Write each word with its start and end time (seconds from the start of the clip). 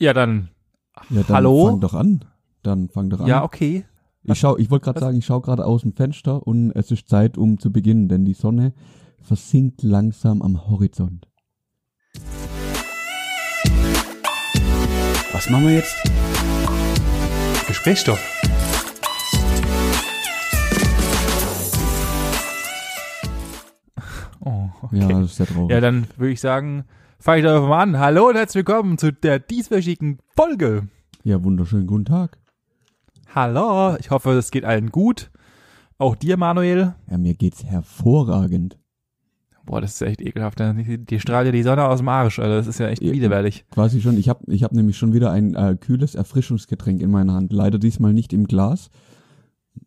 Ja, 0.00 0.12
dann. 0.12 0.50
Ja, 1.10 1.24
dann 1.24 1.36
Hallo? 1.36 1.66
fang 1.66 1.80
doch 1.80 1.94
an. 1.94 2.24
Dann 2.62 2.88
fang 2.88 3.10
doch 3.10 3.18
an. 3.18 3.26
Ja, 3.26 3.42
okay. 3.42 3.84
Ich 4.22 4.38
schau, 4.38 4.56
ich 4.56 4.70
wollte 4.70 4.84
gerade 4.84 5.00
sagen, 5.00 5.18
ich 5.18 5.26
schaue 5.26 5.40
gerade 5.40 5.64
aus 5.64 5.82
dem 5.82 5.92
Fenster 5.92 6.46
und 6.46 6.70
es 6.72 6.92
ist 6.92 7.08
Zeit, 7.08 7.36
um 7.36 7.58
zu 7.58 7.72
beginnen, 7.72 8.08
denn 8.08 8.24
die 8.24 8.34
Sonne 8.34 8.74
versinkt 9.20 9.82
langsam 9.82 10.40
am 10.40 10.68
Horizont. 10.68 11.26
Was 15.32 15.50
machen 15.50 15.66
wir 15.66 15.74
jetzt? 15.74 15.96
Gesprächsstoff. 17.66 18.20
Oh, 24.40 24.68
okay. 24.82 25.00
Ja, 25.00 25.08
das 25.08 25.30
ist 25.30 25.36
sehr 25.36 25.46
traurig. 25.46 25.70
Ja, 25.70 25.80
dann 25.80 26.06
würde 26.16 26.32
ich 26.32 26.40
sagen, 26.40 26.84
fange 27.18 27.38
ich 27.40 27.44
doch 27.44 27.68
mal 27.68 27.82
an. 27.82 27.98
Hallo 27.98 28.28
und 28.28 28.36
herzlich 28.36 28.66
willkommen 28.66 28.98
zu 28.98 29.12
der 29.12 29.38
dieswöchigen 29.38 30.18
Folge. 30.36 30.88
Ja, 31.24 31.42
wunderschönen 31.42 31.86
guten 31.86 32.04
Tag. 32.04 32.38
Hallo, 33.34 33.96
ich 33.98 34.10
hoffe, 34.10 34.32
es 34.32 34.50
geht 34.50 34.64
allen 34.64 34.90
gut. 34.90 35.30
Auch 35.98 36.14
dir, 36.16 36.36
Manuel. 36.36 36.94
Ja, 37.10 37.18
mir 37.18 37.34
geht's 37.34 37.64
hervorragend. 37.64 38.78
Boah, 39.66 39.82
das 39.82 39.94
ist 39.94 40.02
echt 40.02 40.22
ekelhaft. 40.22 40.60
Die 40.60 41.20
strahlt 41.20 41.44
ja 41.46 41.52
die 41.52 41.62
Sonne 41.62 41.84
aus 41.84 41.98
dem 41.98 42.08
Arsch, 42.08 42.38
Alter. 42.38 42.56
Das 42.56 42.66
ist 42.66 42.78
ja 42.78 42.88
echt 42.88 43.02
Ja. 43.02 43.12
widerwärtig. 43.12 43.66
Quasi 43.70 44.00
schon. 44.00 44.16
Ich 44.16 44.28
habe 44.30 44.50
ich 44.50 44.62
hab 44.62 44.72
nämlich 44.72 44.96
schon 44.96 45.12
wieder 45.12 45.30
ein 45.30 45.54
äh, 45.54 45.76
kühles 45.78 46.14
Erfrischungsgetränk 46.14 47.02
in 47.02 47.10
meiner 47.10 47.34
Hand. 47.34 47.52
Leider 47.52 47.78
diesmal 47.78 48.14
nicht 48.14 48.32
im 48.32 48.46
Glas. 48.46 48.88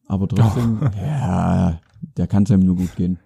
Aber 0.05 0.27
trotzdem, 0.27 0.79
ja, 1.01 1.79
der 2.17 2.27
kann 2.27 2.43
es 2.43 2.51
einem 2.51 2.63
nur 2.65 2.75
gut 2.75 2.95
gehen. 2.95 3.17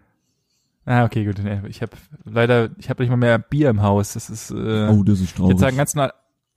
Ah, 0.86 1.04
okay, 1.06 1.26
gut. 1.26 1.42
Ich 1.68 1.82
habe 1.82 1.94
leider, 2.26 2.70
ich 2.78 2.90
habe 2.90 3.02
nicht 3.02 3.10
mal 3.10 3.18
mehr 3.18 3.40
Bier 3.40 3.70
im 3.70 3.82
Haus. 3.82 4.14
Das 4.14 4.30
ist, 4.30 4.52
äh, 4.52 4.88
Oh, 4.90 5.04
das 5.04 5.20
ist 5.20 5.30
ich 5.30 5.34
traurig. 5.34 5.58
zwar 5.58 5.70
einen 5.70 5.78
ganzen, 5.78 6.00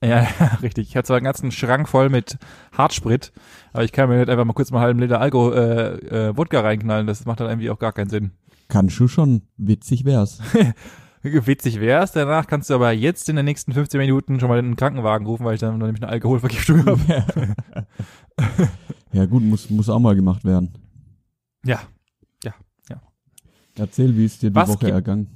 ja, 0.03 0.27
richtig. 0.61 0.89
Ich 0.89 0.95
hatte 0.95 1.07
zwar 1.07 1.17
einen 1.17 1.25
ganzen 1.25 1.51
Schrank 1.51 1.89
voll 1.89 2.09
mit 2.09 2.37
Hartsprit, 2.77 3.31
aber 3.73 3.83
ich 3.83 3.91
kann 3.91 4.07
mir 4.07 4.17
nicht 4.19 4.29
einfach 4.29 4.45
mal 4.45 4.53
kurz 4.53 4.69
mal 4.71 4.77
einen 4.79 4.85
halben 4.85 4.99
Liter 4.99 5.19
Alkohol, 5.19 5.53
äh, 5.53 6.27
äh, 6.29 6.37
Wodka 6.37 6.59
reinknallen. 6.61 7.07
Das 7.07 7.25
macht 7.25 7.39
dann 7.39 7.49
irgendwie 7.49 7.71
auch 7.71 7.79
gar 7.79 7.91
keinen 7.91 8.09
Sinn. 8.09 8.31
Kannst 8.67 8.99
du 8.99 9.07
schon. 9.07 9.41
Witzig 9.57 10.05
wär's. 10.05 10.39
Witzig 11.23 11.81
wär's, 11.81 12.11
danach 12.13 12.47
kannst 12.47 12.69
du 12.69 12.75
aber 12.75 12.91
jetzt 12.91 13.27
in 13.27 13.35
den 13.35 13.43
nächsten 13.43 13.73
15 13.73 13.99
Minuten 13.99 14.39
schon 14.39 14.47
mal 14.47 14.57
einen 14.59 14.75
Krankenwagen 14.77 15.25
rufen, 15.27 15.43
weil 15.43 15.55
ich 15.55 15.59
dann 15.59 15.77
noch 15.77 15.85
nämlich 15.85 16.01
eine 16.01 16.11
Alkoholvergiftung 16.11 16.85
habe. 16.85 17.25
ja 19.11 19.25
gut, 19.25 19.43
muss, 19.43 19.69
muss 19.69 19.89
auch 19.89 19.99
mal 19.99 20.15
gemacht 20.15 20.45
werden. 20.45 20.71
Ja. 21.65 21.79
Erzähl, 23.79 24.15
wie 24.17 24.25
ist 24.25 24.41
dir 24.41 24.49
die 24.49 24.55
Was 24.55 24.69
Woche 24.69 24.91
ergangen? 24.91 25.27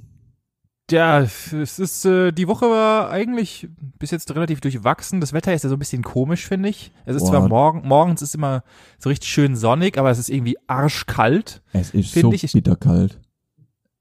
Ja, 0.92 1.22
es 1.22 1.54
ist, 1.80 2.06
äh, 2.06 2.32
die 2.34 2.48
Woche 2.48 2.66
war 2.70 3.10
eigentlich 3.10 3.70
bis 3.98 4.12
jetzt 4.12 4.36
relativ 4.36 4.60
durchwachsen. 4.60 5.22
Das 5.22 5.32
Wetter 5.32 5.54
ist 5.54 5.64
ja 5.64 5.70
so 5.70 5.76
ein 5.78 5.80
bisschen 5.80 6.04
komisch, 6.04 6.46
finde 6.46 6.70
ich. 6.70 6.92
Es 7.06 7.16
ist 7.16 7.24
Boah. 7.24 7.30
zwar 7.30 7.48
morgen, 7.48 7.88
morgens 7.88 8.22
ist 8.22 8.36
immer 8.36 8.64
so 9.00 9.10
richtig 9.10 9.30
schön 9.32 9.56
sonnig, 9.56 9.98
aber 9.98 10.12
es 10.12 10.20
ist 10.20 10.30
irgendwie 10.30 10.58
arschkalt. 10.68 11.62
Es 11.72 11.92
ist 11.92 12.14
so 12.14 12.32
ich- 12.34 12.52
bitterkalt. 12.52 13.18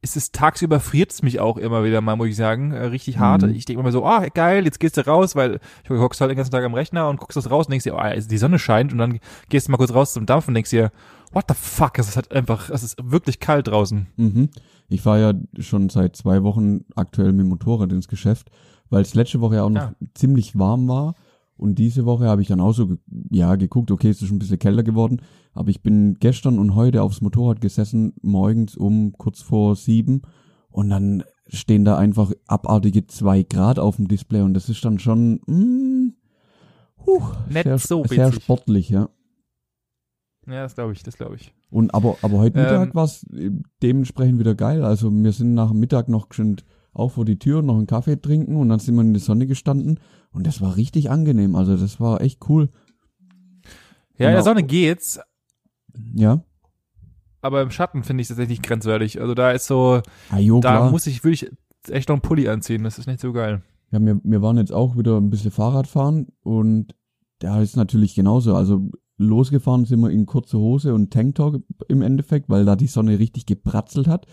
Es 0.04 0.16
ist 0.16 0.34
tagsüber 0.34 0.80
friert 0.80 1.12
es 1.12 1.22
mich 1.22 1.38
auch 1.38 1.56
immer 1.56 1.84
wieder 1.84 2.00
mal, 2.00 2.16
muss 2.16 2.26
ich 2.26 2.36
sagen, 2.36 2.72
äh, 2.72 2.86
richtig 2.86 3.18
hart. 3.18 3.42
Mhm. 3.42 3.50
Ich 3.54 3.64
denke 3.66 3.80
immer 3.80 3.92
so, 3.92 4.04
ah, 4.04 4.26
geil, 4.34 4.64
jetzt 4.64 4.80
gehst 4.80 4.96
du 4.96 5.06
raus, 5.06 5.36
weil 5.36 5.60
ich 5.84 5.90
hockst 5.90 6.20
halt 6.20 6.30
den 6.30 6.36
ganzen 6.36 6.50
Tag 6.50 6.64
am 6.64 6.74
Rechner 6.74 7.08
und 7.08 7.20
guckst 7.20 7.36
das 7.36 7.50
raus 7.50 7.66
und 7.66 7.70
denkst 7.70 7.84
dir, 7.84 7.94
oh, 7.94 7.98
also 7.98 8.28
die 8.28 8.36
Sonne 8.38 8.58
scheint 8.58 8.92
und 8.92 8.98
dann 8.98 9.20
gehst 9.48 9.68
du 9.68 9.70
mal 9.72 9.78
kurz 9.78 9.94
raus 9.94 10.12
zum 10.12 10.26
Dampf 10.26 10.48
und 10.48 10.54
denkst 10.54 10.70
dir, 10.70 10.90
what 11.32 11.44
the 11.48 11.54
fuck, 11.56 11.98
es 12.00 12.08
ist 12.08 12.16
halt 12.16 12.32
einfach, 12.32 12.68
es 12.68 12.82
ist 12.82 12.96
wirklich 13.02 13.38
kalt 13.38 13.68
draußen. 13.68 14.08
Mhm. 14.16 14.48
Ich 14.88 15.02
fahre 15.02 15.20
ja 15.20 15.62
schon 15.62 15.88
seit 15.88 16.16
zwei 16.16 16.42
Wochen 16.42 16.80
aktuell 16.96 17.32
mit 17.32 17.40
dem 17.46 17.48
Motorrad 17.48 17.92
ins 17.92 18.08
Geschäft, 18.08 18.50
weil 18.90 19.02
es 19.02 19.14
letzte 19.14 19.40
Woche 19.40 19.54
ja 19.54 19.62
auch 19.62 19.70
noch 19.70 19.82
Ja. 19.82 19.92
ziemlich 20.14 20.58
warm 20.58 20.88
war. 20.88 21.14
Und 21.62 21.76
diese 21.76 22.04
Woche 22.04 22.24
habe 22.24 22.42
ich 22.42 22.48
dann 22.48 22.58
auch 22.60 22.72
so 22.72 22.88
ge 22.88 22.98
ja, 23.30 23.54
geguckt, 23.54 23.92
okay, 23.92 24.08
es 24.08 24.20
ist 24.20 24.26
schon 24.26 24.36
ein 24.36 24.40
bisschen 24.40 24.58
kälter 24.58 24.82
geworden. 24.82 25.22
Aber 25.52 25.70
ich 25.70 25.80
bin 25.80 26.16
gestern 26.18 26.58
und 26.58 26.74
heute 26.74 27.02
aufs 27.02 27.20
Motorrad 27.20 27.60
gesessen, 27.60 28.14
morgens 28.20 28.76
um 28.76 29.12
kurz 29.12 29.42
vor 29.42 29.76
sieben. 29.76 30.22
Und 30.70 30.90
dann 30.90 31.22
stehen 31.46 31.84
da 31.84 31.96
einfach 31.96 32.32
abartige 32.48 33.06
zwei 33.06 33.44
Grad 33.44 33.78
auf 33.78 33.94
dem 33.94 34.08
Display. 34.08 34.40
Und 34.40 34.54
das 34.54 34.68
ist 34.68 34.84
dann 34.84 34.98
schon 34.98 35.40
mh, 35.46 36.14
huh, 37.06 37.22
Nicht 37.48 37.62
sehr, 37.62 37.78
so 37.78 38.04
sehr 38.06 38.26
witzig. 38.26 38.42
sportlich, 38.42 38.88
ja. 38.88 39.08
Ja, 40.48 40.64
das 40.64 40.74
glaube 40.74 40.94
ich, 40.94 41.04
das 41.04 41.16
glaube 41.16 41.36
ich. 41.36 41.54
Und 41.70 41.94
aber, 41.94 42.16
aber 42.22 42.38
heute 42.38 42.58
Ähm, 42.58 42.64
Mittag 42.64 42.94
war 42.96 43.04
es 43.04 43.24
dementsprechend 43.80 44.40
wieder 44.40 44.56
geil. 44.56 44.84
Also 44.84 45.12
wir 45.12 45.30
sind 45.30 45.54
nach 45.54 45.70
dem 45.70 45.78
Mittag 45.78 46.08
noch 46.08 46.28
geschwind 46.28 46.64
auch 46.92 47.12
vor 47.12 47.24
die 47.24 47.38
Tür, 47.38 47.62
noch 47.62 47.76
einen 47.76 47.86
Kaffee 47.86 48.20
trinken 48.20 48.56
und 48.56 48.68
dann 48.68 48.80
sind 48.80 48.96
wir 48.96 49.02
in 49.02 49.14
die 49.14 49.20
Sonne 49.20 49.46
gestanden 49.46 50.00
und 50.32 50.46
das 50.46 50.60
war 50.60 50.76
richtig 50.76 51.10
angenehm. 51.10 51.54
Also 51.56 51.76
das 51.76 52.00
war 52.00 52.20
echt 52.20 52.48
cool. 52.48 52.70
Ja, 54.18 54.28
in 54.28 54.32
der 54.32 54.32
Genau. 54.32 54.42
Sonne 54.44 54.62
geht's, 54.62 55.18
Ja. 56.14 56.44
aber 57.40 57.62
im 57.62 57.70
Schatten 57.70 58.02
finde 58.04 58.20
ich 58.22 58.26
es 58.26 58.28
tatsächlich 58.28 58.62
grenzwertig. 58.62 59.20
Also 59.20 59.34
da 59.34 59.50
ist 59.52 59.66
so, 59.66 60.00
Ah, 60.30 60.38
jo, 60.38 60.60
da 60.60 60.76
klar. 60.76 60.90
muss 60.90 61.06
ich, 61.06 61.24
würde 61.24 61.34
ich 61.34 61.50
echt 61.88 62.08
noch 62.08 62.14
einen 62.16 62.22
Pulli 62.22 62.48
anziehen. 62.48 62.84
Das 62.84 62.98
ist 62.98 63.06
nicht 63.06 63.20
so 63.20 63.32
geil. 63.32 63.62
ja, 63.90 64.00
wir, 64.00 64.20
wir 64.22 64.42
waren 64.42 64.56
jetzt 64.58 64.72
auch 64.72 64.96
wieder 64.96 65.16
ein 65.18 65.30
bisschen 65.30 65.50
Fahrrad 65.50 65.86
fahren 65.86 66.28
und 66.42 66.94
da 67.40 67.60
ist 67.60 67.76
natürlich 67.76 68.14
genauso. 68.14 68.54
Also 68.54 68.88
losgefahren 69.18 69.84
sind 69.84 70.00
wir 70.00 70.10
in 70.10 70.26
kurze 70.26 70.58
Hose 70.58 70.94
und 70.94 71.12
Tanktop 71.12 71.62
im 71.88 72.02
Endeffekt, 72.02 72.48
weil 72.48 72.64
da 72.64 72.76
die 72.76 72.86
Sonne 72.86 73.18
richtig 73.18 73.46
gebratzelt 73.46 74.06
hat. 74.06 74.26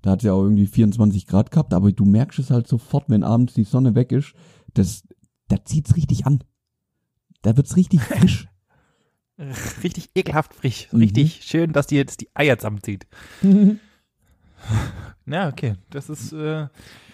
Da 0.00 0.12
hat 0.12 0.22
sie 0.22 0.30
auch 0.30 0.42
irgendwie 0.42 0.66
24 0.66 1.26
Grad 1.26 1.50
gehabt, 1.50 1.74
aber 1.74 1.92
du 1.92 2.04
merkst 2.04 2.38
es 2.40 2.50
halt 2.50 2.66
sofort, 2.66 3.08
wenn 3.08 3.22
abends 3.22 3.54
die 3.54 3.62
Sonne 3.64 3.94
weg 3.94 4.10
ist, 4.12 4.34
das, 4.74 5.02
da 5.52 5.64
zieht's 5.64 5.96
richtig 5.96 6.26
an. 6.26 6.42
Da 7.42 7.56
wird's 7.56 7.76
richtig 7.76 8.00
frisch. 8.02 8.46
Richtig 9.82 10.10
ekelhaft 10.14 10.54
frisch. 10.54 10.88
Mhm. 10.92 11.00
Richtig 11.00 11.42
schön, 11.44 11.72
dass 11.72 11.86
die 11.86 11.96
jetzt 11.96 12.20
die 12.20 12.28
Eier 12.34 12.58
zusammenzieht. 12.58 13.06
Ja, 15.26 15.48
okay. 15.48 15.74
Das 15.90 16.08
ist, 16.08 16.32
äh, 16.32 16.36
ja, 16.62 16.70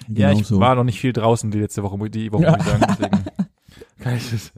Genau 0.09 0.38
ich 0.38 0.47
so. 0.47 0.60
war 0.60 0.75
noch 0.75 0.84
nicht 0.84 1.00
viel 1.00 1.12
draußen 1.12 1.50
die 1.50 1.59
letzte 1.60 1.82
Woche, 1.82 2.10
die 2.10 2.32
Woche, 2.32 2.43
Ja. 2.44 2.53
muss 2.53 2.60
ich 2.60 2.66
sagen. 2.72 2.87
Deswegen 2.88 3.25
kann 4.00 4.16
ich, 4.16 4.31
das, 4.31 4.53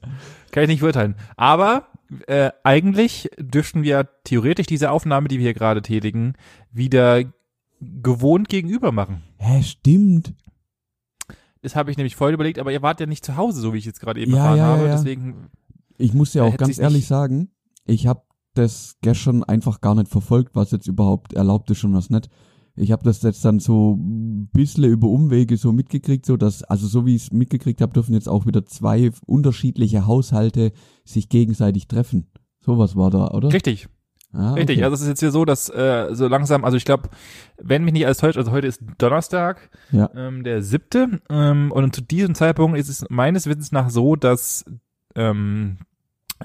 kann 0.52 0.62
ich 0.64 0.68
nicht 0.68 0.80
beurteilen. 0.80 1.14
Aber 1.36 1.88
äh, 2.26 2.50
eigentlich 2.64 3.28
dürften 3.38 3.82
wir 3.82 4.08
theoretisch 4.24 4.66
diese 4.66 4.90
Aufnahme, 4.90 5.28
die 5.28 5.38
wir 5.38 5.44
hier 5.44 5.54
gerade 5.54 5.82
tätigen, 5.82 6.34
wieder 6.72 7.24
gewohnt 7.80 8.48
gegenüber 8.48 8.92
machen. 8.92 9.22
Hä, 9.38 9.62
stimmt. 9.62 10.34
Das 11.62 11.76
habe 11.76 11.90
ich 11.90 11.96
nämlich 11.96 12.16
vorhin 12.16 12.34
überlegt, 12.34 12.58
aber 12.58 12.72
ihr 12.72 12.82
wart 12.82 13.00
ja 13.00 13.06
nicht 13.06 13.24
zu 13.24 13.36
Hause, 13.36 13.60
so 13.60 13.72
wie 13.74 13.78
ich 13.78 13.84
jetzt 13.84 14.00
gerade 14.00 14.20
eben 14.20 14.32
Ja, 14.32 14.38
erfahren 14.38 14.56
ja, 14.58 14.64
habe. 14.66 14.86
ja. 14.86 14.96
Deswegen, 14.96 15.50
Ich 15.98 16.14
muss 16.14 16.32
ja 16.34 16.44
auch 16.44 16.56
ganz 16.56 16.78
ehrlich 16.78 17.06
sagen, 17.06 17.50
ich 17.86 18.06
habe 18.06 18.22
das 18.54 18.96
gestern 19.02 19.44
einfach 19.44 19.80
gar 19.80 19.94
nicht 19.94 20.08
verfolgt, 20.08 20.54
was 20.54 20.70
jetzt 20.70 20.86
überhaupt 20.86 21.34
erlaubt 21.34 21.70
ist 21.70 21.84
und 21.84 21.92
was 21.94 22.10
nicht. 22.10 22.28
Ich 22.76 22.92
habe 22.92 23.04
das 23.04 23.20
jetzt 23.22 23.44
dann 23.44 23.58
so 23.60 23.94
ein 23.96 24.48
bisschen 24.52 24.84
über 24.84 25.08
Umwege 25.08 25.56
so 25.56 25.72
mitgekriegt, 25.72 26.24
so 26.24 26.36
dass, 26.36 26.62
also 26.62 26.86
so 26.86 27.04
wie 27.04 27.14
ich 27.16 27.24
es 27.24 27.32
mitgekriegt 27.32 27.80
habe, 27.82 27.92
dürfen 27.92 28.14
jetzt 28.14 28.28
auch 28.28 28.46
wieder 28.46 28.64
zwei 28.64 29.10
unterschiedliche 29.26 30.06
Haushalte 30.06 30.72
sich 31.04 31.28
gegenseitig 31.28 31.88
treffen. 31.88 32.30
Sowas 32.64 32.96
war 32.96 33.10
da, 33.10 33.28
oder? 33.32 33.52
richtig, 33.52 33.88
Ah, 34.32 34.54
richtig. 34.54 34.78
okay. 34.78 34.84
Also 34.84 34.94
es 34.94 35.00
ist 35.02 35.08
jetzt 35.08 35.20
hier 35.20 35.30
so, 35.32 35.44
dass 35.44 35.68
äh, 35.70 36.08
so 36.12 36.28
langsam, 36.28 36.64
also 36.64 36.76
ich 36.76 36.84
glaube, 36.84 37.08
wenn 37.60 37.82
mich 37.84 37.92
nicht 37.92 38.04
alles 38.06 38.18
täuscht, 38.18 38.36
also 38.38 38.52
heute 38.52 38.66
ist 38.68 38.80
Donnerstag, 38.98 39.70
Ja. 39.90 40.08
ähm, 40.14 40.44
der 40.44 40.62
siebte, 40.62 41.20
ähm, 41.28 41.72
und 41.72 41.94
zu 41.94 42.00
diesem 42.00 42.34
Zeitpunkt 42.34 42.78
ist 42.78 42.88
es 42.88 43.04
meines 43.10 43.46
Wissens 43.46 43.72
nach 43.72 43.90
so, 43.90 44.14
dass 44.16 44.64
ähm, 45.16 45.78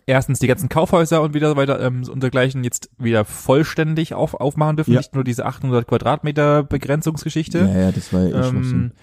erstens 0.07 0.39
die 0.39 0.47
ganzen 0.47 0.67
Kaufhäuser 0.67 1.21
und 1.21 1.33
wieder 1.33 1.49
so 1.49 1.55
weiter 1.55 1.79
ähm, 1.79 2.03
und 2.09 2.21
dergleichen 2.23 2.63
jetzt 2.63 2.89
wieder 2.97 3.23
vollständig 3.23 4.13
auf, 4.13 4.33
aufmachen 4.33 4.77
dürfen, 4.77 4.93
Ja. 4.93 4.99
nicht 4.99 5.13
nur 5.15 5.23
diese 5.23 5.45
800 5.45 5.87
Quadratmeter 5.87 6.63
Begrenzungsgeschichte. 6.63 7.59
Ja, 7.59 7.79
ja, 7.79 7.91
das 7.91 8.11
war 8.11 8.21
ja 8.23 8.41
eh 8.43 8.47
Ähm, 8.49 8.91
äh, 8.93 8.99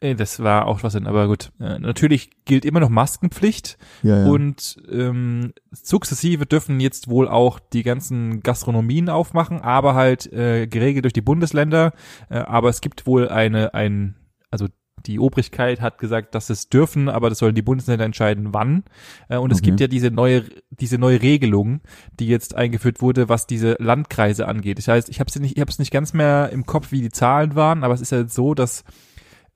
das 0.00 0.40
war 0.40 0.66
auch 0.66 0.82
was 0.82 0.94
aber 0.94 1.26
gut. 1.26 1.50
Äh, 1.60 1.78
natürlich 1.78 2.30
gilt 2.44 2.64
immer 2.64 2.80
noch 2.80 2.88
Maskenpflicht 2.88 3.78
Ja, 4.02 4.20
ja. 4.20 4.26
und 4.26 4.76
ähm, 4.90 5.52
sukzessive 5.72 6.46
dürfen 6.46 6.78
jetzt 6.80 7.08
wohl 7.08 7.28
auch 7.28 7.58
die 7.58 7.82
ganzen 7.82 8.40
Gastronomien 8.42 9.08
aufmachen, 9.08 9.60
aber 9.60 9.94
halt 9.94 10.32
äh, 10.32 10.66
geregelt 10.66 11.04
durch 11.04 11.12
die 11.14 11.20
Bundesländer. 11.20 11.92
Äh, 12.30 12.38
aber 12.38 12.68
es 12.68 12.80
gibt 12.80 13.06
wohl 13.06 13.28
eine, 13.28 13.74
ein, 13.74 14.14
also 14.50 14.66
die 15.06 15.20
Obrigkeit 15.20 15.80
hat 15.80 15.98
gesagt, 15.98 16.34
dass 16.34 16.50
es 16.50 16.68
dürfen, 16.68 17.08
aber 17.08 17.28
das 17.28 17.38
sollen 17.38 17.54
die 17.54 17.62
Bundesländer 17.62 18.04
entscheiden, 18.04 18.52
wann. 18.52 18.84
Äh, 19.28 19.38
und 19.38 19.50
es 19.52 19.58
Okay. 19.58 19.66
gibt 19.66 19.80
ja 19.80 19.86
diese 19.88 20.10
neue, 20.10 20.44
diese 20.70 20.98
neue 20.98 21.22
Regelung, 21.22 21.80
die 22.18 22.26
jetzt 22.28 22.54
eingeführt 22.54 23.00
wurde, 23.00 23.28
was 23.28 23.46
diese 23.46 23.76
Landkreise 23.80 24.46
angeht. 24.46 24.78
Das 24.78 24.88
heißt, 24.88 25.08
ich 25.08 25.18
habe 25.20 25.28
es 25.28 25.38
nicht, 25.38 25.56
ich 25.56 25.60
habe 25.60 25.70
es 25.70 25.78
nicht 25.78 25.90
ganz 25.92 26.12
mehr 26.14 26.50
im 26.52 26.66
Kopf, 26.66 26.92
wie 26.92 27.00
die 27.00 27.10
Zahlen 27.10 27.54
waren, 27.54 27.84
aber 27.84 27.94
es 27.94 28.00
ist 28.00 28.12
ja 28.12 28.18
jetzt 28.18 28.34
so, 28.34 28.54
dass 28.54 28.84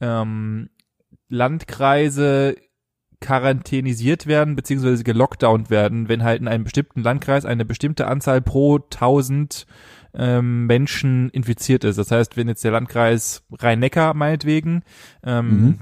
ähm, 0.03 0.69
Landkreise 1.29 2.57
quarantänisiert 3.21 4.27
werden 4.27 4.57
beziehungsweise 4.57 5.05
gelockdownt 5.05 5.71
werden, 5.71 6.09
wenn 6.09 6.25
halt 6.25 6.43
in 6.43 6.49
einem 6.49 6.65
bestimmten 6.65 7.03
Landkreis 7.03 7.47
eine 7.47 7.65
bestimmte 7.65 8.07
Anzahl 8.09 8.43
pro 8.43 8.77
1000 8.77 9.67
ähm, 10.15 10.67
Menschen 10.67 11.31
infiziert 11.31 11.85
ist. 11.85 11.97
Das 11.97 12.11
heißt, 12.11 12.37
wenn 12.37 12.49
jetzt 12.49 12.65
der 12.65 12.73
Landkreis 12.73 13.45
Rhein-Neckar 13.53 14.13
meinetwegen 14.15 14.83
ähm, 15.25 15.49
Mhm. 15.49 15.79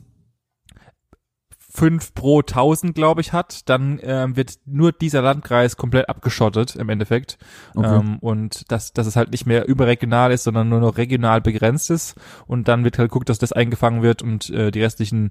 Fünf 1.72 2.14
pro 2.14 2.43
tausend, 2.43 2.94
glaube 2.94 3.20
ich, 3.20 3.32
hat, 3.32 3.69
dann 3.69 4.00
ähm, 4.02 4.37
wird 4.37 4.55
nur 4.67 4.93
dieser 4.93 5.22
Landkreis 5.22 5.76
komplett 5.76 6.08
abgeschottet 6.08 6.75
im 6.75 6.88
Endeffekt. 6.88 7.38
Okay. 7.75 7.96
Ähm, 7.96 8.19
und 8.19 8.70
dass, 8.72 8.93
dass 8.93 9.06
es 9.06 9.17
halt 9.17 9.31
nicht 9.31 9.46
mehr 9.46 9.69
überregional 9.69 10.32
ist, 10.32 10.44
sondern 10.44 10.69
nur 10.69 10.81
noch 10.81 10.99
regional 10.99 11.40
begrenzt 11.40 11.90
ist. 11.90 12.17
Und 12.46 12.67
dann 12.67 12.84
wird 12.84 12.99
halt 12.99 13.11
geguckt, 13.11 13.28
dass 13.28 13.38
das 13.38 13.52
eingefangen 13.52 14.02
wird 14.02 14.20
und 14.20 14.50
äh, 14.50 14.72
die 14.72 14.82
restlichen 14.82 15.31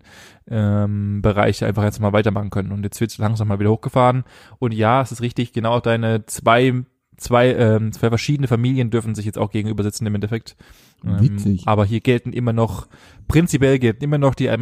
ähm, 0.50 1.22
Bereiche 1.22 1.66
einfach 1.66 1.84
jetzt 1.84 2.00
mal 2.00 2.14
weitermachen 2.14 2.50
können. 2.50 2.72
Und 2.72 2.84
jetzt 2.84 3.02
wird 3.02 3.12
es 3.12 3.18
langsam 3.18 3.50
mal 3.50 3.60
wieder 3.60 3.72
hochgefahren. 3.72 4.24
Und 4.60 4.74
ja, 4.74 5.02
es 5.02 5.12
ist 5.12 5.22
richtig, 5.22 5.52
genau 5.52 5.82
deine 5.82 6.26
zwei 6.26 6.86
zwei, 7.20 7.54
ähm, 7.54 7.92
zwei 7.92 8.10
verschiedene 8.10 8.48
Familien 8.48 8.90
dürfen 8.90 9.14
sich 9.14 9.26
jetzt 9.26 9.38
auch 9.38 9.52
gegenüber 9.52 9.84
sitzen 9.84 10.06
im 10.06 10.16
Endeffekt. 10.16 10.56
Ähm, 11.06 11.20
Witzig. 11.22 11.64
aber 11.66 11.86
hier 11.86 12.02
gelten 12.02 12.34
immer 12.34 12.54
noch, 12.54 12.88
prinzipiell 13.28 13.80
gelten 13.80 14.04
immer 14.04 14.18
noch 14.18 14.36
die 14.36 14.50
1,50 14.50 14.58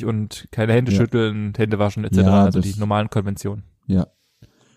Meter 0.00 0.08
und 0.08 0.48
keine 0.50 0.72
Hände 0.72 0.92
Ja. 0.92 0.98
schütteln, 0.98 1.52
Hände 1.56 1.78
waschen 1.78 2.04
etc., 2.04 2.18
Ja, 2.18 2.44
also 2.44 2.60
die 2.60 2.74
normalen 2.78 3.10
Konventionen. 3.10 3.64
Ja. 3.86 4.06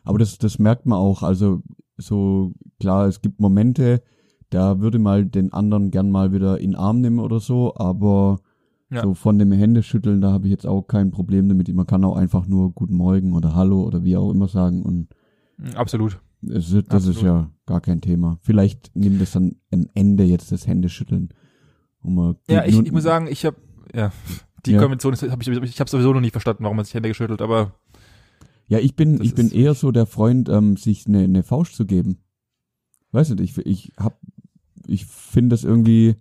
Aber 0.03 0.17
das, 0.17 0.37
das 0.37 0.59
merkt 0.59 0.85
man 0.85 0.97
auch. 0.99 1.23
Also 1.23 1.61
so 1.97 2.53
klar, 2.79 3.07
es 3.07 3.21
gibt 3.21 3.39
Momente, 3.39 4.01
da 4.49 4.79
würde 4.79 4.99
mal 4.99 5.25
den 5.25 5.53
anderen 5.53 5.91
gern 5.91 6.09
mal 6.11 6.33
wieder 6.33 6.59
in 6.59 6.71
den 6.71 6.75
Arm 6.79 7.01
nehmen 7.01 7.19
oder 7.19 7.39
so, 7.39 7.75
aber 7.75 8.39
Ja. 8.89 9.03
so 9.03 9.13
von 9.13 9.37
dem 9.37 9.51
Händeschütteln, 9.51 10.19
da 10.21 10.31
habe 10.31 10.47
ich 10.47 10.51
jetzt 10.51 10.65
auch 10.65 10.81
kein 10.83 11.11
Problem 11.11 11.47
damit. 11.47 11.73
Man 11.73 11.85
kann 11.85 12.03
auch 12.03 12.15
einfach 12.17 12.47
nur 12.47 12.71
Guten 12.71 12.95
Morgen 12.95 13.33
oder 13.33 13.53
Hallo 13.53 13.83
oder 13.83 14.03
wie 14.03 14.17
auch 14.17 14.31
immer 14.31 14.47
sagen 14.47 14.81
und 14.83 15.07
Mhm, 15.57 15.75
Absolut. 15.75 16.19
Es 16.41 16.71
ist, 16.71 16.91
das 16.91 17.05
ist 17.05 17.21
ja 17.21 17.51
gar 17.65 17.81
kein 17.81 18.01
Thema. 18.01 18.37
Vielleicht 18.41 18.95
nimmt 18.95 19.21
es 19.21 19.31
dann 19.33 19.55
ein 19.71 19.89
Ende 19.93 20.23
jetzt 20.23 20.51
das 20.51 20.67
Händeschütteln. 20.67 21.29
Und 22.01 22.15
man 22.15 22.35
Ja, 22.49 22.65
ich, 22.65 22.77
ich 22.79 22.91
muss 22.91 23.03
sagen, 23.03 23.27
ich 23.27 23.45
habe 23.45 23.57
ja 23.93 24.11
die 24.65 24.71
Ja. 24.71 24.81
Konvention 24.81 25.13
habe 25.15 25.41
ich 25.41 25.47
ich 25.49 25.79
habe 25.79 25.89
sowieso 25.89 26.13
noch 26.13 26.21
nie 26.21 26.29
verstanden, 26.31 26.63
warum 26.63 26.77
man 26.77 26.85
sich 26.85 26.93
Hände 26.93 27.09
geschüttelt, 27.09 27.41
aber 27.41 27.73
Ja, 28.67 28.79
ich 28.79 28.95
bin, 28.95 29.17
Das 29.17 29.27
ich 29.27 29.35
bin 29.35 29.51
eher 29.51 29.73
so 29.73 29.91
der 29.91 30.05
Freund, 30.05 30.47
ähm, 30.49 30.77
sich 30.77 31.07
eine 31.07 31.27
ne 31.27 31.43
Faust 31.43 31.75
zu 31.75 31.85
geben. 31.85 32.19
Weiß 33.11 33.29
nicht, 33.31 33.41
ich, 33.57 33.65
ich 33.65 33.91
hab, 33.97 34.19
ich 34.87 35.05
finde 35.05 35.53
das 35.55 35.63
irgendwie 35.63 36.15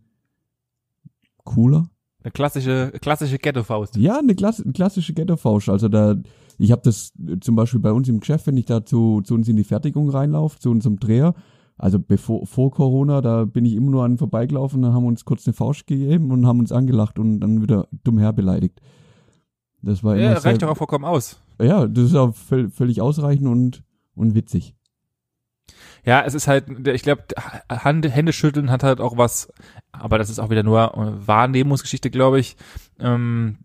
cooler. 1.45 1.89
eine 2.23 2.31
klassische 2.33 2.93
klassische 3.01 3.39
Ghetto-Faust. 3.39 3.97
Ja, 3.97 4.19
eine 4.19 4.35
klass 4.35 4.63
klassische 4.75 5.15
Ghetto-Faust. 5.15 5.69
Also 5.69 5.89
da, 5.89 6.17
ich 6.59 6.73
habe 6.73 6.83
das 6.85 7.13
äh, 7.27 7.39
zum 7.41 7.57
Beispiel 7.57 7.81
bei 7.81 7.93
uns 7.93 8.09
im 8.09 8.21
Geschäft, 8.21 8.47
wenn 8.47 8.57
ich 8.57 8.67
da 8.67 8.85
zu, 8.85 9.23
zu 9.23 9.35
uns 9.35 9.49
in 9.49 9.57
die 9.57 9.65
Fertigung 9.65 10.11
reinlaufe, 10.11 10.59
zu 10.59 10.71
unserem 10.71 10.99
Dreher, 10.99 11.35
also 11.77 11.99
bevor 12.01 12.47
vor 12.47 12.71
Corona, 12.73 13.21
da 13.21 13.45
bin 13.45 13.65
ich 13.65 13.75
immer 13.75 13.91
nur 13.91 14.05
an 14.05 14.19
vorbeigelaufen, 14.19 14.83
dann 14.83 14.93
haben 14.93 15.05
wir 15.05 15.09
uns 15.09 15.25
kurz 15.25 15.47
eine 15.47 15.55
Faust 15.55 15.87
gegeben 15.87 16.33
und 16.33 16.47
haben 16.47 16.59
uns 16.59 16.73
angelacht 16.73 17.19
und 17.19 17.41
dann 17.41 17.63
wieder 17.63 17.87
dumm 18.05 18.19
herbeleidigt. 18.19 18.81
Das 19.81 20.03
war 20.03 20.17
Ja, 20.17 20.33
reicht 20.35 20.63
doch 20.63 20.69
auch 20.69 20.77
vollkommen 20.77 21.05
aus. 21.05 21.41
ja, 21.63 21.87
das 21.87 22.07
ist 22.07 22.17
auch 22.17 22.35
völ 22.35 22.69
völlig 22.71 23.01
ausreichend 23.01 23.47
und 23.47 23.85
und 24.17 24.35
witzig. 24.35 24.75
Ja, 26.05 26.23
es 26.25 26.35
ist 26.35 26.49
halt, 26.49 26.89
ich 26.89 27.03
glaube, 27.03 27.25
Hände 27.71 28.33
schütteln 28.33 28.71
hat 28.71 28.83
halt 28.83 29.01
auch 29.01 29.17
was, 29.17 29.53
aber 29.93 30.19
das 30.19 30.31
ist 30.31 30.39
auch 30.39 30.51
wieder 30.51 30.63
nur 30.63 30.95
äh, 30.97 31.27
Wahrnehmungsgeschichte, 31.27 32.11
glaube 32.11 32.41
ich. 32.41 32.57
Ähm, 32.99 33.59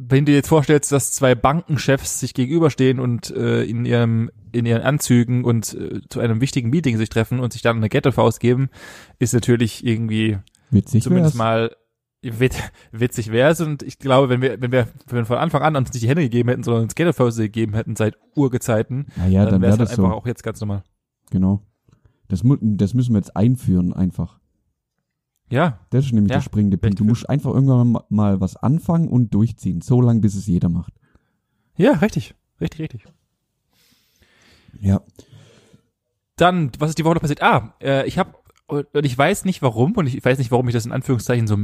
wenn 0.00 0.24
du 0.24 0.30
dir 0.30 0.36
jetzt 0.36 0.48
vorstellst, 0.48 0.92
dass 0.92 1.12
zwei 1.12 1.34
Bankenchefs 1.34 2.20
sich 2.20 2.32
gegenüberstehen 2.32 3.00
und 3.00 3.30
äh, 3.30 3.64
in 3.64 3.84
ihrem 3.84 4.30
in 4.52 4.64
ihren 4.64 4.82
Anzügen 4.82 5.44
und 5.44 5.74
äh, 5.74 6.00
zu 6.08 6.20
einem 6.20 6.40
wichtigen 6.40 6.70
Meeting 6.70 6.96
sich 6.96 7.08
treffen 7.08 7.40
und 7.40 7.52
sich 7.52 7.62
dann 7.62 7.76
eine 7.76 7.88
Ghetto-Faust 7.88 8.40
geben, 8.40 8.70
ist 9.18 9.34
natürlich 9.34 9.84
irgendwie 9.84 10.38
Witzig 10.70 11.02
zumindest 11.02 11.34
wär's. 11.34 11.38
mal 11.38 11.76
wit 12.22 12.54
witzig 12.92 13.32
wär's 13.32 13.60
und 13.60 13.82
ich 13.82 13.98
glaube, 13.98 14.28
wenn 14.28 14.40
wir 14.40 14.60
wenn 14.60 14.70
wir 14.70 14.86
wenn 15.06 15.18
wir 15.18 15.26
von 15.26 15.38
Anfang 15.38 15.62
an 15.62 15.74
uns 15.76 15.92
nicht 15.92 16.04
die 16.04 16.08
Hände 16.08 16.22
gegeben 16.22 16.48
hätten, 16.48 16.62
sondern 16.62 16.84
uns 16.84 16.94
Ghetto-Faust 16.94 17.38
gegeben 17.38 17.74
hätten 17.74 17.96
seit 17.96 18.16
Urgezeiten, 18.36 19.06
Naja, 19.16 19.42
dann 19.44 19.54
dann 19.54 19.62
wäre 19.62 19.72
es 19.72 19.78
das 19.78 19.90
halt 19.90 19.98
einfach 19.98 20.12
so. 20.12 20.16
auch 20.16 20.26
jetzt 20.26 20.44
ganz 20.44 20.60
normal. 20.60 20.84
Genau. 21.30 21.60
Das, 22.28 22.42
das 22.60 22.94
müssen 22.94 23.14
wir 23.14 23.18
jetzt 23.18 23.36
einführen 23.36 23.92
einfach. 23.92 24.37
Ja, 25.50 25.80
Das 25.90 26.04
ist 26.06 26.12
nämlich 26.12 26.30
Ja, 26.30 26.36
der 26.38 26.42
springende 26.42 26.76
Punkt. 26.78 27.00
Du 27.00 27.04
musst 27.04 27.28
einfach 27.28 27.52
irgendwann 27.54 27.92
ma- 27.92 28.04
mal 28.10 28.40
was 28.40 28.56
anfangen 28.56 29.08
und 29.08 29.32
durchziehen. 29.32 29.80
So 29.80 30.00
lange, 30.00 30.20
bis 30.20 30.34
es 30.34 30.46
jeder 30.46 30.68
macht. 30.68 30.92
Ja, 31.76 31.92
richtig. 31.92 32.34
Richtig, 32.60 32.80
richtig. 32.80 33.04
Ja. 34.80 35.00
Dann, 36.36 36.70
was 36.78 36.90
ist 36.90 36.98
die 36.98 37.04
Woche 37.04 37.14
noch 37.14 37.20
passiert? 37.22 37.42
Ah, 37.42 37.74
äh, 37.80 38.06
ich 38.06 38.18
habe 38.18 38.34
und 38.66 39.06
ich 39.06 39.16
weiß 39.16 39.46
nicht 39.46 39.62
warum 39.62 39.92
und 39.92 40.06
ich 40.06 40.22
weiß 40.22 40.36
nicht, 40.38 40.50
warum 40.50 40.68
ich 40.68 40.74
das 40.74 40.84
in 40.84 40.92
Anführungszeichen 40.92 41.46
so, 41.46 41.56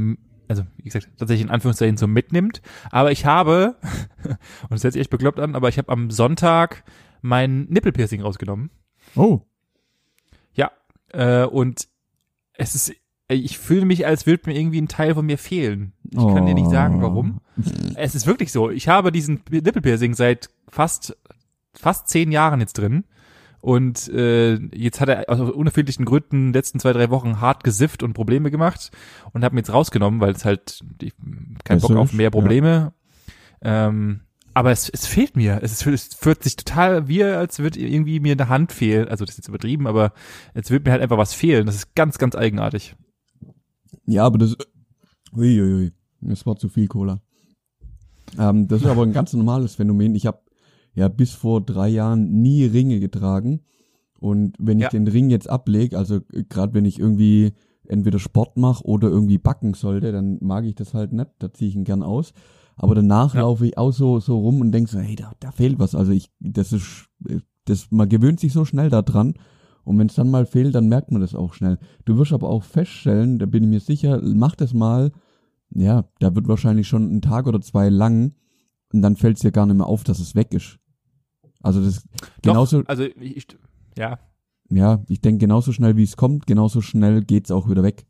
also 0.47 0.63
wie 0.77 0.83
gesagt, 0.83 1.07
tatsächlich 1.17 1.45
in 1.45 1.51
Anführungszeichen 1.51 1.97
so 1.97 2.07
mitnimmt, 2.07 2.63
aber 2.89 3.11
ich 3.11 3.25
habe, 3.27 3.75
und 4.23 4.71
das 4.71 4.83
hört 4.83 4.93
sich 4.93 5.01
echt 5.01 5.11
bekloppt 5.11 5.39
an, 5.39 5.55
aber 5.55 5.69
ich 5.69 5.77
habe 5.77 5.91
am 5.91 6.09
Sonntag 6.09 6.83
mein 7.21 7.65
Nippelpiercing 7.65 8.21
rausgenommen. 8.23 8.71
Oh. 9.15 9.41
Ja, 10.53 10.71
äh, 11.13 11.45
und 11.45 11.87
es 12.53 12.73
ist, 12.73 12.91
ich 13.27 13.57
fühle 13.57 13.85
mich, 13.85 14.05
als 14.05 14.25
würde 14.25 14.49
mir 14.49 14.57
irgendwie 14.57 14.81
ein 14.81 14.87
Teil 14.87 15.15
von 15.15 15.25
mir 15.25 15.37
fehlen. 15.37 15.93
Ich 16.11 16.17
kann 16.17 16.45
dir 16.45 16.53
nicht 16.53 16.69
sagen, 16.69 16.99
Oh. 16.99 17.01
warum. 17.01 17.41
Es 17.95 18.13
ist 18.15 18.27
wirklich 18.27 18.51
so. 18.51 18.69
Ich 18.69 18.87
habe 18.87 19.11
diesen 19.11 19.41
Nippelpiercing 19.49 20.13
seit 20.13 20.49
fast 20.69 21.17
fast 21.73 22.07
zehn 22.07 22.31
Jahren 22.31 22.59
jetzt 22.59 22.73
drin. 22.77 23.03
Und 23.61 24.07
äh, 24.09 24.55
jetzt 24.75 25.01
hat 25.01 25.09
er 25.09 25.27
aus 25.27 25.39
unerfindlichen 25.39 26.05
Gründen 26.05 26.53
letzten 26.53 26.79
zwei, 26.79 26.93
drei 26.93 27.09
Wochen 27.09 27.41
hart 27.41 27.63
gesifft 27.63 28.03
und 28.03 28.13
Probleme 28.13 28.51
gemacht 28.51 28.91
und 29.33 29.43
habe 29.43 29.55
ihn 29.55 29.57
jetzt 29.57 29.73
rausgenommen, 29.73 30.21
weil 30.21 30.33
es 30.33 30.45
halt 30.45 30.83
ich, 31.01 31.13
kein 31.63 31.79
Bock 31.79 31.95
auf 31.95 32.13
mehr 32.13 32.25
ja. 32.25 32.29
Probleme. 32.29 32.93
Ähm, 33.61 34.21
aber 34.53 34.69
es, 34.71 34.87
es 34.89 35.07
fehlt 35.07 35.35
mir. 35.35 35.59
Es, 35.63 35.71
ist, 35.73 35.87
es 35.87 36.13
fühlt 36.13 36.43
sich 36.43 36.55
total 36.57 37.07
wie, 37.07 37.23
als 37.23 37.57
würde 37.57 37.79
irgendwie 37.79 38.19
mir 38.19 38.33
eine 38.33 38.49
Hand 38.49 38.71
fehlen. 38.71 39.07
Also 39.07 39.25
das 39.25 39.33
ist 39.33 39.39
jetzt 39.39 39.47
übertrieben, 39.49 39.87
aber 39.87 40.13
jetzt 40.53 40.69
wird 40.69 40.85
mir 40.85 40.91
halt 40.91 41.01
einfach 41.01 41.17
was 41.17 41.33
fehlen. 41.33 41.65
Das 41.65 41.75
ist 41.75 41.95
ganz, 41.95 42.19
ganz 42.19 42.35
eigenartig. 42.35 42.95
Ja, 44.05 44.25
aber 44.25 44.37
das. 44.37 44.55
Uiuiui. 45.35 45.91
Das 46.21 46.45
war 46.45 46.55
zu 46.55 46.69
viel 46.69 46.87
Cola. 46.87 47.21
Ähm, 48.39 48.67
das 48.67 48.81
ist 48.81 48.87
aber 48.87 49.03
ein 49.03 49.13
ganz 49.13 49.33
normales 49.33 49.75
Phänomen. 49.75 50.15
Ich 50.15 50.25
habe 50.25 50.39
ja 50.93 51.07
bis 51.07 51.31
vor 51.31 51.61
drei 51.61 51.89
Jahren 51.89 52.41
nie 52.41 52.65
Ringe 52.65 52.99
getragen. 52.99 53.61
Und 54.19 54.55
wenn 54.59 54.79
ich 54.79 54.83
Ja. 54.83 54.89
den 54.89 55.07
Ring 55.07 55.29
jetzt 55.29 55.49
ablege, 55.49 55.97
also 55.97 56.19
gerade 56.49 56.73
wenn 56.73 56.85
ich 56.85 56.99
irgendwie 56.99 57.53
entweder 57.87 58.17
Sport 58.17 58.57
mache 58.57 58.83
oder 58.85 59.09
irgendwie 59.09 59.37
backen 59.37 59.73
sollte, 59.73 60.11
dann 60.11 60.37
mag 60.41 60.65
ich 60.65 60.75
das 60.75 60.93
halt 60.93 61.13
nicht. 61.13 61.29
Da 61.39 61.53
ziehe 61.53 61.69
ich 61.69 61.75
ihn 61.75 61.83
gern 61.83 62.01
aus. 62.01 62.33
Aber 62.77 62.95
danach 62.95 63.35
Ja. 63.35 63.41
laufe 63.41 63.67
ich 63.67 63.77
auch 63.77 63.91
so, 63.91 64.19
so 64.19 64.39
rum 64.39 64.61
und 64.61 64.71
denke 64.71 64.89
so, 64.89 64.99
hey, 64.99 65.15
da, 65.15 65.33
da 65.39 65.51
fehlt 65.51 65.77
was. 65.79 65.93
Also 65.95 66.11
ich, 66.11 66.29
das 66.39 66.73
ist, 66.73 67.07
das, 67.65 67.91
man 67.91 68.09
gewöhnt 68.09 68.39
sich 68.39 68.53
so 68.53 68.65
schnell 68.65 68.89
da 68.89 69.01
dran. 69.01 69.35
Und 69.85 69.97
wenn 69.99 70.07
es 70.07 70.15
dann 70.15 70.29
mal 70.31 70.45
fehlt, 70.45 70.75
dann 70.75 70.87
merkt 70.89 71.11
man 71.11 71.21
das 71.21 71.35
auch 71.35 71.53
schnell. 71.53 71.77
Du 72.05 72.17
wirst 72.17 72.33
aber 72.33 72.49
auch 72.49 72.63
feststellen, 72.63 73.39
da 73.39 73.45
bin 73.45 73.63
ich 73.63 73.69
mir 73.69 73.79
sicher, 73.79 74.19
mach 74.23 74.55
das 74.55 74.73
mal, 74.73 75.11
ja, 75.69 76.05
da 76.19 76.35
wird 76.35 76.47
wahrscheinlich 76.47 76.87
schon 76.87 77.15
ein 77.15 77.21
Tag 77.21 77.47
oder 77.47 77.61
zwei 77.61 77.89
lang 77.89 78.33
und 78.91 79.01
dann 79.01 79.15
fällt 79.15 79.37
es 79.37 79.41
dir 79.43 79.51
gar 79.51 79.65
nicht 79.65 79.77
mehr 79.77 79.85
auf, 79.87 80.03
dass 80.03 80.19
es 80.19 80.35
weg 80.35 80.53
ist. 80.53 80.79
Also 81.61 81.81
das 81.83 82.07
genauso, 82.41 82.81
Doch, 82.81 82.89
also 82.89 83.03
ich, 83.03 83.37
ich, 83.37 83.47
ja, 83.97 84.19
ja, 84.69 85.03
ich 85.07 85.21
denke 85.21 85.39
genauso 85.45 85.71
schnell 85.71 85.95
wie 85.97 86.03
es 86.03 86.17
kommt, 86.17 86.47
genauso 86.47 86.81
schnell 86.81 87.23
geht's 87.23 87.51
auch 87.51 87.69
wieder 87.69 87.83
weg. 87.83 88.05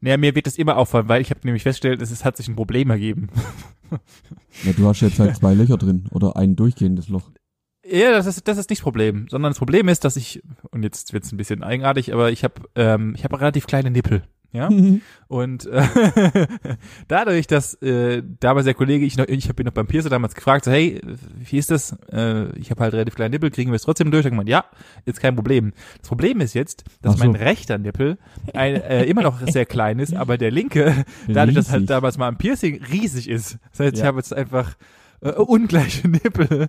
naja, 0.00 0.16
mir 0.16 0.34
wird 0.34 0.46
das 0.46 0.58
immer 0.58 0.76
auffallen, 0.76 1.08
weil 1.08 1.22
ich 1.22 1.30
habe 1.30 1.40
nämlich 1.44 1.62
festgestellt, 1.62 2.02
es 2.02 2.10
ist- 2.10 2.24
hat 2.24 2.36
sich 2.36 2.48
ein 2.48 2.56
Problem 2.56 2.90
ergeben. 2.90 3.28
Ja, 4.64 4.72
du 4.76 4.86
hast 4.88 5.00
jetzt 5.02 5.18
halt 5.20 5.36
zwei 5.36 5.54
Löcher 5.54 5.76
drin 5.76 6.08
oder 6.10 6.36
ein 6.36 6.56
durchgehendes 6.56 7.08
Loch. 7.08 7.30
Ja, 7.90 8.12
das 8.12 8.26
ist 8.26 8.48
das 8.48 8.58
ist 8.58 8.70
nicht 8.70 8.80
das 8.80 8.84
Problem, 8.84 9.26
sondern 9.28 9.50
das 9.50 9.58
Problem 9.58 9.88
ist, 9.88 10.04
dass 10.04 10.16
ich 10.16 10.42
und 10.70 10.82
jetzt 10.82 11.12
wird's 11.12 11.32
ein 11.32 11.36
bisschen 11.36 11.62
eigenartig, 11.62 12.12
aber 12.14 12.30
ich 12.32 12.42
habe 12.44 12.54
ähm, 12.74 13.14
ich 13.16 13.24
habe 13.24 13.38
relativ 13.40 13.66
kleine 13.66 13.90
Nippel, 13.90 14.22
ja 14.52 14.70
und 15.28 15.66
äh, 15.66 15.82
dadurch, 17.08 17.46
dass 17.46 17.74
äh, 17.82 18.22
damals 18.40 18.64
der 18.64 18.74
Kollege 18.74 19.04
ich 19.04 19.16
noch 19.16 19.26
ich 19.28 19.48
habe 19.48 19.62
ihn 19.62 19.66
noch 19.66 19.72
beim 19.72 19.86
Piercer 19.86 20.08
damals 20.08 20.34
gefragt, 20.34 20.64
so, 20.64 20.70
hey, 20.70 21.00
wie 21.38 21.58
ist 21.58 21.70
das? 21.70 21.96
Äh, 22.10 22.56
ich 22.58 22.70
habe 22.70 22.82
halt 22.82 22.94
relativ 22.94 23.14
kleine 23.16 23.30
Nippel, 23.34 23.50
kriegen 23.50 23.70
wir 23.70 23.76
es 23.76 23.82
trotzdem 23.82 24.10
durch? 24.10 24.24
Hat 24.24 24.32
gemeint, 24.32 24.48
ja, 24.48 24.64
ist 25.04 25.20
kein 25.20 25.34
Problem. 25.34 25.72
Das 26.00 26.08
Problem 26.08 26.40
ist 26.40 26.54
jetzt, 26.54 26.84
dass 27.02 27.18
so. 27.18 27.24
mein 27.24 27.34
rechter 27.34 27.76
Nippel 27.78 28.16
ein, 28.54 28.76
äh, 28.76 29.04
immer 29.04 29.22
noch 29.22 29.40
sehr 29.46 29.66
klein 29.66 29.98
ist, 29.98 30.14
aber 30.14 30.38
der 30.38 30.50
linke 30.50 31.04
dadurch, 31.28 31.56
dass 31.56 31.68
halt 31.68 31.80
Riesig. 31.82 31.88
damals 31.88 32.16
mal 32.18 32.28
ein 32.28 32.38
Piercing 32.38 32.82
riesig 32.90 33.28
ist. 33.28 33.58
Das 33.72 33.80
heißt, 33.80 33.94
ich 33.94 34.00
Ja. 34.00 34.06
habe 34.06 34.18
jetzt 34.18 34.32
einfach 34.32 34.74
äh, 35.24 35.30
ungleiche 35.32 36.06
Nippel. 36.08 36.68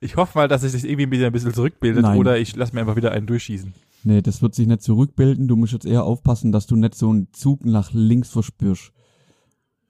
Ich 0.00 0.16
hoffe 0.16 0.36
mal, 0.38 0.48
dass 0.48 0.60
sich 0.62 0.72
das 0.72 0.84
irgendwie 0.84 1.10
wieder 1.10 1.26
ein 1.26 1.32
bisschen 1.32 1.54
zurückbildet 1.54 2.02
Nein. 2.02 2.18
oder 2.18 2.38
ich 2.38 2.54
lasse 2.56 2.74
mir 2.74 2.80
einfach 2.80 2.96
wieder 2.96 3.12
einen 3.12 3.26
durchschießen. 3.26 3.72
Nee, 4.04 4.20
das 4.20 4.42
wird 4.42 4.54
sich 4.54 4.66
nicht 4.66 4.82
zurückbilden. 4.82 5.48
Du 5.48 5.56
musst 5.56 5.72
jetzt 5.72 5.86
eher 5.86 6.04
aufpassen, 6.04 6.52
dass 6.52 6.66
du 6.66 6.76
nicht 6.76 6.94
so 6.94 7.08
einen 7.08 7.32
Zug 7.32 7.64
nach 7.64 7.90
links 7.92 8.28
verspürst, 8.30 8.92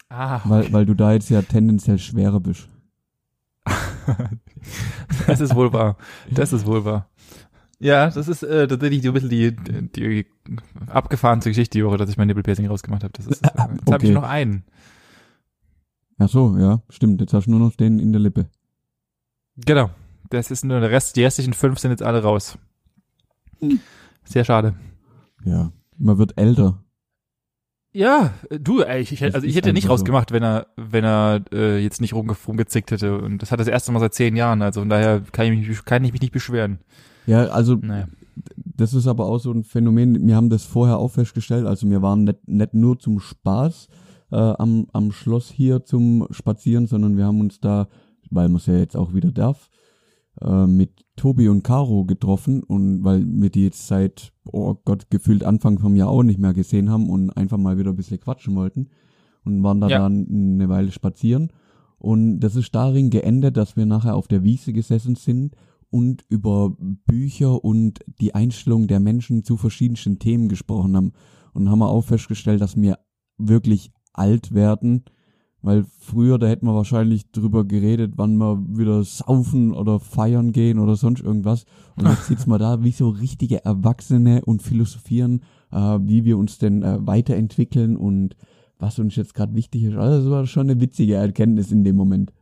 Ah, 0.09 0.41
weil, 0.45 0.73
weil 0.73 0.87
du 0.87 0.95
da 0.95 1.13
jetzt 1.13 1.31
ja 1.31 1.43
tendenziell 1.43 1.99
schwerer 1.99 2.39
bist. 2.39 2.69
das 5.27 5.41
ist 5.41 5.55
wohl 5.55 5.73
wahr. 5.73 5.97
Das 6.31 6.53
ist 6.53 6.67
wohl 6.67 6.85
wahr. 6.85 7.09
Ja, 7.81 8.09
das 8.09 8.29
ist 8.29 8.43
äh, 8.45 8.69
tatsächlich 8.69 9.03
so 9.03 9.09
ein 9.09 9.15
bisschen 9.15 9.31
die, 9.31 9.57
die 9.57 10.27
abgefahrenste 10.87 11.51
Geschichte 11.51 11.79
die 11.79 11.85
Woche, 11.85 11.97
dass 11.97 12.09
ich 12.09 12.17
mein 12.17 12.29
Nippelpiercing 12.29 12.67
rausgemacht 12.67 13.03
habe. 13.03 13.13
Das 13.15 13.27
ist, 13.27 13.43
äh, 13.45 13.49
jetzt 13.49 13.59
habe 13.59 13.95
Okay. 13.95 14.07
ich 14.09 14.13
noch 14.15 14.23
einen. 14.23 14.65
Ach 16.19 16.29
so, 16.29 16.57
ja, 16.59 16.81
stimmt. 16.89 17.21
Jetzt 17.21 17.35
hast 17.35 17.47
du 17.47 17.51
nur 17.51 17.61
noch 17.61 17.75
den 17.75 17.99
in 17.99 18.13
der 18.13 18.21
Lippe. 18.21 18.47
Genau. 19.57 19.91
Das 20.31 20.51
ist 20.51 20.65
nur 20.65 20.81
der 20.81 20.91
Rest, 20.91 21.17
die 21.17 21.25
restlichen 21.25 21.53
fünf 21.53 21.79
sind 21.79 21.91
jetzt 21.91 22.03
alle 22.03 22.23
raus. 22.23 22.59
Hm. 23.61 23.81
Sehr 24.25 24.45
schade. 24.45 24.75
Ja, 25.45 25.71
man 25.99 26.19
wird 26.19 26.39
älter. 26.39 26.83
Ja, 27.93 28.35
du, 28.51 28.81
ey, 28.81 29.01
ich, 29.03 29.13
ich, 29.13 29.23
also 29.23 29.47
ich 29.47 29.55
hätte 29.55 29.73
nicht 29.73 29.89
rausgemacht, 29.89 30.33
wenn 30.33 30.43
er, 30.43 30.67
wenn 30.77 31.05
er 31.05 31.43
äh, 31.53 31.79
jetzt 31.79 32.01
nicht 32.01 32.13
rumge 32.15 32.35
rumgezickt 32.49 32.91
hätte. 32.91 33.19
Und 33.19 33.41
das 33.41 33.53
hat 33.53 33.61
das 33.61 33.69
erste 33.69 33.93
Mal 33.93 34.01
seit 34.01 34.15
zehn 34.15 34.35
Jahren. 34.35 34.63
Also 34.63 34.81
von 34.81 34.89
daher 34.89 35.21
kann 35.31 35.47
ich 35.53 35.69
mich, 35.69 35.85
kann 35.85 36.03
ich 36.03 36.11
mich 36.13 36.21
nicht 36.21 36.33
beschweren. 36.33 36.81
Ja, 37.27 37.45
also 37.47 37.77
Naja. 37.77 38.09
das 38.57 38.95
ist 38.95 39.07
aber 39.07 39.27
auch 39.27 39.39
so 39.39 39.53
ein 39.53 39.63
Phänomen, 39.63 40.27
wir 40.27 40.35
haben 40.35 40.51
das 40.51 40.65
vorher 40.65 40.99
auch 40.99 41.13
festgestellt, 41.13 41.67
also 41.67 41.89
wir 41.89 42.03
waren 42.03 42.25
nicht, 42.25 42.49
nicht 42.49 42.75
nur 42.75 42.99
zum 42.99 43.21
Spaß 43.21 43.89
äh, 44.35 44.55
am, 44.59 44.87
am 44.93 45.13
Schloss 45.13 45.51
hier 45.51 45.85
zum 45.85 46.27
Spazieren, 46.31 46.87
sondern 46.87 47.17
wir 47.17 47.25
haben 47.25 47.41
uns 47.41 47.61
da, 47.61 47.89
weil 48.31 48.49
man 48.49 48.57
es 48.57 48.67
ja 48.67 48.75
jetzt 48.77 48.97
auch 48.97 49.15
wieder 49.15 49.33
darf, 49.33 49.71
äh, 50.41 50.67
mit 50.67 51.05
Tobi 51.17 51.49
und 51.49 51.63
Caro 51.63 52.05
getroffen 52.05 52.63
und 52.63 53.05
weil 53.05 53.25
wir 53.27 53.51
die 53.51 53.65
jetzt 53.65 53.87
seit, 53.87 54.33
oh 54.45 54.75
Gott, 54.85 55.11
gefühlt 55.11 55.45
Anfang 55.45 55.79
vom 55.79 55.95
Jahr 55.95 56.09
auch 56.09 56.25
nicht 56.25 56.41
mehr 56.41 56.53
gesehen 56.55 56.91
haben 56.91 57.09
und 57.09 57.31
einfach 57.31 57.59
mal 57.59 57.79
wieder 57.79 57.91
ein 57.91 57.97
bisschen 57.97 58.21
quatschen 58.21 58.57
wollten 58.57 58.89
und 59.45 59.63
waren 59.63 59.81
da 59.81 59.89
Ja. 59.89 59.99
dann 60.01 60.27
eine 60.29 60.69
Weile 60.69 60.91
spazieren 60.91 61.53
und 61.99 62.41
das 62.41 62.57
ist 62.57 62.75
darin 62.75 63.11
geendet, 63.11 63.57
dass 63.57 63.77
wir 63.77 63.87
nachher 63.87 64.17
auf 64.17 64.29
der 64.29 64.43
Wiese 64.43 64.73
gesessen 64.73 65.15
sind 65.15 65.55
und 65.91 66.25
über 66.29 66.77
Bücher 67.07 67.65
und 67.65 68.01
die 68.21 68.35
Einstellung 68.35 68.89
der 68.89 69.01
Menschen 69.01 69.45
zu 69.45 69.57
verschiedensten 69.57 70.19
Themen 70.19 70.49
gesprochen 70.49 70.97
haben. 70.97 71.13
Und 71.53 71.71
haben 71.71 71.79
wir 71.79 71.89
auch 71.89 72.03
festgestellt, 72.03 72.61
dass 72.61 72.77
wir 72.77 72.99
wirklich 73.39 73.93
alt 74.15 74.55
werden, 74.55 75.05
weil 75.63 75.85
früher, 75.99 76.39
da 76.39 76.47
hätten 76.47 76.67
wir 76.67 76.75
wahrscheinlich 76.75 77.31
drüber 77.31 77.65
geredet, 77.65 78.15
wann 78.17 78.37
wir 78.37 78.63
wieder 78.69 79.03
saufen 79.03 79.73
oder 79.73 79.99
feiern 79.99 80.53
gehen 80.53 80.79
oder 80.79 80.97
sonst 80.97 81.23
irgendwas. 81.23 81.65
Und 81.97 82.09
jetzt 82.09 82.27
sitzen 82.27 82.51
wir 82.51 82.59
da 82.59 82.83
wie 82.83 82.91
so 82.91 83.09
richtige 83.09 83.65
Erwachsene 83.65 84.45
und 84.45 84.63
philosophieren, 84.63 85.43
äh, 85.73 85.99
wie 86.03 86.25
wir 86.25 86.39
uns 86.39 86.59
denn 86.59 86.83
äh, 86.83 86.99
weiterentwickeln 87.07 87.97
und 87.97 88.37
was 88.79 88.99
uns 88.99 89.17
jetzt 89.17 89.35
gerade 89.35 89.55
wichtig 89.55 89.85
ist. 89.85 89.97
Also 89.97 90.23
das 90.23 90.31
war 90.31 90.47
schon 90.47 90.69
eine 90.69 90.81
witzige 90.81 91.15
Erkenntnis 91.15 91.73
in 91.73 91.85
dem 91.85 91.97
Moment. 91.97 92.33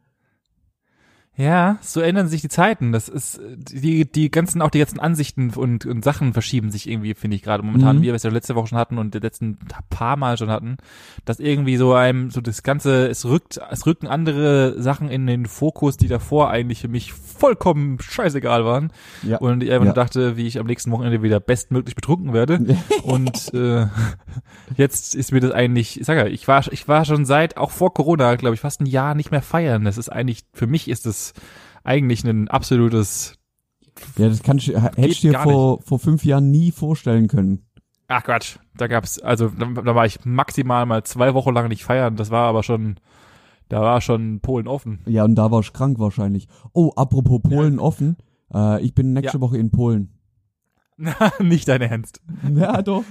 Ja, 1.35 1.79
so 1.81 2.03
ändern 2.03 2.29
sich 2.29 2.43
die 2.43 2.51
Zeiten. 2.51 2.93
Das 2.93 3.09
ist 3.09 3.41
die 3.57 4.05
die 4.05 4.31
ganzen 4.31 4.61
auch 4.61 4.69
die 4.69 4.81
ganzen 4.81 5.01
Ansichten 5.01 5.49
und, 5.55 5.87
und 5.87 6.05
Sachen 6.05 6.35
verschieben 6.35 6.71
sich 6.71 6.87
irgendwie, 6.87 7.15
finde 7.15 7.37
ich 7.37 7.43
gerade 7.43 7.63
momentan, 7.63 7.97
Mhm. 7.97 8.03
wie 8.03 8.07
wir 8.09 8.15
es 8.15 8.23
ja 8.23 8.31
letzte 8.31 8.55
Woche 8.55 8.67
schon 8.67 8.77
hatten 8.79 8.99
und 8.99 9.15
die 9.15 9.19
letzten 9.19 9.57
paar 9.89 10.17
Mal 10.19 10.37
schon 10.37 10.51
hatten, 10.51 10.77
dass 11.25 11.41
irgendwie 11.41 11.79
so 11.79 11.95
einem 11.95 12.31
so 12.31 12.43
das 12.43 12.63
ganze 12.63 13.07
es 13.09 13.25
rückt 13.25 13.59
es 13.71 13.87
rücken 13.87 14.09
andere 14.09 14.81
Sachen 14.83 15.09
in 15.09 15.27
den 15.27 15.47
Fokus, 15.47 15.97
die 15.97 16.07
davor 16.09 16.51
eigentlich 16.51 16.81
für 16.83 16.89
mich 16.89 17.15
vollkommen 17.15 17.99
scheißegal 17.99 18.67
waren 18.67 18.93
Ja. 19.23 19.39
und 19.39 19.63
ich 19.63 19.71
einfach 19.71 19.87
Ja. 19.87 19.93
nur 19.93 19.95
dachte, 19.95 20.37
wie 20.37 20.47
ich 20.47 20.59
am 20.59 20.67
nächsten 20.67 20.91
Wochenende 20.91 21.23
wieder 21.23 21.41
bestmöglich 21.41 21.95
betrunken 21.95 22.35
werde 22.35 22.77
und 23.05 23.55
äh, 23.55 23.87
jetzt 24.77 25.15
ist 25.15 25.33
mir 25.33 25.41
das 25.41 25.53
eigentlich, 25.53 25.99
ich 25.99 26.07
sag 26.07 26.19
ja, 26.19 26.27
ich 26.27 26.47
war 26.47 26.63
ich 26.71 26.89
war 26.89 27.07
schon 27.07 27.25
seit 27.25 27.57
auch 27.57 27.71
vor 27.71 27.95
Corona, 27.95 28.35
glaube 28.37 28.55
ich, 28.55 28.61
fast 28.61 28.83
ein 28.83 28.87
Jahr 28.87 29.15
nicht 29.15 29.31
mehr 29.31 29.43
feiern. 29.43 29.85
Das 29.85 29.97
ist 29.97 30.11
eigentlich 30.11 30.45
für 30.53 30.67
mich 30.67 30.89
ist 30.89 31.07
es 31.07 31.22
eigentlich 31.85 32.25
ein 32.25 32.49
absolutes 32.49 33.39
Ja, 34.17 34.29
das 34.29 34.43
kannst 34.43 34.69
du, 34.69 34.81
hättest 34.81 35.25
du 35.25 35.31
dir 35.31 35.39
vor, 35.41 35.81
vor 35.83 35.99
fünf 35.99 36.25
Jahren 36.25 36.51
nie 36.51 36.71
vorstellen 36.73 37.29
können. 37.29 37.67
Ach 38.09 38.23
Quatsch, 38.25 38.57
da 38.77 38.87
gab's 38.89 39.19
also 39.21 39.49
da, 39.49 39.67
da 39.67 39.95
war 39.95 40.07
ich 40.07 40.25
maximal 40.25 40.85
mal 40.87 41.03
zwei 41.05 41.35
Wochen 41.35 41.55
lang 41.55 41.69
nicht 41.69 41.85
feiern. 41.85 42.17
Das 42.17 42.31
war 42.31 42.47
aber 42.49 42.63
schon 42.63 42.97
da 43.69 43.81
war 43.81 44.03
schon 44.03 44.41
Polen 44.41 44.69
offen. 44.69 44.99
Ja, 45.07 45.25
und 45.25 45.35
da 45.35 45.51
warst 45.51 45.71
du 45.71 45.73
krank 45.73 45.99
wahrscheinlich. 45.99 46.47
Oh, 46.75 46.93
apropos 46.95 47.41
Polen 47.43 47.79
offen. 47.79 48.19
Äh, 48.53 48.83
ich 48.83 48.95
bin 48.95 49.15
nächste 49.15 49.39
Ja. 49.39 49.41
Woche 49.41 49.57
in 49.57 49.71
Polen. 49.71 50.13
nicht 51.41 51.69
dein 51.69 51.81
Ernst. 51.81 52.21
Ja, 52.55 52.83
doch. 52.83 53.03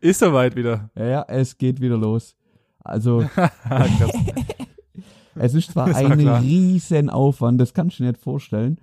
Ist 0.00 0.20
soweit 0.20 0.56
wieder. 0.56 0.90
Ja, 0.96 1.04
ja, 1.06 1.24
es 1.28 1.58
geht 1.58 1.82
wieder 1.82 1.98
los. 1.98 2.34
Also, 2.82 3.28
Ah. 3.36 3.84
Es 5.38 5.54
ist 5.54 5.72
zwar 5.72 5.86
ein 5.94 6.18
klar. 6.18 6.42
riesen 6.42 7.10
Aufwand, 7.10 7.60
das 7.60 7.74
kannst 7.74 7.98
du 7.98 8.02
dir 8.02 8.10
nicht 8.10 8.20
vorstellen. 8.20 8.78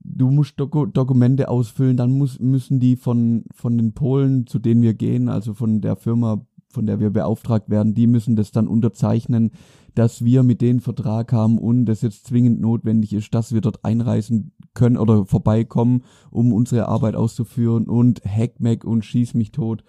Du 0.00 0.30
musst 0.30 0.60
Doku 0.60 0.86
Dokumente 0.86 1.48
ausfüllen, 1.48 1.96
dann 1.96 2.12
muss, 2.12 2.38
müssen 2.38 2.78
die 2.78 2.96
von, 2.96 3.44
von 3.52 3.76
den 3.76 3.92
Polen, 3.92 4.46
zu 4.46 4.58
denen 4.58 4.82
wir 4.82 4.94
gehen, 4.94 5.28
also 5.28 5.52
von 5.52 5.80
der 5.80 5.96
Firma, 5.96 6.46
von 6.68 6.86
der 6.86 7.00
wir 7.00 7.10
beauftragt 7.10 7.70
werden, 7.70 7.94
die 7.94 8.06
müssen 8.06 8.36
das 8.36 8.52
dann 8.52 8.68
unterzeichnen, 8.68 9.50
dass 9.96 10.24
wir 10.24 10.42
mit 10.42 10.60
denen 10.60 10.80
Vertrag 10.80 11.32
haben 11.32 11.58
und 11.58 11.88
es 11.88 12.02
jetzt 12.02 12.26
zwingend 12.26 12.60
notwendig 12.60 13.14
ist, 13.14 13.34
dass 13.34 13.52
wir 13.52 13.62
dort 13.62 13.84
einreisen 13.84 14.52
können 14.74 14.98
oder 14.98 15.24
vorbeikommen, 15.24 16.04
um 16.30 16.52
unsere 16.52 16.86
Arbeit 16.86 17.16
auszuführen 17.16 17.88
und 17.88 18.22
Hackmack 18.24 18.84
und 18.84 19.04
schieß 19.04 19.34
mich 19.34 19.52
tot. 19.52 19.82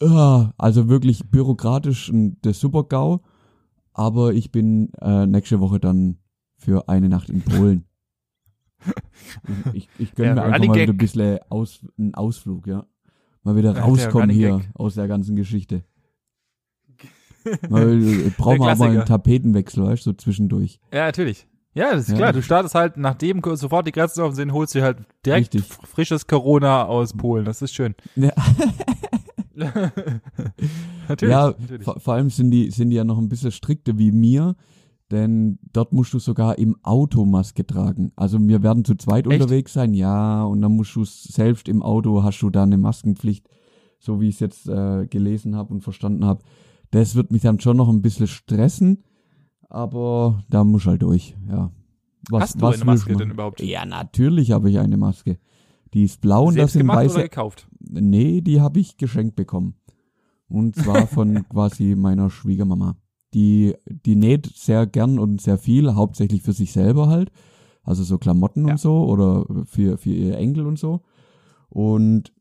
Ah, 0.00 0.52
Also 0.56 0.88
wirklich 0.88 1.30
bürokratisch 1.30 2.10
der 2.12 2.54
Super-GAU, 2.54 3.20
aber 3.94 4.34
ich 4.34 4.52
bin 4.52 4.92
äh, 5.00 5.26
nächste 5.26 5.60
Woche 5.60 5.80
dann 5.80 6.18
für 6.58 6.88
eine 6.88 7.08
Nacht 7.08 7.30
in 7.30 7.40
Polen. 7.42 7.86
Ich 9.72 9.88
ich 9.98 10.14
gönne 10.14 10.34
mir 10.34 10.42
einfach 10.42 10.56
Running 10.56 10.70
mal 10.70 10.76
wieder 10.80 10.92
ein 10.92 10.96
bisschen 10.98 11.38
aus, 11.48 11.86
einen 11.98 12.14
Ausflug, 12.14 12.66
ja. 12.66 12.84
Mal 13.42 13.56
wieder 13.56 13.78
rauskommen 13.78 14.30
hier 14.30 14.58
Gag. 14.58 14.68
aus 14.74 14.94
der 14.94 15.08
ganzen 15.08 15.36
Geschichte. 15.36 15.84
Mal, 17.68 18.02
äh, 18.02 18.30
brauchen 18.38 18.60
wir 18.60 18.72
auch 18.72 18.78
mal 18.78 18.90
einen 18.90 19.04
Tapetenwechsel, 19.04 19.84
weißt 19.84 20.06
du, 20.06 20.10
so 20.10 20.16
zwischendurch. 20.16 20.80
Ja, 20.90 21.04
natürlich. 21.04 21.46
Ja, 21.74 21.92
das 21.92 22.04
ist 22.04 22.10
Ja. 22.10 22.16
klar. 22.16 22.32
Du 22.32 22.40
startest 22.42 22.74
halt, 22.74 22.96
nachdem 22.96 23.42
sofort 23.56 23.86
die 23.86 23.92
Grenzen 23.92 24.22
offen 24.22 24.34
sind, 24.34 24.52
holst 24.52 24.74
du 24.74 24.80
halt 24.82 24.98
direkt 25.26 25.54
Richtig. 25.54 25.64
frisches 25.86 26.26
Corona 26.26 26.84
aus 26.86 27.12
Polen. 27.12 27.44
Das 27.44 27.60
ist 27.60 27.74
schön. 27.74 27.94
Ja. 28.16 28.32
natürlich. 31.08 31.32
ja, 31.32 31.54
natürlich. 31.58 31.82
vor, 31.82 32.00
vor 32.00 32.14
allem 32.14 32.30
sind 32.30 32.50
die, 32.50 32.70
sind 32.70 32.90
die 32.90 32.96
ja 32.96 33.04
noch 33.04 33.18
ein 33.18 33.28
bisschen 33.28 33.52
strikter 33.52 33.98
wie 33.98 34.12
mir, 34.12 34.56
denn 35.10 35.58
dort 35.72 35.92
musst 35.92 36.14
du 36.14 36.18
sogar 36.18 36.58
im 36.58 36.76
Auto 36.82 37.24
Maske 37.24 37.66
tragen. 37.66 38.12
Also 38.16 38.38
wir 38.40 38.62
werden 38.62 38.84
zu 38.84 38.94
zweit 38.96 39.26
Echt? 39.26 39.40
unterwegs 39.40 39.72
sein, 39.72 39.94
ja, 39.94 40.44
und 40.44 40.62
dann 40.62 40.72
musst 40.72 40.94
du 40.96 41.04
selbst 41.04 41.68
im 41.68 41.82
Auto, 41.82 42.22
hast 42.22 42.40
du 42.40 42.50
da 42.50 42.62
eine 42.62 42.78
Maskenpflicht, 42.78 43.48
so 43.98 44.20
wie 44.20 44.28
ich 44.28 44.36
es 44.36 44.40
jetzt 44.40 44.68
äh, 44.68 45.06
gelesen 45.06 45.56
habe 45.56 45.72
und 45.72 45.82
verstanden 45.82 46.24
habe. 46.24 46.42
Das 46.90 47.14
wird 47.14 47.32
mich 47.32 47.42
dann 47.42 47.60
schon 47.60 47.76
noch 47.76 47.88
ein 47.88 48.02
bisschen 48.02 48.26
stressen, 48.26 49.04
aber 49.68 50.42
da 50.50 50.64
muss 50.64 50.86
halt 50.86 51.02
durch, 51.02 51.36
ja. 51.48 51.70
Was, 52.30 52.42
Hast 52.42 52.54
du 52.56 52.60
was 52.62 52.76
eine 52.76 52.84
Maske 52.86 53.16
denn 53.16 53.30
überhaupt? 53.30 53.60
Ja, 53.60 53.84
natürlich 53.84 54.50
habe 54.50 54.70
ich 54.70 54.78
eine 54.78 54.96
Maske. 54.96 55.38
Die 55.92 56.04
ist 56.04 56.20
blau 56.20 56.44
und 56.46 56.56
das 56.56 56.72
Selbst 56.72 56.72
sind 56.72 56.88
weiße 56.88 57.14
oder 57.14 57.22
gekauft? 57.24 57.68
Nee, 57.88 58.40
die 58.40 58.60
habe 58.60 58.80
ich 58.80 58.96
geschenkt 58.96 59.36
bekommen. 59.36 59.74
Und 60.48 60.76
zwar 60.76 61.06
von 61.06 61.44
quasi 61.48 61.94
meiner 61.94 62.30
Schwiegermama. 62.30 62.96
Die, 63.32 63.74
die 63.88 64.14
näht 64.16 64.46
sehr 64.54 64.86
gern 64.86 65.18
und 65.18 65.40
sehr 65.40 65.58
viel, 65.58 65.94
hauptsächlich 65.94 66.42
für 66.42 66.52
sich 66.52 66.72
selber 66.72 67.08
halt. 67.08 67.32
Also 67.82 68.02
so 68.04 68.18
Klamotten 68.18 68.66
Ja. 68.66 68.72
und 68.72 68.80
so 68.80 69.04
oder 69.06 69.44
für, 69.66 69.98
für 69.98 70.10
ihr 70.10 70.36
Enkel 70.38 70.66
und 70.66 70.78
so. 70.78 71.00
Und 71.68 72.32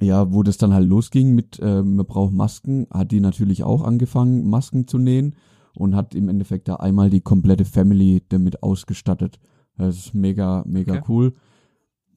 ja, 0.00 0.32
wo 0.32 0.42
das 0.42 0.56
dann 0.58 0.72
halt 0.74 0.88
losging 0.88 1.34
mit, 1.34 1.60
äh, 1.60 1.82
man 1.82 2.04
braucht 2.06 2.32
Masken, 2.32 2.86
hat 2.90 3.12
die 3.12 3.20
natürlich 3.20 3.62
auch 3.62 3.84
angefangen, 3.84 4.48
Masken 4.50 4.88
zu 4.88 4.98
nähen 4.98 5.36
und 5.76 5.94
hat 5.94 6.14
im 6.14 6.28
Endeffekt 6.28 6.66
da 6.68 6.76
einmal 6.76 7.08
die 7.08 7.20
komplette 7.20 7.64
Family 7.64 8.22
damit 8.28 8.62
ausgestattet. 8.64 9.38
Das 9.78 9.96
ist 9.96 10.14
mega, 10.14 10.64
mega 10.66 10.94
Okay. 10.94 11.04
cool. 11.08 11.32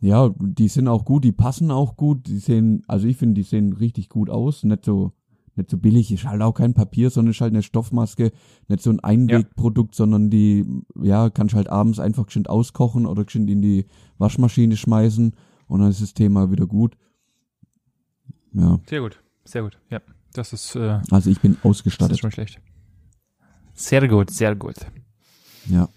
Ja, 0.02 0.34
die 0.40 0.68
sind 0.68 0.88
auch 0.88 1.06
gut, 1.06 1.24
die 1.24 1.32
passen 1.32 1.72
auch 1.72 1.96
gut, 1.96 2.28
die 2.28 2.38
sehen, 2.38 2.84
also 2.88 3.08
ich 3.08 3.18
finde, 3.18 3.36
die 3.36 3.44
sehen 3.44 3.74
richtig 3.74 4.10
gut 4.10 4.30
aus, 4.30 4.64
nicht 4.64 4.86
so, 4.86 5.14
nicht 5.56 5.70
so 5.70 5.78
billig, 5.78 6.12
ist 6.12 6.26
halt 6.26 6.42
auch 6.42 6.54
kein 6.54 6.74
Papier, 6.74 7.10
sondern 7.10 7.32
ist 7.32 7.42
halt 7.42 7.54
eine 7.54 7.64
Stoffmaske, 7.64 8.32
nicht 8.68 8.84
so 8.84 8.90
ein 8.90 9.00
Einwegprodukt, 9.00 9.96
sondern 9.96 10.30
die, 10.30 10.66
ja, 11.02 11.30
kannst 11.30 11.56
halt 11.56 11.70
abends 11.70 12.00
einfach 12.00 12.26
geschwind 12.26 12.50
auskochen 12.50 13.06
oder 13.06 13.24
geschwind 13.26 13.50
in 13.50 13.62
die 13.62 13.86
Waschmaschine 14.18 14.76
schmeißen 14.78 15.34
und 15.68 15.80
dann 15.80 15.90
ist 15.90 16.02
das 16.02 16.14
Thema 16.14 16.52
wieder 16.52 16.68
gut. 16.68 16.98
Ja, 18.54 18.80
Sehr 18.88 19.02
gut. 19.02 19.22
Sehr 19.44 19.64
gut. 19.64 19.78
Ja. 19.90 20.02
Das 20.34 20.52
ist, 20.52 20.76
äh, 20.76 21.00
also 21.12 21.30
ich 21.30 21.40
bin 21.40 21.54
das 21.54 21.60
ist 21.60 21.66
ausgestattet, 21.66 22.20
schon 22.20 22.32
schlecht. 22.32 22.60
Sehr 23.74 24.08
gut, 24.08 24.32
sehr 24.32 24.56
gut. 24.56 24.76
ja. 25.68 25.88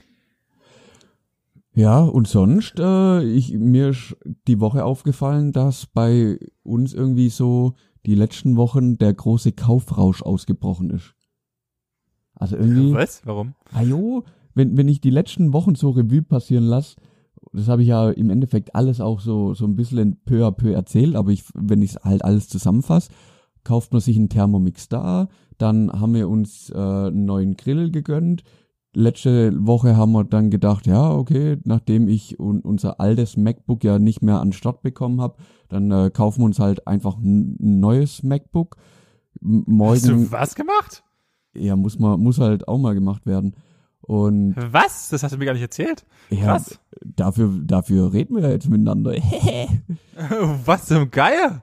Ja, 1.78 2.00
und 2.00 2.26
sonst, 2.26 2.80
äh, 2.80 3.22
ich, 3.22 3.52
mir 3.52 3.90
ist 3.90 4.16
die 4.48 4.58
Woche 4.58 4.84
aufgefallen, 4.84 5.52
dass 5.52 5.86
bei 5.86 6.40
uns 6.64 6.92
irgendwie 6.92 7.28
so 7.28 7.74
die 8.04 8.16
letzten 8.16 8.56
Wochen 8.56 8.98
der 8.98 9.14
große 9.14 9.52
Kaufrausch 9.52 10.20
ausgebrochen 10.22 10.90
ist. 10.90 11.14
Also 12.34 12.56
irgendwie, 12.56 12.92
Was? 12.94 13.24
Warum? 13.24 13.54
ajo, 13.72 14.24
wenn, 14.54 14.76
wenn 14.76 14.88
ich 14.88 15.00
die 15.00 15.10
letzten 15.10 15.52
Wochen 15.52 15.76
so 15.76 15.90
Revue 15.90 16.22
passieren 16.22 16.64
lasse, 16.64 16.96
das 17.52 17.68
habe 17.68 17.82
ich 17.82 17.88
ja 17.88 18.10
im 18.10 18.30
Endeffekt 18.30 18.74
alles 18.74 19.00
auch 19.00 19.20
so, 19.20 19.54
so 19.54 19.64
ein 19.64 19.76
bisschen 19.76 20.20
peu 20.24 20.44
à 20.44 20.50
peu 20.50 20.72
erzählt, 20.72 21.14
aber 21.14 21.30
ich, 21.30 21.44
wenn 21.54 21.80
ich 21.82 21.90
es 21.90 22.02
halt 22.02 22.24
alles 22.24 22.48
zusammenfasse, 22.48 23.12
kauft 23.62 23.92
man 23.92 24.00
sich 24.00 24.16
einen 24.16 24.30
Thermomix 24.30 24.88
da, 24.88 25.28
Dann 25.58 25.92
haben 25.92 26.14
wir 26.14 26.28
uns 26.28 26.70
äh, 26.70 26.76
einen 26.76 27.24
neuen 27.24 27.56
Grill 27.56 27.92
gegönnt. 27.92 28.42
Letzte 28.98 29.52
Woche 29.64 29.96
haben 29.96 30.10
wir 30.10 30.24
dann 30.24 30.50
gedacht, 30.50 30.86
ja, 30.88 31.10
okay, 31.12 31.56
nachdem 31.64 32.08
ich 32.08 32.40
un 32.40 32.60
unser 32.62 32.98
altes 33.00 33.36
MacBook 33.36 33.84
ja 33.84 34.00
nicht 34.00 34.22
mehr 34.22 34.40
an 34.40 34.52
Start 34.52 34.82
bekommen 34.82 35.20
habe, 35.20 35.36
dann 35.68 35.90
äh, 35.92 36.10
kaufen 36.12 36.40
wir 36.40 36.46
uns 36.46 36.58
halt 36.58 36.86
einfach 36.88 37.16
ein 37.16 37.54
neues 37.60 38.24
MacBook. 38.24 38.76
M 39.40 39.62
morgen, 39.66 39.94
Hast 39.94 40.08
du 40.08 40.32
was 40.32 40.54
gemacht? 40.56 41.04
ja, 41.54 41.76
muss 41.76 41.98
man, 42.00 42.18
muss 42.18 42.40
halt 42.40 42.66
auch 42.66 42.78
mal 42.78 42.94
gemacht 42.94 43.24
werden. 43.24 43.54
Und 44.00 44.54
Was? 44.56 45.10
Das 45.10 45.22
hast 45.22 45.32
du 45.32 45.38
mir 45.38 45.44
gar 45.44 45.52
nicht 45.52 45.62
erzählt. 45.62 46.04
ja, 46.30 46.44
Krass. 46.46 46.80
dafür, 47.04 47.52
dafür 47.62 48.12
reden 48.12 48.34
wir 48.34 48.42
ja 48.42 48.50
jetzt 48.50 48.68
miteinander. 48.68 49.12
Was 50.64 50.86
zum 50.86 51.10
Geier? 51.10 51.62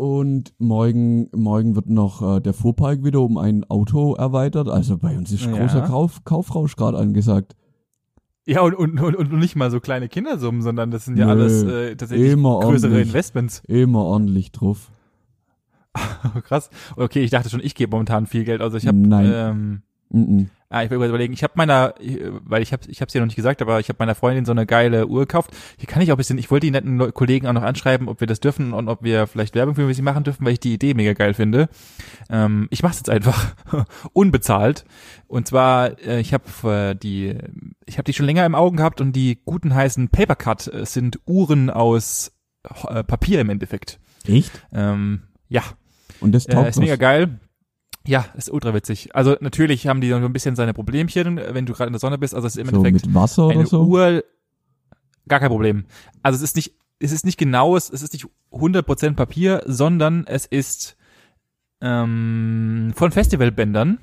Und 0.00 0.54
morgen, 0.58 1.28
morgen 1.36 1.76
wird 1.76 1.90
noch 1.90 2.36
äh, 2.36 2.40
der 2.40 2.54
Fuhrpark 2.54 3.04
wieder 3.04 3.20
um 3.20 3.36
ein 3.36 3.64
Auto 3.68 4.14
erweitert. 4.14 4.66
Also 4.66 4.96
bei 4.96 5.14
uns 5.14 5.30
ist 5.30 5.44
Ja. 5.44 5.52
großer 5.52 5.82
Kauf, 5.82 6.24
Kaufrausch 6.24 6.74
gerade 6.74 6.96
angesagt. 6.96 7.54
Ja, 8.46 8.62
und, 8.62 8.72
und, 8.76 8.98
und, 8.98 9.14
und 9.14 9.30
nicht 9.38 9.56
mal 9.56 9.70
so 9.70 9.78
kleine 9.78 10.08
Kindersummen, 10.08 10.62
sondern 10.62 10.90
das 10.90 11.04
sind 11.04 11.18
ja 11.18 11.26
Nö, 11.26 11.32
alles 11.32 11.62
äh, 11.64 11.96
tatsächlich 11.96 12.32
immer 12.32 12.60
größere. 12.60 12.98
Investments. 12.98 13.62
Immer 13.68 14.02
ordentlich 14.04 14.52
drauf. 14.52 14.90
Krass. 16.44 16.70
Okay, 16.96 17.20
ich 17.20 17.30
dachte 17.30 17.50
schon, 17.50 17.60
ich 17.62 17.74
gebe 17.74 17.90
momentan 17.90 18.26
viel 18.26 18.44
Geld. 18.44 18.62
Also 18.62 18.78
ich 18.78 18.86
habe 18.86 18.96
Nein. 18.96 19.30
ähm, 19.34 19.82
Mm 20.08 20.44
Ah, 20.72 20.84
ich 20.84 20.90
will 20.90 21.02
überlegen, 21.04 21.32
ich 21.32 21.42
habe 21.42 21.54
meiner, 21.56 21.94
äh, 22.00 22.30
weil 22.44 22.62
ich 22.62 22.72
habe 22.72 22.82
ich 22.86 23.00
hab's 23.00 23.12
ja 23.12 23.20
noch 23.20 23.26
nicht 23.26 23.34
gesagt, 23.34 23.60
aber 23.60 23.80
ich 23.80 23.88
habe 23.88 23.96
meiner 23.98 24.14
Freundin 24.14 24.44
so 24.44 24.52
eine 24.52 24.66
geile 24.66 25.08
Uhr 25.08 25.22
gekauft. 25.22 25.50
Hier 25.76 25.88
kann 25.88 26.00
ich 26.00 26.12
auch 26.12 26.14
ein 26.14 26.18
bisschen, 26.18 26.38
ich 26.38 26.48
wollte 26.48 26.66
die 26.66 26.70
netten 26.70 27.12
Kollegen 27.12 27.48
auch 27.48 27.52
noch 27.52 27.64
anschreiben, 27.64 28.06
ob 28.08 28.20
wir 28.20 28.28
das 28.28 28.38
dürfen 28.38 28.72
und 28.72 28.88
ob 28.88 29.02
wir 29.02 29.26
vielleicht 29.26 29.56
Werbung 29.56 29.74
für 29.74 29.92
sie 29.92 30.00
machen 30.02 30.22
dürfen, 30.22 30.46
weil 30.46 30.52
ich 30.52 30.60
die 30.60 30.72
Idee 30.72 30.94
mega 30.94 31.12
geil 31.14 31.34
finde. 31.34 31.68
Ähm, 32.30 32.68
ich 32.70 32.84
mache 32.84 32.92
es 32.92 32.98
jetzt 32.98 33.10
einfach 33.10 33.56
unbezahlt. 34.12 34.84
Und 35.26 35.48
zwar, 35.48 35.98
äh, 36.06 36.20
ich 36.20 36.32
habe 36.32 36.44
äh, 36.62 36.94
die, 36.94 37.36
ich 37.84 37.98
habe 37.98 38.04
die 38.04 38.12
schon 38.12 38.26
länger 38.26 38.46
im 38.46 38.54
Augen 38.54 38.76
gehabt 38.76 39.00
und 39.00 39.12
die 39.12 39.40
guten 39.44 39.74
heißen 39.74 40.08
Papercut 40.10 40.68
äh, 40.72 40.86
sind 40.86 41.18
Uhren 41.26 41.68
aus 41.68 42.30
äh, 42.86 43.02
Papier 43.02 43.40
im 43.40 43.50
Endeffekt. 43.50 43.98
Echt? 44.24 44.52
Ähm, 44.72 45.22
ja, 45.48 45.62
Und 46.20 46.30
das 46.30 46.46
äh, 46.46 46.52
taugt 46.52 46.68
ist 46.68 46.78
mega 46.78 46.92
was. 46.92 47.00
geil. 47.00 47.40
Ja, 48.06 48.26
ist 48.34 48.50
ultra 48.50 48.72
witzig. 48.74 49.14
Also 49.14 49.36
natürlich 49.40 49.86
haben 49.86 50.00
die 50.00 50.08
so 50.08 50.16
ein 50.16 50.32
bisschen 50.32 50.56
seine 50.56 50.72
Problemchen, 50.74 51.36
wenn 51.36 51.66
du 51.66 51.74
gerade 51.74 51.88
in 51.88 51.92
der 51.92 52.00
Sonne 52.00 52.18
bist. 52.18 52.34
Also 52.34 52.46
es 52.46 52.56
ist 52.56 52.60
im 52.60 52.68
So 52.68 52.76
Endeffekt 52.76 53.06
mit 53.06 53.14
Wasser 53.14 53.48
eine 53.48 53.60
oder 53.60 53.68
so? 53.68 53.82
Uhr. 53.82 54.24
Gar 55.28 55.40
kein 55.40 55.50
Problem. 55.50 55.84
Also 56.22 56.36
es 56.36 56.42
ist 56.42 56.56
nicht, 56.56 56.74
es 56.98 57.12
ist 57.12 57.24
nicht 57.24 57.38
genaues, 57.38 57.90
es 57.90 58.02
ist 58.02 58.12
nicht 58.12 58.26
100% 58.52 59.14
Papier, 59.14 59.62
sondern 59.66 60.26
es 60.26 60.46
ist 60.46 60.96
ähm, 61.80 62.92
von 62.94 63.12
Festivalbändern. 63.12 63.98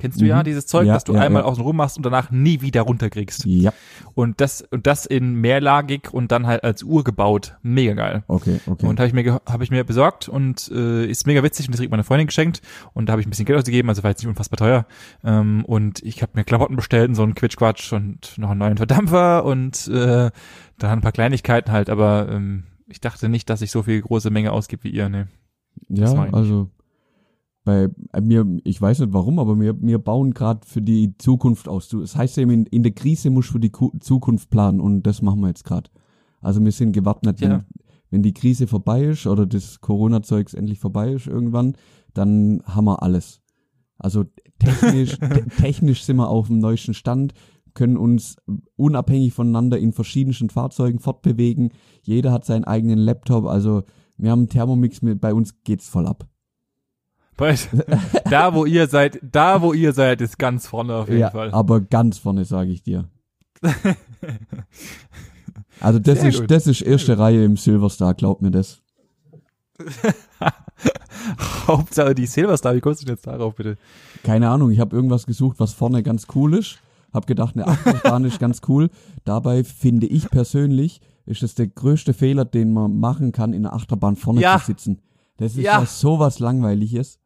Kennst 0.00 0.20
du 0.20 0.24
ja 0.24 0.38
Mhm. 0.40 0.44
dieses 0.44 0.66
Zeug, 0.66 0.86
Ja, 0.86 0.94
das 0.94 1.04
du 1.04 1.14
ja, 1.14 1.20
einmal 1.20 1.42
ja. 1.42 1.48
außen 1.48 1.62
rum 1.62 1.76
machst 1.76 1.96
und 1.96 2.04
danach 2.04 2.30
nie 2.30 2.60
wieder 2.60 2.82
runterkriegst. 2.82 3.44
Ja, 3.44 3.72
Und 4.14 4.40
das 4.40 4.62
und 4.62 4.86
das 4.86 5.06
in 5.06 5.34
mehrlagig 5.34 6.12
und 6.12 6.32
dann 6.32 6.46
halt 6.46 6.64
als 6.64 6.82
Uhr 6.82 7.04
gebaut. 7.04 7.56
Mega 7.62 7.94
geil. 7.94 8.24
okay, 8.28 8.60
okay. 8.66 8.86
Und 8.86 8.98
habe 8.98 9.06
ich 9.08 9.12
mir 9.14 9.40
habe 9.46 9.64
ich 9.64 9.70
mir 9.70 9.84
besorgt 9.84 10.28
und 10.28 10.70
äh, 10.74 11.06
ist 11.06 11.26
mega 11.26 11.42
witzig 11.42 11.66
und 11.66 11.72
das 11.72 11.78
kriegt 11.80 11.90
meine 11.90 12.04
Freundin 12.04 12.26
geschenkt 12.26 12.62
und 12.94 13.06
da 13.06 13.12
habe 13.12 13.20
ich 13.20 13.26
ein 13.26 13.30
bisschen 13.30 13.44
Geld 13.46 13.58
ausgegeben, 13.58 13.88
also 13.88 14.02
war 14.02 14.10
jetzt 14.10 14.20
nicht 14.20 14.28
unfassbar 14.28 14.56
teuer. 14.58 14.86
Ähm, 15.24 15.64
und 15.64 16.02
ich 16.02 16.22
habe 16.22 16.32
mir 16.34 16.44
Klamotten 16.44 16.76
bestellt, 16.76 17.08
und 17.10 17.14
so 17.14 17.22
einen 17.22 17.34
Quitschquatsch 17.34 17.92
und 17.92 18.36
noch 18.38 18.50
einen 18.50 18.58
neuen 18.60 18.76
Verdampfer 18.78 19.44
und 19.44 19.86
äh, 19.88 20.30
dann 20.78 20.90
ein 20.90 21.00
paar 21.02 21.12
Kleinigkeiten 21.12 21.70
halt, 21.72 21.90
aber 21.90 22.28
ähm, 22.30 22.64
ich 22.88 23.00
dachte 23.00 23.28
nicht, 23.28 23.48
dass 23.50 23.62
ich 23.62 23.70
so 23.70 23.82
viel 23.82 24.00
große 24.00 24.30
Menge 24.30 24.52
ausgebe 24.52 24.84
wie 24.84 24.90
ihr, 24.90 25.08
ne. 25.08 25.28
ja, 25.88 26.12
also 26.32 26.70
bei 27.70 27.88
äh, 28.12 28.20
mir, 28.20 28.44
ich 28.64 28.82
weiß 28.82 28.98
nicht 29.00 29.12
warum, 29.12 29.38
aber 29.38 29.58
wir, 29.60 29.80
wir 29.80 29.98
bauen 29.98 30.34
gerade 30.34 30.66
für 30.66 30.82
die 30.82 31.16
Zukunft 31.18 31.68
aus. 31.68 31.88
Du, 31.88 32.02
es 32.02 32.16
heißt 32.16 32.38
immer, 32.38 32.52
in, 32.52 32.66
in 32.66 32.82
der 32.82 32.92
Krise 32.92 33.30
musst 33.30 33.50
du 33.50 33.52
für 33.54 33.60
die 33.60 33.70
Ku 33.70 33.92
Zukunft 34.00 34.50
planen 34.50 34.80
und 34.80 35.04
das 35.04 35.22
machen 35.22 35.40
wir 35.40 35.48
jetzt 35.48 35.64
gerade. 35.64 35.88
Also 36.40 36.64
wir 36.64 36.72
sind 36.72 36.92
gewappnet, 36.92 37.40
Ja. 37.40 37.50
wenn, 37.50 37.64
wenn 38.10 38.22
die 38.22 38.34
Krise 38.34 38.66
vorbei 38.66 39.04
ist 39.04 39.26
oder 39.26 39.46
das 39.46 39.80
Corona-Zeugs 39.80 40.54
endlich 40.54 40.80
vorbei 40.80 41.12
ist 41.12 41.28
irgendwann, 41.28 41.76
dann 42.12 42.60
haben 42.64 42.86
wir 42.86 43.02
alles. 43.04 43.40
Also 43.98 44.24
technisch, 44.58 45.16
te 45.18 45.46
technisch 45.58 46.02
sind 46.02 46.16
wir 46.16 46.28
auf 46.28 46.48
dem 46.48 46.58
neuesten 46.58 46.94
Stand, 46.94 47.34
können 47.74 47.96
uns 47.96 48.36
unabhängig 48.74 49.32
voneinander 49.32 49.78
in 49.78 49.92
verschiedensten 49.92 50.50
Fahrzeugen 50.50 50.98
fortbewegen. 50.98 51.70
Jeder 52.02 52.32
hat 52.32 52.44
seinen 52.44 52.64
eigenen 52.64 52.98
Laptop, 52.98 53.46
also 53.46 53.84
wir 54.16 54.32
haben 54.32 54.40
einen 54.40 54.48
Thermomix, 54.48 55.02
mit, 55.02 55.20
bei 55.20 55.32
uns 55.32 55.62
geht's 55.62 55.88
voll 55.88 56.08
ab. 56.08 56.26
Da 58.30 58.54
wo 58.54 58.64
ihr 58.66 58.86
seid, 58.86 59.18
da 59.22 59.62
wo 59.62 59.72
ihr 59.72 59.92
seid, 59.92 60.20
ist 60.20 60.38
ganz 60.38 60.66
vorne 60.66 60.94
auf 60.94 61.08
jeden 61.08 61.20
ja, 61.20 61.30
Fall. 61.30 61.50
aber 61.52 61.80
ganz 61.80 62.18
vorne 62.18 62.44
sage 62.44 62.70
ich 62.70 62.82
dir. 62.82 63.08
Also 65.82 65.98
das 65.98 66.20
Sehr 66.20 66.28
ist 66.28 66.40
gut. 66.40 66.50
das 66.50 66.66
ist 66.66 66.82
erste 66.82 67.18
Reihe 67.18 67.42
im 67.42 67.56
Silverstar, 67.56 68.12
glaub 68.12 68.42
mir 68.42 68.50
das. 68.50 68.82
Hauptsache 71.66 72.14
die 72.14 72.26
Silverstar, 72.26 72.74
wie 72.74 72.80
kommst 72.80 73.00
du 73.02 73.06
denn 73.06 73.14
jetzt 73.14 73.26
darauf 73.26 73.54
bitte? 73.54 73.76
Keine 74.22 74.50
Ahnung, 74.50 74.70
ich 74.70 74.80
habe 74.80 74.94
irgendwas 74.94 75.24
gesucht, 75.26 75.58
was 75.58 75.72
vorne 75.72 76.02
ganz 76.02 76.26
cool 76.34 76.54
ist. 76.54 76.78
Hab 77.14 77.26
gedacht, 77.26 77.54
eine 77.56 77.66
Achterbahn 77.66 78.24
ist 78.24 78.38
ganz 78.38 78.60
cool. 78.68 78.90
Dabei 79.24 79.64
finde 79.64 80.06
ich 80.06 80.30
persönlich, 80.30 81.00
ist 81.26 81.42
es 81.42 81.54
der 81.54 81.66
größte 81.68 82.12
Fehler, 82.12 82.44
den 82.44 82.72
man 82.72 82.98
machen 82.98 83.32
kann, 83.32 83.52
in 83.52 83.64
einer 83.64 83.74
Achterbahn 83.74 84.16
vorne 84.16 84.40
Ja. 84.42 84.58
zu 84.58 84.66
sitzen. 84.66 85.00
Das 85.38 85.52
ist 85.52 85.62
Ja. 85.62 85.80
ja 85.80 85.86
sowas 85.86 86.38
langweiliges. 86.40 87.19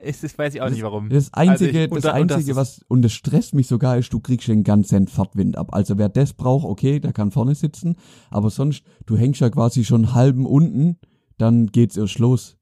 Ist, 0.00 0.22
das 0.22 0.38
weiß 0.38 0.54
ich 0.54 0.62
auch 0.62 0.70
nicht 0.70 0.82
warum. 0.82 1.08
Das 1.08 1.34
einzige, 1.34 1.70
Also 1.70 1.78
ich- 1.80 1.90
und 1.90 1.96
das 1.96 2.02
das 2.04 2.12
einzige, 2.14 2.50
ist- 2.52 2.56
was 2.56 2.84
und 2.88 3.02
das 3.02 3.12
stresst 3.12 3.54
mich 3.54 3.66
sogar, 3.66 3.98
ist, 3.98 4.12
du 4.12 4.20
kriegst 4.20 4.46
den 4.46 4.62
ganzen 4.62 5.08
Fahrtwind 5.08 5.56
ab. 5.58 5.74
Also 5.74 5.98
wer 5.98 6.08
das 6.08 6.34
braucht, 6.34 6.64
okay, 6.66 7.00
der 7.00 7.12
kann 7.12 7.32
vorne 7.32 7.54
sitzen, 7.56 7.96
aber 8.30 8.50
sonst, 8.50 8.84
du 9.06 9.16
hängst 9.16 9.40
ja 9.40 9.50
quasi 9.50 9.84
schon 9.84 10.14
halben 10.14 10.46
unten, 10.46 10.98
dann 11.36 11.66
geht's 11.66 11.96
erst 11.96 12.18
los. 12.20 12.56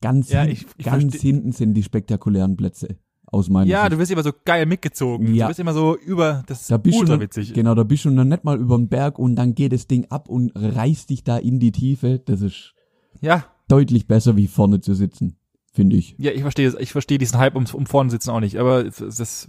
Ganz, 0.00 0.30
Ja, 0.30 0.42
hin- 0.42 0.52
ich- 0.52 0.66
ich 0.76 0.84
ganz 0.84 1.14
hinten 1.16 1.52
sind 1.52 1.74
die 1.74 1.82
spektakulären 1.82 2.56
Plätze 2.56 2.96
aus 3.26 3.48
meiner 3.48 3.66
Ja, 3.70 3.82
Sicht. 3.82 3.92
du 3.94 3.98
wirst 3.98 4.10
immer 4.12 4.22
so 4.22 4.32
geil 4.44 4.66
mitgezogen. 4.66 5.34
Ja. 5.34 5.46
Du 5.46 5.50
bist 5.50 5.60
immer 5.60 5.72
so 5.74 5.96
über, 5.96 6.42
das 6.46 6.62
ist 6.62 6.70
Da 6.70 6.76
bist 6.76 6.98
ultra 6.98 7.18
witzig. 7.20 7.54
genau, 7.54 7.74
da 7.74 7.82
bist 7.84 8.04
du 8.04 8.10
noch 8.10 8.24
nicht 8.24 8.44
mal 8.44 8.58
über 8.58 8.76
den 8.76 8.88
Berg 8.88 9.18
und 9.18 9.36
dann 9.36 9.54
geht 9.54 9.72
das 9.72 9.86
Ding 9.86 10.06
ab 10.10 10.28
und 10.28 10.52
reißt 10.54 11.10
dich 11.10 11.24
da 11.24 11.38
in 11.38 11.58
die 11.60 11.72
Tiefe. 11.72 12.18
Das 12.24 12.40
ist 12.40 12.74
Ja, 13.20 13.46
deutlich 13.68 14.06
besser, 14.06 14.36
wie 14.36 14.48
vorne 14.48 14.80
zu 14.80 14.94
sitzen, 14.94 15.36
finde 15.72 15.96
ich. 15.96 16.14
ja, 16.18 16.30
ich 16.32 16.42
verstehe, 16.42 16.74
ich 16.78 16.92
verstehe 16.92 17.18
diesen 17.18 17.38
Hype 17.38 17.54
um, 17.56 17.64
um 17.72 17.86
vorne 17.86 18.10
sitzen 18.10 18.30
auch 18.30 18.40
nicht, 18.40 18.56
aber 18.58 18.84
ist, 18.84 19.48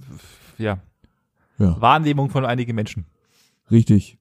ja, 0.57 0.79
Ja, 1.57 1.79
Wahrnehmung 1.81 2.29
von 2.29 2.45
einigen 2.45 2.75
Menschen. 2.75 3.05
richtig. 3.71 4.17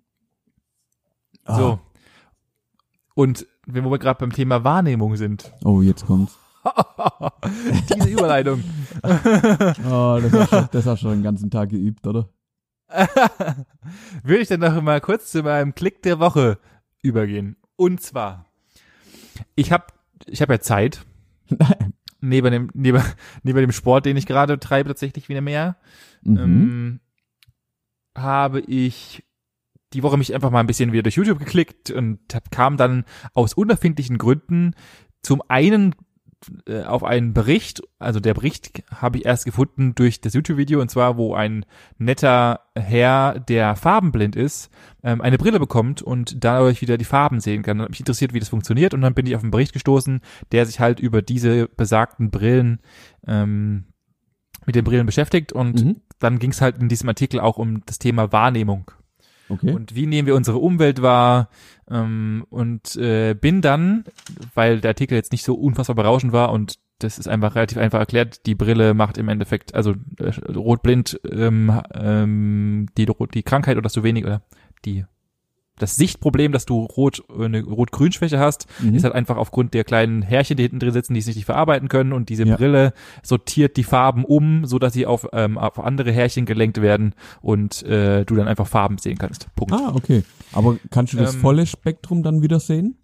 Ah, 1.44 1.56
So. 1.56 1.78
Und 3.14 3.46
wenn 3.66 3.84
wir 3.84 3.98
gerade 3.98 4.18
beim 4.18 4.32
Thema 4.32 4.64
Wahrnehmung 4.64 5.16
sind, 5.16 5.52
Oh, 5.64 5.82
jetzt 5.82 6.06
kommt's. 6.06 6.38
diese 7.94 8.08
Überleitung, 8.08 8.62
Oh, 9.02 10.18
das 10.22 10.32
hast, 10.32 10.52
du, 10.52 10.68
das 10.72 10.86
hast 10.86 11.02
du 11.02 11.08
schon 11.08 11.10
den 11.18 11.22
ganzen 11.22 11.50
Tag 11.50 11.70
geübt, 11.70 12.06
oder? 12.06 12.28
würde 14.22 14.42
ich 14.42 14.48
dann 14.48 14.60
noch 14.60 14.80
mal 14.82 15.00
kurz 15.00 15.30
zu 15.32 15.42
meinem 15.42 15.74
Klick 15.74 16.02
der 16.02 16.20
Woche 16.20 16.58
übergehen. 17.02 17.56
Und 17.76 18.00
zwar, 18.00 18.46
ich 19.56 19.72
habe 19.72 19.86
ich 20.26 20.40
hab 20.42 20.50
ja 20.50 20.60
Zeit, 20.60 21.04
neben 22.22 22.50
dem, 22.50 22.70
neben, 22.72 23.02
neben 23.42 23.58
dem 23.58 23.72
Sport, 23.72 24.06
den 24.06 24.16
ich 24.16 24.26
gerade 24.26 24.58
treibe, 24.58 24.88
tatsächlich 24.88 25.28
wieder 25.28 25.40
mehr, 25.42 25.76
Mhm. 26.24 26.38
ähm, 26.38 27.00
habe 28.16 28.60
ich 28.60 29.24
die 29.92 30.02
Woche 30.02 30.16
mich 30.16 30.34
einfach 30.34 30.50
mal 30.50 30.60
ein 30.60 30.66
bisschen 30.66 30.92
wieder 30.92 31.02
durch 31.02 31.16
YouTube 31.16 31.38
geklickt 31.38 31.90
und 31.90 32.20
hab, 32.32 32.50
kam 32.50 32.76
dann 32.76 33.04
aus 33.34 33.54
unerfindlichen 33.54 34.18
Gründen 34.18 34.74
zum 35.22 35.42
einen 35.48 35.94
äh, 36.66 36.82
auf 36.82 37.04
einen 37.04 37.34
Bericht, 37.34 37.82
also 37.98 38.20
der 38.20 38.34
Bericht 38.34 38.82
habe 38.94 39.18
ich 39.18 39.24
erst 39.26 39.44
gefunden 39.44 39.94
durch 39.94 40.20
das 40.20 40.34
YouTube-Video 40.34 40.80
und 40.80 40.90
zwar, 40.90 41.16
wo 41.16 41.34
ein 41.34 41.64
netter 41.98 42.60
Herr, 42.74 43.40
der 43.40 43.76
farbenblind 43.76 44.36
ist, 44.36 44.70
ähm, 45.02 45.20
eine 45.20 45.38
Brille 45.38 45.58
bekommt 45.58 46.02
und 46.02 46.44
dadurch 46.44 46.80
wieder 46.80 46.98
die 46.98 47.04
Farben 47.04 47.40
sehen 47.40 47.62
kann. 47.62 47.78
Und 47.78 47.84
hat 47.84 47.90
mich 47.90 48.00
interessiert, 48.00 48.32
wie 48.32 48.40
das 48.40 48.48
funktioniert 48.48 48.94
und 48.94 49.00
dann 49.00 49.14
bin 49.14 49.26
ich 49.26 49.36
auf 49.36 49.42
einen 49.42 49.50
Bericht 49.50 49.72
gestoßen, 49.72 50.20
der 50.52 50.66
sich 50.66 50.80
halt 50.80 51.00
über 51.00 51.22
diese 51.22 51.68
besagten 51.68 52.30
Brillen 52.30 52.80
ähm, 53.26 53.84
mit 54.66 54.74
den 54.74 54.84
Brillen 54.84 55.06
beschäftigt 55.06 55.52
und 55.52 55.84
Mhm. 55.84 55.96
dann 56.18 56.38
ging 56.38 56.50
es 56.50 56.60
halt 56.60 56.78
in 56.78 56.88
diesem 56.88 57.08
Artikel 57.08 57.40
auch 57.40 57.58
um 57.58 57.84
das 57.86 57.98
Thema 57.98 58.32
Wahrnehmung 58.32 58.90
Okay. 59.52 59.72
und 59.72 59.94
wie 59.94 60.06
nehmen 60.06 60.26
wir 60.26 60.34
unsere 60.34 60.58
Umwelt 60.58 61.02
wahr 61.02 61.48
ähm, 61.90 62.44
und 62.50 62.96
äh, 62.96 63.34
bin 63.34 63.60
dann, 63.60 64.04
weil 64.54 64.80
der 64.80 64.90
Artikel 64.90 65.14
jetzt 65.14 65.32
nicht 65.32 65.44
so 65.44 65.54
unfassbar 65.54 65.96
berauschend 65.96 66.32
war 66.32 66.52
und 66.52 66.78
das 66.98 67.18
ist 67.18 67.28
einfach 67.28 67.54
relativ 67.54 67.78
einfach 67.78 67.98
erklärt, 67.98 68.46
die 68.46 68.54
Brille 68.54 68.94
macht 68.94 69.18
im 69.18 69.28
Endeffekt, 69.28 69.74
also 69.74 69.94
äh, 70.18 70.30
rotblind, 70.52 71.20
ähm, 71.30 71.80
ähm, 71.94 72.86
die, 72.96 73.06
die 73.34 73.42
Krankheit 73.42 73.76
oder 73.76 73.88
so 73.88 74.04
wenig 74.04 74.24
oder 74.24 74.42
die 74.84 75.04
das 75.78 75.96
Sichtproblem, 75.96 76.52
dass 76.52 76.66
du 76.66 76.84
rot 76.84 77.22
eine 77.34 77.62
rot-grün-Schwäche 77.64 78.38
hast, 78.38 78.66
Mhm. 78.80 78.94
ist 78.94 79.04
halt 79.04 79.14
einfach 79.14 79.36
aufgrund 79.36 79.74
der 79.74 79.84
kleinen 79.84 80.22
Härchen, 80.22 80.56
die 80.56 80.62
hinten 80.64 80.78
drin 80.78 80.92
sitzen, 80.92 81.14
die 81.14 81.20
es 81.20 81.26
nicht 81.26 81.44
verarbeiten 81.44 81.88
können 81.88 82.12
und 82.12 82.28
diese 82.28 82.44
Ja. 82.44 82.56
Brille 82.56 82.92
sortiert 83.22 83.76
die 83.76 83.84
Farben 83.84 84.24
um, 84.24 84.64
so 84.66 84.78
dass 84.78 84.92
sie 84.92 85.06
auf, 85.06 85.26
ähm, 85.32 85.58
auf 85.58 85.78
andere 85.80 86.12
Härchen 86.12 86.44
gelenkt 86.44 86.80
werden 86.82 87.14
und 87.40 87.82
äh, 87.84 88.24
du 88.24 88.34
dann 88.36 88.48
einfach 88.48 88.66
Farben 88.66 88.98
sehen 88.98 89.18
kannst. 89.18 89.48
Punkt. 89.56 89.72
Ah, 89.72 89.92
okay. 89.94 90.22
Aber 90.52 90.76
kannst 90.90 91.14
du 91.14 91.16
das 91.16 91.34
Ähm, 91.34 91.40
volle 91.40 91.66
Spektrum 91.66 92.22
dann 92.22 92.42
wieder 92.42 92.60
sehen? 92.60 92.98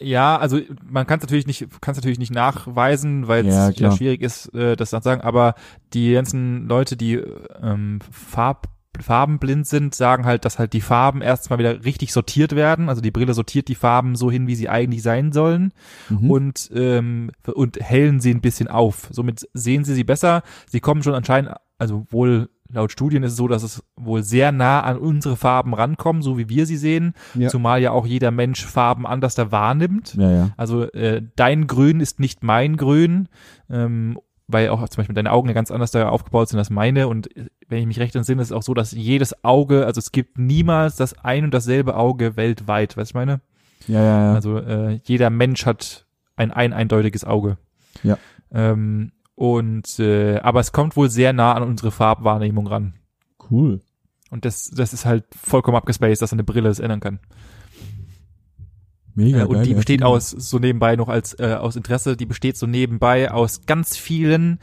Ja, 0.00 0.36
also 0.36 0.58
man 0.90 1.06
kann 1.06 1.18
es 1.18 1.22
natürlich 1.22 1.46
nicht, 1.46 1.68
kann 1.80 1.92
es 1.92 1.98
natürlich 1.98 2.18
nicht 2.18 2.32
nachweisen, 2.34 3.28
weil 3.28 3.46
es 3.46 3.54
Ja, 3.54 3.70
ja, 3.70 3.96
schwierig 3.96 4.20
ist, 4.22 4.52
äh, 4.54 4.74
das 4.74 4.90
zu 4.90 5.00
sagen. 5.00 5.20
Aber 5.20 5.54
die 5.92 6.12
ganzen 6.12 6.66
Leute, 6.66 6.96
die 6.96 7.20
ähm, 7.62 8.00
Farb, 8.10 8.66
farbenblind 9.00 9.66
sind, 9.66 9.94
sagen 9.94 10.24
halt, 10.24 10.44
dass 10.44 10.58
halt 10.58 10.72
die 10.72 10.80
Farben 10.80 11.22
erstmal 11.22 11.58
wieder 11.58 11.84
richtig 11.84 12.12
sortiert 12.12 12.54
werden. 12.54 12.88
Also 12.88 13.00
die 13.00 13.10
Brille 13.10 13.34
sortiert 13.34 13.68
die 13.68 13.74
Farben 13.74 14.16
so 14.16 14.30
hin, 14.30 14.46
wie 14.46 14.54
sie 14.54 14.68
eigentlich 14.68 15.02
sein 15.02 15.32
sollen 15.32 15.72
Mhm. 16.10 16.30
und 16.30 16.70
ähm, 16.74 17.30
und 17.54 17.78
hellen 17.80 18.20
sie 18.20 18.32
ein 18.32 18.40
bisschen 18.40 18.68
auf. 18.68 19.08
Somit 19.10 19.48
sehen 19.54 19.84
sie 19.84 19.94
sie 19.94 20.04
besser. 20.04 20.42
Sie 20.68 20.80
kommen 20.80 21.02
schon 21.02 21.14
anscheinend, 21.14 21.52
also 21.78 22.06
wohl 22.10 22.48
laut 22.74 22.90
Studien 22.90 23.22
ist 23.22 23.32
es 23.32 23.36
so, 23.36 23.48
dass 23.48 23.62
es 23.62 23.82
wohl 23.96 24.22
sehr 24.22 24.50
nah 24.50 24.80
an 24.80 24.96
unsere 24.96 25.36
Farben 25.36 25.74
rankommen, 25.74 26.22
so 26.22 26.38
wie 26.38 26.48
wir 26.48 26.64
sie 26.64 26.78
sehen. 26.78 27.12
Ja. 27.34 27.48
Zumal 27.50 27.82
ja 27.82 27.90
auch 27.90 28.06
jeder 28.06 28.30
Mensch 28.30 28.64
Farben 28.64 29.06
anders 29.06 29.34
da 29.34 29.52
wahrnimmt. 29.52 30.14
ja, 30.14 30.30
ja. 30.30 30.50
Also 30.56 30.84
äh, 30.92 31.22
dein 31.36 31.66
Grün 31.66 32.00
ist 32.00 32.18
nicht 32.18 32.42
mein 32.42 32.78
Grün, 32.78 33.28
ähm, 33.68 34.18
weil 34.52 34.68
auch 34.68 34.86
zum 34.88 35.00
Beispiel 35.00 35.14
deine 35.14 35.32
Augen 35.32 35.48
ja 35.48 35.54
ganz 35.54 35.70
anders 35.70 35.90
da 35.90 36.08
aufgebaut 36.08 36.48
sind 36.48 36.58
als 36.58 36.70
meine. 36.70 37.08
Und 37.08 37.36
äh, 37.36 37.46
wenn 37.68 37.80
ich 37.80 37.86
mich 37.86 38.00
recht 38.00 38.14
entsinne, 38.14 38.42
ist 38.42 38.48
es 38.48 38.52
auch 38.52 38.62
so, 38.62 38.74
dass 38.74 38.92
jedes 38.92 39.44
Auge, 39.44 39.86
also 39.86 39.98
es 39.98 40.12
gibt 40.12 40.38
niemals 40.38 40.96
das 40.96 41.18
ein 41.24 41.44
und 41.44 41.54
dasselbe 41.54 41.96
Auge 41.96 42.36
weltweit, 42.36 42.96
weißt 42.96 43.14
du, 43.14 43.18
meine? 43.18 43.40
Ja, 43.88 44.00
ja, 44.02 44.24
ja. 44.24 44.34
Also 44.34 44.58
äh, 44.58 45.00
jeder 45.04 45.30
Mensch 45.30 45.66
hat 45.66 46.06
ein 46.36 46.52
ein 46.52 46.72
eindeutiges 46.72 47.24
Auge. 47.24 47.58
Ja. 48.02 48.18
Ähm, 48.52 49.12
und 49.34 49.98
äh, 49.98 50.38
aber 50.38 50.60
es 50.60 50.72
kommt 50.72 50.96
wohl 50.96 51.10
sehr 51.10 51.32
nah 51.32 51.54
an 51.54 51.62
unsere 51.62 51.90
Farbwahrnehmung 51.90 52.66
ran. 52.66 52.94
cool. 53.50 53.80
Und 54.30 54.46
das, 54.46 54.70
das 54.70 54.94
ist 54.94 55.04
halt 55.04 55.24
vollkommen 55.34 55.76
abgespaced, 55.76 56.22
dass 56.22 56.32
eine 56.32 56.42
Brille 56.44 56.68
das 56.68 56.78
ändern 56.78 57.00
kann. 57.00 57.18
Mega 59.14 59.42
Äh, 59.42 59.44
und 59.44 59.54
geil, 59.54 59.64
die 59.66 59.74
besteht 59.74 60.02
aus, 60.02 60.30
so 60.30 60.58
nebenbei 60.58 60.96
noch 60.96 61.08
als 61.08 61.38
äh, 61.38 61.56
aus 61.58 61.76
Interesse, 61.76 62.16
die 62.16 62.26
besteht 62.26 62.56
so 62.56 62.66
nebenbei 62.66 63.30
aus 63.30 63.66
ganz 63.66 63.96
vielen 63.96 64.58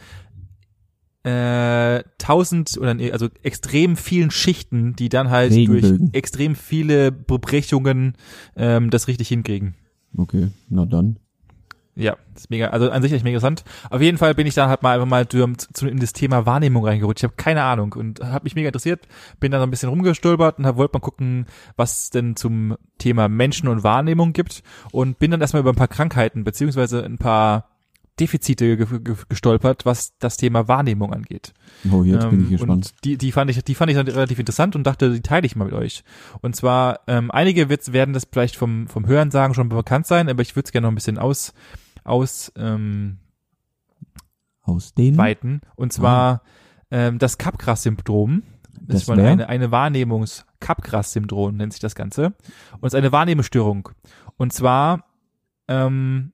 äh, 1.23 2.03
tausend 2.17 2.77
oder 2.77 2.93
nee, 2.93 3.11
also 3.11 3.27
extrem 3.43 3.97
vielen 3.97 4.31
Schichten, 4.31 4.95
die 4.95 5.09
dann 5.09 5.29
halt 5.29 5.53
durch 5.67 5.93
extrem 6.13 6.55
viele 6.55 7.11
Bebrechungen 7.11 8.13
ähm, 8.55 8.89
das 8.89 9.07
richtig 9.07 9.27
hinkriegen. 9.27 9.75
Okay, 10.15 10.49
na 10.69 10.85
dann. 10.85 11.19
Ja, 11.99 12.15
das 12.33 12.43
ist 12.43 12.49
mega, 12.49 12.67
also 12.67 12.89
an 12.89 13.01
sich 13.01 13.11
echt 13.11 13.25
mega 13.25 13.37
interessant. 13.37 13.65
Auf 13.89 14.01
jeden 14.01 14.17
Fall 14.17 14.33
bin 14.33 14.47
ich 14.47 14.53
dann 14.53 14.69
halt 14.69 14.81
mal 14.83 14.93
einfach 14.93 15.05
mal 15.05 15.27
in 15.33 15.99
das 15.99 16.13
Thema 16.13 16.45
Wahrnehmung 16.45 16.85
reingerutscht. 16.85 17.19
Ich 17.19 17.23
habe 17.25 17.35
keine 17.35 17.63
Ahnung 17.63 17.93
und 17.93 18.21
habe 18.21 18.45
mich 18.45 18.55
mega 18.55 18.69
interessiert, 18.69 19.05
bin 19.41 19.51
dann 19.51 19.59
so 19.59 19.67
ein 19.67 19.69
bisschen 19.69 19.89
rumgestolpert 19.89 20.59
und 20.59 20.65
hab, 20.65 20.77
wollte 20.77 20.93
mal 20.93 21.01
gucken, 21.01 21.45
was 21.75 22.03
es 22.03 22.09
denn 22.09 22.37
zum 22.37 22.77
Thema 22.99 23.27
Menschen 23.27 23.67
und 23.67 23.83
Wahrnehmung 23.83 24.31
gibt 24.31 24.63
und 24.91 25.19
bin 25.19 25.31
dann 25.31 25.41
erstmal 25.41 25.59
über 25.59 25.73
ein 25.73 25.75
paar 25.75 25.89
Krankheiten 25.89 26.45
beziehungsweise 26.45 27.03
ein 27.03 27.17
paar 27.17 27.65
Defizite 28.19 28.75
ge 28.77 28.85
ge 28.99 29.15
gestolpert, 29.29 29.85
was 29.85 30.17
das 30.19 30.37
Thema 30.37 30.67
Wahrnehmung 30.67 31.13
angeht. 31.13 31.53
Oh, 31.91 32.03
jetzt 32.03 32.29
bin 32.29 32.41
ich 32.41 32.45
Ähm, 32.47 32.57
gespannt. 32.57 32.93
Die, 33.03 33.17
die 33.17 33.31
fand 33.31 33.49
ich, 33.49 33.63
die 33.63 33.75
fand 33.75 33.91
ich 33.91 33.97
dann 33.97 34.07
relativ 34.07 34.39
interessant 34.39 34.75
und 34.75 34.83
dachte, 34.83 35.11
die 35.11 35.21
teile 35.21 35.45
ich 35.45 35.55
mal 35.55 35.65
mit 35.65 35.73
euch. 35.73 36.03
Und 36.41 36.55
zwar, 36.55 36.99
ähm, 37.07 37.31
einige 37.31 37.69
wird's, 37.69 37.93
werden 37.93 38.13
das 38.13 38.27
vielleicht 38.29 38.57
vom, 38.57 38.87
vom 38.87 39.07
Hörensagen 39.07 39.53
schon 39.53 39.69
bekannt 39.69 40.05
sein, 40.05 40.29
aber 40.29 40.41
ich 40.41 40.55
würde 40.55 40.65
es 40.65 40.71
gerne 40.71 40.87
noch 40.87 40.91
ein 40.91 40.95
bisschen 40.95 41.17
aus, 41.17 41.53
aus, 42.03 42.51
ähm, 42.55 43.19
Aus 44.61 44.93
den? 44.93 45.17
weiten. 45.17 45.61
Und 45.75 45.93
zwar, 45.93 46.43
ähm, 46.91 47.19
das 47.19 47.37
Capgras-Syndrom. 47.37 48.43
Das, 48.81 49.05
Das 49.05 49.09
ist 49.09 49.09
eine, 49.09 49.49
eine 49.49 49.71
Wahrnehmungs, 49.71 50.45
Capgras-Syndrom 50.59 51.55
nennt 51.55 51.73
sich 51.73 51.81
das 51.81 51.95
Ganze. 51.95 52.27
Und 52.79 52.87
es 52.87 52.93
ist 52.93 52.97
eine 52.97 53.11
Wahrnehmungsstörung. 53.11 53.89
Und 54.37 54.53
zwar, 54.53 55.05
ähm, 55.67 56.33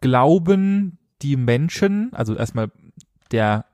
glauben 0.00 0.98
die 1.22 1.36
Menschen, 1.36 2.12
also 2.12 2.34
erstmal 2.34 2.70
der 3.30 3.66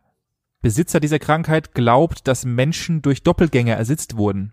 Besitzer 0.61 1.01
dieser 1.01 1.19
Krankheit 1.19 1.75
glaubt, 1.75 2.27
dass 2.27 2.45
Menschen 2.45 3.03
durch 3.03 3.23
Doppelgänger 3.23 3.75
ersetzt 3.75 4.17
wurden. 4.17 4.53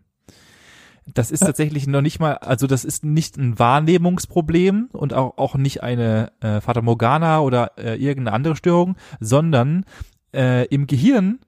Das 1.14 1.30
ist 1.30 1.42
tatsächlich 1.42 1.86
noch 1.86 2.02
nicht 2.02 2.20
mal, 2.20 2.34
also 2.34 2.66
das 2.66 2.84
ist 2.84 3.06
nicht 3.06 3.38
ein 3.38 3.60
Wahrnehmungsproblem 3.60 4.90
und 4.92 5.14
auch, 5.14 5.38
auch 5.38 5.56
nicht 5.56 5.84
eine 5.84 6.32
äh, 6.42 6.62
Fata 6.62 6.82
Morgana 6.82 7.42
oder 7.42 7.78
äh, 7.78 7.96
irgendeine 7.96 8.36
andere 8.36 8.56
Störung, 8.56 8.96
sondern 9.20 9.86
äh, 10.34 10.66
im 10.68 10.88
Gehirn 10.88 11.40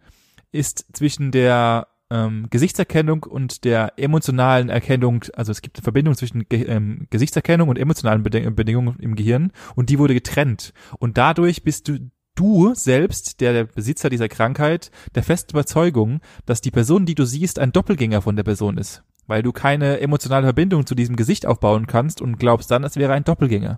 ist 0.51 0.85
zwischen 0.93 1.31
der 1.31 1.87
ähm, 2.09 2.47
Gesichtserkennung 2.49 3.23
und 3.23 3.63
der 3.65 3.93
emotionalen 3.97 4.69
Erkennung, 4.69 5.25
also 5.33 5.51
es 5.51 5.61
gibt 5.61 5.77
eine 5.77 5.83
Verbindung 5.83 6.15
zwischen 6.15 6.47
Ge 6.47 6.63
ähm, 6.63 7.07
Gesichtserkennung 7.09 7.67
und 7.69 7.77
emotionalen 7.77 8.23
Beding 8.23 8.55
Bedingungen 8.55 8.99
im 8.99 9.15
Gehirn 9.15 9.51
und 9.75 9.89
die 9.89 9.99
wurde 9.99 10.13
getrennt. 10.13 10.73
Und 10.99 11.17
dadurch 11.17 11.63
bist 11.63 11.87
du 11.87 11.97
du 12.35 12.75
selbst, 12.75 13.41
der, 13.41 13.51
der 13.51 13.63
Besitzer 13.65 14.09
dieser 14.09 14.29
Krankheit, 14.29 14.91
der 15.15 15.23
festen 15.23 15.51
Überzeugung, 15.51 16.21
dass 16.45 16.61
die 16.61 16.69
Person, 16.69 17.07
die 17.07 17.15
du 17.15 17.25
siehst, 17.25 17.57
ein 17.57 17.71
Doppelgänger 17.71 18.21
von 18.21 18.35
der 18.35 18.43
Person 18.43 18.77
ist. 18.77 19.03
Weil 19.27 19.43
du 19.43 19.51
keine 19.51 19.99
emotionale 19.99 20.45
Verbindung 20.45 20.85
zu 20.85 20.95
diesem 20.95 21.15
Gesicht 21.17 21.45
aufbauen 21.45 21.85
kannst 21.85 22.21
und 22.21 22.39
glaubst 22.39 22.71
dann, 22.71 22.83
es 22.83 22.95
wäre 22.95 23.13
ein 23.13 23.23
Doppelgänger. 23.25 23.77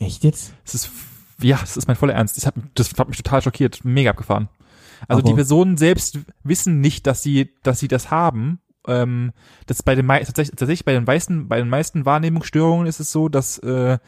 Echt 0.00 0.24
jetzt? 0.24 0.52
Das 0.64 0.74
ist, 0.74 0.90
ja, 1.40 1.58
das 1.60 1.76
ist 1.76 1.86
mein 1.86 1.96
voller 1.96 2.14
Ernst. 2.14 2.36
Das 2.36 2.46
hat, 2.46 2.54
das 2.74 2.92
hat 2.98 3.08
mich 3.08 3.16
total 3.22 3.40
schockiert, 3.42 3.84
mega 3.84 4.10
abgefahren. 4.10 4.48
Also 5.08 5.20
Aber- 5.20 5.28
die 5.28 5.34
Personen 5.34 5.76
selbst 5.76 6.18
wissen 6.42 6.80
nicht, 6.80 7.06
dass 7.06 7.22
sie, 7.22 7.52
dass 7.62 7.78
sie 7.78 7.88
das 7.88 8.10
haben. 8.10 8.58
Ähm, 8.86 9.32
das 9.66 9.82
bei 9.82 9.94
den 9.94 10.06
tatsächlich, 10.08 10.50
tatsächlich 10.56 10.84
bei 10.84 10.92
den 10.92 11.04
meisten, 11.04 11.48
bei 11.48 11.58
den 11.58 11.68
meisten 11.68 12.04
Wahrnehmungsstörungen 12.04 12.86
ist 12.86 13.00
es 13.00 13.12
so, 13.12 13.28
dass 13.28 13.58
äh, 13.60 13.98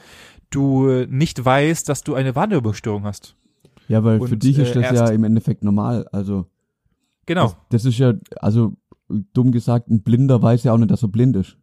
du 0.50 1.06
nicht 1.08 1.42
weißt, 1.44 1.88
dass 1.88 2.02
du 2.02 2.14
eine 2.14 2.34
Wahrnehmungsstörung 2.34 3.04
hast. 3.04 3.36
Ja, 3.88 4.02
weil 4.04 4.20
Und, 4.20 4.28
für 4.28 4.36
dich 4.36 4.58
ist 4.58 4.74
äh, 4.76 4.82
das 4.82 4.92
ja 4.92 5.08
im 5.10 5.24
Endeffekt 5.24 5.62
normal. 5.62 6.08
Also, 6.12 6.46
Genau. 7.24 7.46
das, 7.46 7.56
das 7.70 7.84
ist 7.86 7.98
ja, 7.98 8.14
also, 8.40 8.74
dumm 9.08 9.52
gesagt, 9.52 9.88
ein 9.88 10.02
Blinder 10.02 10.42
weiß 10.42 10.64
ja 10.64 10.72
auch 10.72 10.78
nicht, 10.78 10.90
dass 10.90 11.02
er 11.02 11.08
blind 11.08 11.36
ist. 11.36 11.56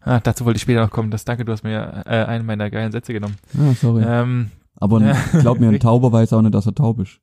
Ah, 0.00 0.20
dazu 0.20 0.44
wollte 0.44 0.56
ich 0.56 0.62
später 0.62 0.82
noch 0.82 0.90
kommen. 0.90 1.10
Das 1.10 1.24
danke, 1.24 1.44
du 1.44 1.52
hast 1.52 1.64
mir 1.64 2.02
äh, 2.06 2.24
einen 2.24 2.44
meiner 2.44 2.70
geilen 2.70 2.92
Sätze 2.92 3.12
genommen. 3.14 3.36
Ah, 3.58 3.72
sorry. 3.74 4.04
Ähm, 4.06 4.50
Aber 4.76 5.00
ein, 5.00 5.16
glaub 5.40 5.58
mir, 5.60 5.68
ein 5.68 5.80
Tauber 5.80 6.12
weiß 6.12 6.32
auch 6.34 6.42
nicht, 6.42 6.54
dass 6.54 6.66
er 6.66 6.74
taub 6.74 7.00
ist. 7.00 7.20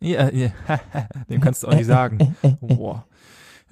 ja, 0.00 0.28
ja, 0.30 0.50
dem 1.30 1.40
kannst 1.40 1.62
du 1.62 1.68
auch 1.68 1.74
nicht 1.74 1.86
sagen. 1.86 2.36
Boah. 2.60 3.06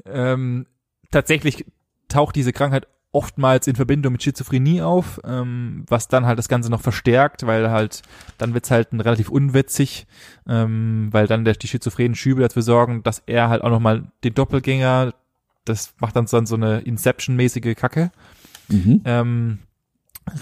Ähm, 0.05 0.67
tatsächlich 1.11 1.65
taucht 2.09 2.37
diese 2.37 2.53
Krankheit 2.53 2.87
oftmals 3.17 3.67
in 3.67 3.77
Verbindung 3.77 4.13
mit 4.13 4.23
Schizophrenie 4.23 4.83
auf, 4.83 5.19
ähm, 5.25 5.85
was 5.89 6.07
dann 6.07 6.27
halt 6.27 6.39
das 6.39 6.51
Ganze 6.51 6.71
noch 6.71 6.83
verstärkt, 6.83 7.47
weil 7.47 7.71
halt, 7.71 8.03
dann 8.37 8.53
wird's 8.53 8.71
halt 8.71 8.93
ein 8.93 9.01
relativ 9.01 9.31
unwitzig, 9.31 10.07
ähm, 10.47 11.09
weil 11.13 11.27
dann 11.27 11.47
der, 11.47 11.55
die 11.55 11.67
schizophrenen 11.67 12.15
Schübe 12.15 12.43
dafür 12.43 12.61
sorgen, 12.61 13.03
dass 13.03 13.23
er 13.25 13.49
halt 13.49 13.63
auch 13.63 13.71
nochmal 13.71 14.05
den 14.23 14.35
Doppelgänger, 14.35 15.15
das 15.65 15.95
macht 15.99 16.15
dann 16.15 16.27
so, 16.27 16.45
so 16.45 16.57
eine 16.57 16.81
Inception-mäßige 16.81 17.75
Kacke. 17.75 18.13
Mhm. 18.69 19.01
Ähm, 19.07 19.59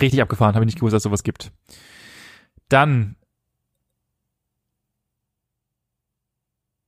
richtig 0.00 0.20
abgefahren, 0.20 0.56
habe 0.56 0.64
ich 0.64 0.70
nicht 0.74 0.78
gewusst, 0.78 0.94
dass 0.94 1.02
es 1.02 1.04
sowas 1.04 1.22
gibt. 1.22 1.52
Dann 2.68 3.14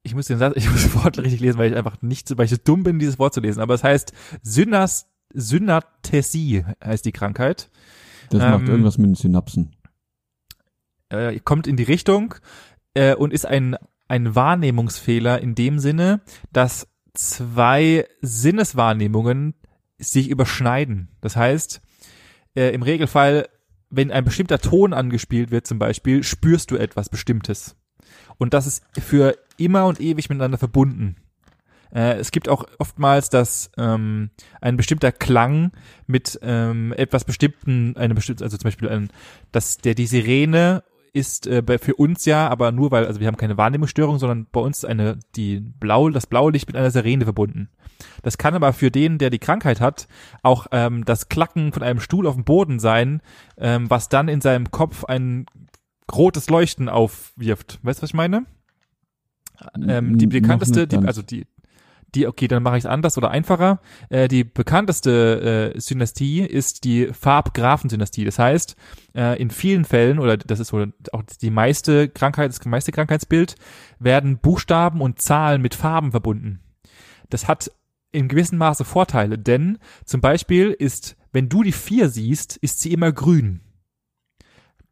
ich 0.03 0.16
muss 0.16 0.27
den 0.27 0.38
Satz, 0.38 0.55
ich 0.57 0.68
muss 0.68 0.83
das 0.83 0.94
Wort 0.96 1.18
richtig 1.18 1.40
lesen, 1.40 1.59
weil 1.59 1.70
ich 1.70 1.77
einfach 1.77 2.03
nicht, 2.03 2.37
weil 2.37 2.46
ich 2.46 2.51
so 2.51 2.57
dumm 2.57 2.83
bin, 2.83 2.99
dieses 2.99 3.20
Wort 3.20 3.35
zu 3.35 3.40
lesen. 3.40 3.61
Aber 3.61 3.75
es 3.75 3.85
heißt 3.85 4.12
Synas, 4.42 5.07
Synathesie 5.33 6.65
heißt 6.83 7.05
die 7.05 7.12
Krankheit. 7.12 7.71
Das 8.31 8.41
macht 8.41 8.62
ähm, 8.62 8.69
irgendwas 8.69 8.99
mit 8.99 9.09
den 9.09 9.15
Synapsen. 9.15 9.77
Äh, 11.09 11.39
kommt 11.41 11.67
in 11.67 11.77
die 11.77 11.85
Richtung 11.85 12.35
äh, 12.95 13.15
und 13.15 13.33
ist 13.33 13.47
ein, 13.47 13.77
ein 14.09 14.35
Wahrnehmungsfehler 14.35 15.41
in 15.41 15.55
dem 15.55 15.79
Sinne, 15.79 16.21
dass 16.53 16.89
zwei 17.15 18.07
Sinneswahrnehmungen 18.21 19.55
sich 19.99 20.29
überschneiden. 20.29 21.09
Das 21.21 21.37
heißt, 21.37 21.81
äh, 22.55 22.75
im 22.75 22.83
Regelfall, 22.83 23.49
wenn 23.91 24.11
ein 24.11 24.25
bestimmter 24.25 24.59
Ton 24.59 24.93
angespielt 24.93 25.51
wird 25.51 25.67
zum 25.67 25.79
Beispiel, 25.79 26.23
spürst 26.23 26.71
du 26.71 26.77
etwas 26.77 27.09
Bestimmtes. 27.09 27.77
Und 28.39 28.53
das 28.55 28.67
ist 28.67 28.83
für 28.99 29.37
immer 29.57 29.87
und 29.87 30.01
ewig 30.01 30.29
miteinander 30.29 30.59
verbunden. 30.59 31.17
Äh, 31.94 32.14
es 32.18 32.31
gibt 32.31 32.49
auch 32.49 32.64
oftmals, 32.79 33.31
dass 33.31 33.70
ähm, 33.79 34.31
ein 34.61 34.77
bestimmter 34.77 35.12
Klang 35.12 35.72
mit 36.07 36.38
ähm, 36.42 36.92
etwas 36.96 37.25
bestimmten, 37.25 37.96
eine 37.96 38.14
bestimmte, 38.14 38.44
also 38.44 38.57
zum 38.57 38.68
Beispiel 38.68 38.88
ein, 38.88 39.09
dass 39.53 39.79
der 39.79 39.94
die 39.94 40.07
Sirene 40.07 40.83
ist 41.16 41.46
äh, 41.46 41.79
für 41.79 41.94
uns 41.94 42.27
ja, 42.27 42.49
aber 42.49 42.72
nur 42.72 42.90
weil, 42.90 43.07
also 43.07 43.20
wir 43.20 43.27
haben 43.27 43.38
keine 43.38 43.57
Wahrnehmungsstörung, 43.57 44.18
sondern 44.18 44.46
bei 44.53 44.61
uns 44.61 44.79
ist 44.79 44.85
eine, 44.85 45.18
die 45.35 45.61
blau, 45.61 46.11
das 46.11 46.27
blaue 46.27 46.53
Licht 46.53 46.66
mit 46.68 46.77
einer 46.77 46.90
Sirene 46.90 47.25
verbunden. 47.25 47.70
Das 48.22 48.37
kann 48.37 48.55
aber 48.55 48.75
für 48.75 48.90
den, 48.90 49.16
der 49.16 49.31
die 49.31 49.38
Krankheit 49.38 49.81
hat, 49.81 50.09
auch 50.42 50.66
ähm, 50.72 51.07
das 51.07 51.31
Klacken 51.31 51.72
von 51.72 51.83
einem 51.83 52.01
Stuhl 52.01 52.27
auf 52.27 52.35
dem 52.35 52.44
Boden 52.44 52.79
sein, 52.79 53.22
ähm, 53.57 53.88
was 53.88 54.11
dann 54.11 54.29
in 54.29 54.42
seinem 54.42 54.70
Kopf 54.70 55.05
ein 55.05 55.46
rotes 56.14 56.51
Leuchten 56.51 56.90
aufwirft. 56.90 57.79
Weißt 57.83 58.01
du, 58.01 58.03
was 58.03 58.11
ich 58.11 58.14
meine? 58.14 58.44
Ähm, 59.88 60.18
die 60.18 60.27
bekannteste, 60.27 60.87
die, 60.87 60.99
also 60.99 61.22
die, 61.22 61.46
die, 62.14 62.27
okay, 62.27 62.49
dann 62.49 62.62
mache 62.62 62.79
ich 62.79 62.85
es 62.85 62.90
anders 62.90 63.19
oder 63.19 63.31
einfacher. 63.31 63.81
Äh, 64.09 64.29
die 64.29 64.45
bekannteste 64.45 65.73
äh, 65.75 65.81
Synästie 65.81 66.40
ist 66.40 66.85
die 66.85 67.09
Farbgraphensynästie. 67.12 68.25
Das 68.25 68.38
heißt, 68.38 68.77
äh, 69.14 69.40
in 69.40 69.51
vielen 69.51 69.85
Fällen, 69.85 70.19
oder 70.19 70.37
das 70.37 70.61
ist 70.61 70.73
wohl 70.73 70.92
auch 71.12 71.23
die 71.40 71.51
meiste 71.51 72.09
Krankheit, 72.09 72.51
das 72.51 72.64
meiste 72.64 72.92
Krankheitsbild, 72.92 73.57
werden 73.99 74.38
Buchstaben 74.38 75.01
und 75.01 75.21
Zahlen 75.21 75.62
mit 75.62 75.75
Farben 75.75 76.12
verbunden. 76.12 76.61
Das 77.29 77.49
hat 77.49 77.71
in 78.12 78.29
gewissem 78.29 78.59
Maße 78.59 78.85
Vorteile, 78.85 79.38
denn 79.38 79.79
zum 80.05 80.21
Beispiel 80.21 80.71
ist, 80.71 81.16
wenn 81.33 81.49
du 81.49 81.62
die 81.62 81.73
vier 81.73 82.09
siehst, 82.09 82.57
ist 82.57 82.81
sie 82.81 82.92
immer 82.92 83.12
grün. 83.12 83.61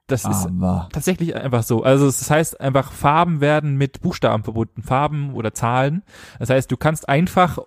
Das 0.07 0.25
ist 0.25 0.47
Aber 0.47 0.89
tatsächlich 0.93 1.35
einfach 1.35 1.63
so. 1.63 1.83
Also 1.83 2.07
das 2.07 2.31
heißt 2.31 2.61
einfach, 2.61 2.93
Farben 2.93 3.41
werden 3.41 3.77
mit 3.77 4.03
Buchstaben 4.03 4.45
verbunden, 4.45 4.83
Farben 4.83 5.33
oder 5.33 5.55
Zahlen. 5.55 6.03
Das 6.39 6.51
heißt, 6.51 6.71
du 6.71 6.77
kannst 6.77 7.09
einfach, 7.09 7.59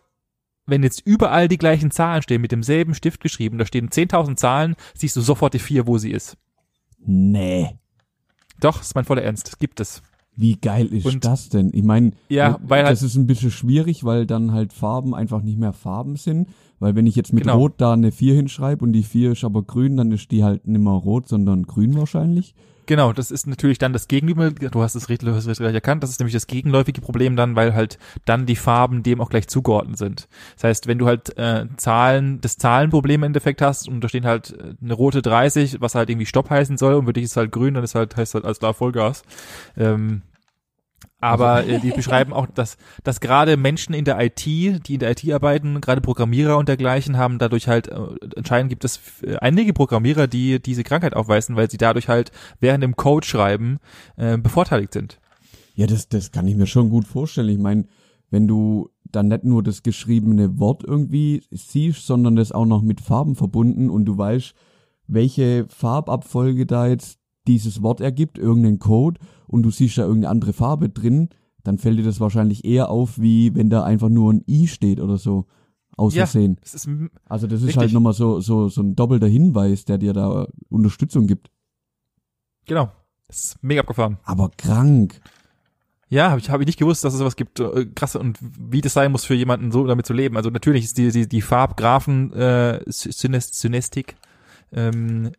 wenn 0.67 0.83
jetzt 0.83 1.01
überall 1.05 1.47
die 1.47 1.57
gleichen 1.57 1.89
Zahlen 1.89 2.21
stehen, 2.21 2.41
mit 2.41 2.51
demselben 2.51 2.93
Stift 2.93 3.21
geschrieben, 3.21 3.57
da 3.57 3.65
stehen 3.65 3.89
10.000 3.89 4.35
Zahlen, 4.37 4.75
siehst 4.93 5.15
du 5.15 5.21
sofort 5.21 5.55
die 5.55 5.59
vier, 5.59 5.87
wo 5.87 5.97
sie 5.97 6.11
ist. 6.11 6.37
nee. 6.99 7.77
Doch, 8.59 8.81
ist 8.81 8.95
mein 8.95 9.05
voller 9.05 9.21
Ernst, 9.21 9.45
das 9.47 9.59
gibt 9.59 9.79
es. 9.79 10.01
Wie 10.35 10.55
geil 10.55 10.87
ist 10.87 11.05
Und- 11.05 11.23
das 11.25 11.49
denn? 11.49 11.69
Ich 11.75 11.83
meine, 11.83 12.13
Ja, 12.27 12.57
weil 12.63 12.81
das 12.81 13.01
halt, 13.01 13.01
ist 13.03 13.15
ein 13.15 13.27
bisschen 13.27 13.51
schwierig, 13.51 14.03
weil 14.03 14.25
dann 14.25 14.51
halt 14.51 14.73
Farben 14.73 15.13
einfach 15.13 15.43
nicht 15.43 15.59
mehr 15.59 15.73
Farben 15.73 16.15
sind. 16.15 16.49
Weil 16.79 16.95
wenn 16.95 17.07
ich 17.07 17.15
jetzt 17.15 17.33
mit 17.33 17.43
Genau. 17.43 17.57
Rot 17.57 17.73
da 17.77 17.93
eine 17.93 18.11
4 18.11 18.35
hinschreibe 18.35 18.83
und 18.85 18.93
die 18.93 19.03
4 19.03 19.31
ist 19.31 19.43
aber 19.43 19.63
grün, 19.63 19.97
dann 19.97 20.11
ist 20.11 20.31
die 20.31 20.43
halt 20.43 20.67
nicht 20.67 20.81
mehr 20.81 20.93
rot, 20.93 21.27
sondern 21.27 21.63
grün 21.63 21.95
wahrscheinlich. 21.97 22.53
genau, 22.85 23.11
das 23.11 23.31
ist 23.31 23.47
natürlich 23.47 23.79
dann 23.79 23.91
das 23.91 24.07
Gegenüber, 24.07 24.49
du 24.51 24.81
hast 24.81 24.95
es 24.95 25.09
richtig, 25.09 25.27
erkannt, 25.59 26.03
das 26.03 26.09
ist 26.09 26.19
nämlich 26.19 26.33
das 26.33 26.47
gegenläufige 26.47 27.01
Problem 27.01 27.35
dann, 27.35 27.55
weil 27.55 27.73
halt 27.73 27.97
dann 28.23 28.45
die 28.45 28.55
Farben 28.55 29.03
dem 29.03 29.19
auch 29.19 29.29
gleich 29.29 29.47
zugeordnet 29.49 29.97
sind. 29.97 30.29
Das 30.55 30.63
heißt, 30.63 30.87
wenn 30.87 30.97
du 30.97 31.05
halt 31.05 31.37
äh, 31.37 31.65
Zahlen, 31.75 32.39
das 32.39 32.57
Zahlenproblem 32.57 33.21
im 33.21 33.23
Endeffekt 33.23 33.61
hast 33.61 33.89
und 33.89 34.01
da 34.01 34.07
stehen 34.07 34.25
halt 34.25 34.51
äh, 34.57 34.75
eine 34.81 34.93
rote 34.93 35.21
30, 35.21 35.81
was 35.81 35.95
halt 35.95 36.09
irgendwie 36.09 36.25
Stopp 36.27 36.49
heißen 36.49 36.77
soll 36.77 36.93
und 36.93 37.05
für 37.07 37.13
dich 37.13 37.25
ist 37.25 37.35
halt 37.35 37.51
grün, 37.51 37.73
dann 37.73 37.83
ist 37.83 37.95
halt, 37.95 38.15
heißt 38.15 38.35
halt 38.35 38.45
als 38.45 38.59
klar 38.59 38.73
Vollgas. 38.73 39.23
Ähm, 39.75 40.21
aber 41.19 41.65
äh, 41.65 41.79
die 41.79 41.91
beschreiben 41.91 42.31
auch, 42.31 42.45
dass, 42.45 42.77
dass 43.03 43.19
gerade 43.19 43.57
Menschen 43.57 43.93
in 43.93 44.05
der 44.05 44.19
IT, 44.23 44.45
die 44.45 44.93
in 44.93 44.99
der 44.99 45.11
IT 45.11 45.31
arbeiten, 45.31 45.81
gerade 45.81 46.01
Programmierer 46.01 46.57
und 46.57 46.69
dergleichen, 46.69 47.17
haben 47.17 47.39
dadurch 47.39 47.67
halt, 47.67 47.87
äh, 47.87 47.97
anscheinend 48.35 48.69
gibt 48.69 48.85
es 48.85 48.99
äh, 49.23 49.37
einige 49.37 49.73
Programmierer, 49.73 50.27
die 50.27 50.61
diese 50.61 50.83
Krankheit 50.83 51.15
aufweisen, 51.15 51.55
weil 51.55 51.71
sie 51.71 51.77
dadurch 51.77 52.07
halt 52.07 52.31
während 52.59 52.83
dem 52.83 52.95
Code 52.95 53.25
schreiben 53.25 53.79
äh, 54.15 54.37
bevorteiligt 54.37 54.93
sind. 54.93 55.19
Ja, 55.73 55.87
das, 55.87 56.07
das 56.07 56.31
kann 56.31 56.47
ich 56.47 56.55
mir 56.55 56.67
schon 56.67 56.89
gut 56.89 57.07
vorstellen. 57.07 57.49
Ich 57.49 57.59
meine, 57.59 57.85
wenn 58.29 58.47
du 58.47 58.89
dann 59.11 59.29
nicht 59.29 59.43
nur 59.43 59.63
das 59.63 59.83
geschriebene 59.83 60.59
Wort 60.59 60.83
irgendwie 60.83 61.43
siehst, 61.49 62.05
sondern 62.05 62.35
das 62.35 62.51
auch 62.51 62.65
noch 62.65 62.81
mit 62.81 63.01
Farben 63.01 63.35
verbunden 63.35 63.89
und 63.89 64.05
du 64.05 64.17
weißt, 64.17 64.53
welche 65.07 65.65
Farbabfolge 65.69 66.65
da 66.65 66.87
jetzt 66.87 67.19
dieses 67.47 67.81
Wort 67.81 68.01
ergibt, 68.01 68.37
irgendeinen 68.37 68.79
Code 68.79 69.19
und 69.47 69.63
du 69.63 69.71
siehst 69.71 69.97
da 69.97 70.03
irgendeine 70.03 70.29
andere 70.29 70.53
Farbe 70.53 70.89
drin, 70.89 71.29
dann 71.63 71.77
fällt 71.77 71.97
dir 71.97 72.03
das 72.03 72.19
wahrscheinlich 72.19 72.63
eher 72.65 72.89
auf, 72.89 73.19
wie 73.19 73.53
wenn 73.55 73.69
da 73.69 73.83
einfach 73.83 74.09
nur 74.09 74.33
ein 74.33 74.43
I 74.47 74.67
steht 74.67 74.99
oder 74.99 75.17
so. 75.17 75.45
Aus 75.97 76.13
Ja. 76.13 76.25
Also 77.25 77.47
das 77.47 77.61
ist 77.61 77.69
Richtig. 77.69 77.77
halt 77.77 77.93
nochmal 77.93 78.13
so, 78.13 78.39
so, 78.39 78.69
so 78.69 78.81
ein 78.81 78.95
doppelter 78.95 79.27
Hinweis, 79.27 79.83
der 79.83 79.97
dir 79.97 80.13
da 80.13 80.47
Unterstützung 80.69 81.27
gibt. 81.27 81.49
genau. 82.65 82.91
Das 83.27 83.43
ist 83.43 83.63
mega 83.63 83.81
abgefahren. 83.81 84.19
Aber 84.23 84.51
krank. 84.57 85.19
Ja, 86.07 86.29
habe 86.29 86.39
ich, 86.39 86.49
hab 86.49 86.61
ich 86.61 86.67
nicht 86.67 86.79
gewusst, 86.79 87.03
dass 87.03 87.13
es 87.13 87.19
sowas 87.19 87.35
gibt. 87.35 87.59
Äh, 87.59 87.87
krass 87.87 88.15
und 88.15 88.39
wie 88.41 88.79
das 88.79 88.93
sein 88.93 89.11
muss 89.11 89.25
für 89.25 89.33
jemanden 89.33 89.71
so 89.73 89.85
damit 89.85 90.05
zu 90.05 90.13
leben. 90.13 90.37
Also 90.37 90.49
natürlich 90.49 90.85
ist 90.85 90.97
die 90.97 91.11
die, 91.11 91.27
die 91.27 91.41
Farbgraphen 91.41 92.31
äh, 92.31 92.79
Synest 92.87 93.55
Synästik 93.55 94.15
ähm, 94.71 95.31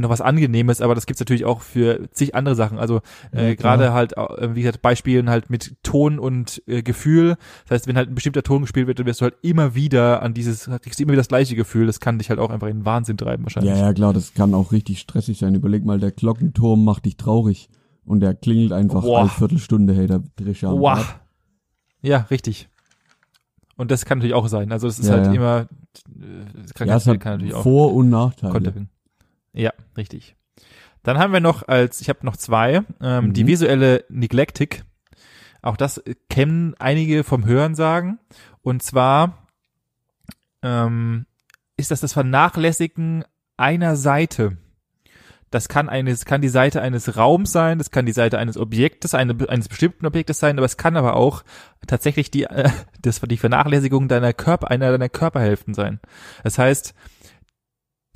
noch 0.00 0.10
was 0.10 0.20
Angenehmes, 0.20 0.80
aber 0.80 0.94
das 0.94 1.06
gibt's 1.06 1.20
natürlich 1.20 1.44
auch 1.44 1.60
für 1.60 2.08
zig 2.12 2.34
andere 2.34 2.54
Sachen. 2.54 2.78
Also 2.78 3.00
äh, 3.32 3.48
Ja, 3.48 3.54
gerade 3.54 3.92
halt, 3.92 4.16
äh, 4.16 4.54
wie 4.54 4.62
gesagt, 4.62 4.82
Beispielen 4.82 5.30
halt 5.30 5.50
mit 5.50 5.76
Ton 5.82 6.18
und 6.18 6.62
äh, 6.66 6.82
Gefühl. 6.82 7.36
Das 7.64 7.70
heißt, 7.76 7.86
wenn 7.86 7.96
halt 7.96 8.08
ein 8.10 8.14
bestimmter 8.14 8.42
Ton 8.42 8.62
gespielt 8.62 8.86
wird, 8.86 8.98
dann 8.98 9.06
wirst 9.06 9.20
du 9.20 9.24
halt 9.24 9.36
immer 9.42 9.74
wieder 9.74 10.22
an 10.22 10.34
dieses, 10.34 10.68
kriegst 10.82 10.98
du 10.98 11.02
immer 11.04 11.12
wieder 11.12 11.20
das 11.20 11.28
gleiche 11.28 11.56
Gefühl. 11.56 11.86
Das 11.86 12.00
kann 12.00 12.18
dich 12.18 12.30
halt 12.30 12.38
auch 12.40 12.50
einfach 12.50 12.68
in 12.68 12.80
den 12.80 12.84
Wahnsinn 12.84 13.16
treiben 13.16 13.44
wahrscheinlich. 13.44 13.72
Ja, 13.72 13.78
ja, 13.78 13.92
klar, 13.92 14.12
das 14.12 14.34
kann 14.34 14.54
auch 14.54 14.72
richtig 14.72 15.00
stressig 15.00 15.38
sein. 15.38 15.54
Überleg 15.54 15.84
mal, 15.84 15.98
der 16.00 16.10
Glockenturm 16.12 16.84
macht 16.84 17.04
dich 17.06 17.16
traurig. 17.16 17.68
Und 18.06 18.20
der 18.20 18.34
klingelt 18.34 18.72
einfach 18.72 19.02
Boah. 19.02 19.20
alle 19.20 19.28
Viertelstunde, 19.30 19.94
hey, 19.94 20.06
da 20.06 20.20
drehst 20.36 20.62
du. 20.62 20.66
Rad. 20.84 21.20
Ja, 22.02 22.18
richtig. 22.30 22.68
Und 23.76 23.90
das 23.90 24.04
kann 24.04 24.18
natürlich 24.18 24.34
auch 24.34 24.46
sein. 24.48 24.70
Also 24.72 24.86
das 24.86 24.98
ist 24.98 25.06
Ja, 25.08 25.14
halt 25.14 25.26
ja. 25.26 25.32
immer, 25.32 25.66
äh, 26.20 26.84
Ja, 26.86 26.96
es 26.96 27.06
hat 27.06 27.18
kann 27.20 27.32
natürlich 27.34 27.54
auch. 27.54 27.62
Vor- 27.62 27.94
und 27.94 28.10
Nachteile. 28.10 28.52
Konterfing. 28.52 28.88
Ja, 29.54 29.72
richtig. 29.96 30.36
Dann 31.02 31.18
haben 31.18 31.32
wir 31.32 31.40
noch 31.40 31.66
als, 31.68 32.00
ich 32.00 32.08
habe 32.08 32.24
noch 32.26 32.36
zwei, 32.36 32.82
ähm, 33.00 33.26
Mhm. 33.26 33.32
die 33.34 33.46
visuelle 33.46 34.04
Neglectic. 34.08 34.84
Auch 35.62 35.76
das 35.76 36.02
kennen 36.28 36.74
einige 36.78 37.24
vom 37.24 37.44
Hören 37.46 37.74
sagen. 37.74 38.18
Und 38.62 38.82
zwar 38.82 39.46
ähm, 40.62 41.26
ist 41.76 41.90
das 41.90 42.00
das 42.00 42.12
Vernachlässigen 42.14 43.24
einer 43.56 43.96
Seite. 43.96 44.56
Das 45.50 45.68
kann 45.68 45.88
eines, 45.88 46.24
kann 46.24 46.40
die 46.40 46.48
Seite 46.48 46.82
eines 46.82 47.16
Raums 47.16 47.52
sein, 47.52 47.78
das 47.78 47.92
kann 47.92 48.06
die 48.06 48.12
Seite 48.12 48.38
eines 48.38 48.56
Objektes, 48.56 49.14
eine, 49.14 49.36
eines 49.48 49.68
bestimmten 49.68 50.04
Objektes 50.04 50.40
sein, 50.40 50.58
aber 50.58 50.64
es 50.66 50.76
kann 50.76 50.96
aber 50.96 51.14
auch 51.14 51.44
tatsächlich 51.86 52.30
die, 52.30 52.44
äh, 52.44 52.70
das, 53.02 53.20
die 53.20 53.36
Vernachlässigung 53.36 54.08
deiner 54.08 54.32
Körper, 54.32 54.70
einer 54.70 54.90
deiner 54.90 55.08
Körperhälften 55.08 55.74
sein. 55.74 56.00
Das 56.42 56.58
heißt, 56.58 56.94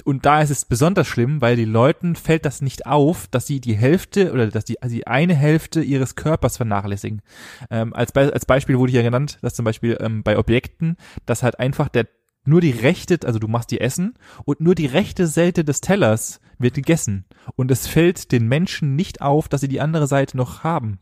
und 0.09 0.25
da 0.25 0.41
ist 0.41 0.49
es 0.49 0.65
besonders 0.65 1.07
schlimm, 1.07 1.43
weil 1.43 1.55
die 1.55 1.67
Leuten 1.67 2.17
fällt 2.17 2.47
das 2.47 2.63
nicht 2.63 2.87
auf, 2.87 3.27
dass 3.27 3.47
sie 3.47 3.61
die 3.61 3.77
Hälfte 3.77 4.33
oder 4.33 4.47
dass 4.47 4.65
die, 4.65 4.81
also 4.81 4.97
die 4.97 5.07
eine 5.07 5.35
Hälfte 5.35 5.83
ihres 5.83 6.17
Körpers 6.17 6.57
vernachlässigen. 6.57 7.21
Ähm, 7.69 7.93
als, 7.93 8.13
Be 8.13 8.33
als 8.33 8.47
Beispiel 8.47 8.79
wurde 8.79 8.91
hier 8.91 9.03
genannt, 9.03 9.39
dass 9.43 9.53
zum 9.53 9.67
Beispiel 9.67 9.99
ähm, 10.01 10.23
bei 10.23 10.39
Objekten, 10.39 10.97
dass 11.27 11.43
halt 11.43 11.61
einfach 11.61 11.91
der 11.91 12.09
nur 12.47 12.63
die 12.63 12.71
rechte, 12.71 13.19
also 13.27 13.39
du 13.39 13.49
machst 13.49 13.71
die 13.71 13.83
Essen 13.83 14.15
und 14.47 14.61
nur 14.61 14.75
die 14.75 14.87
rechte 14.87 15.27
Seite 15.27 15.63
des 15.63 15.83
Tellers 15.83 16.41
wird 16.59 16.73
gegessen. 16.73 17.27
Und 17.55 17.71
es 17.71 17.87
fällt 17.87 18.33
den 18.33 18.49
Menschen 18.49 18.97
nicht 18.97 19.21
auf, 19.21 19.47
dass 19.47 19.61
sie 19.61 19.69
die 19.69 19.83
andere 19.83 20.07
Seite 20.07 20.39
noch 20.39 20.65
haben. 20.65 21.01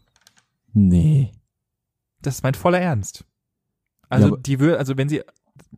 Nee. 0.72 1.30
Das 2.22 2.34
ist 2.34 2.42
mein 2.42 2.54
voller 2.54 2.80
Ernst. 2.80 3.24
Also 4.08 4.30
Ja, 4.30 4.36
die 4.36 4.58
würde, 4.58 4.78
also 4.78 4.96
wenn 4.96 5.08
sie, 5.08 5.22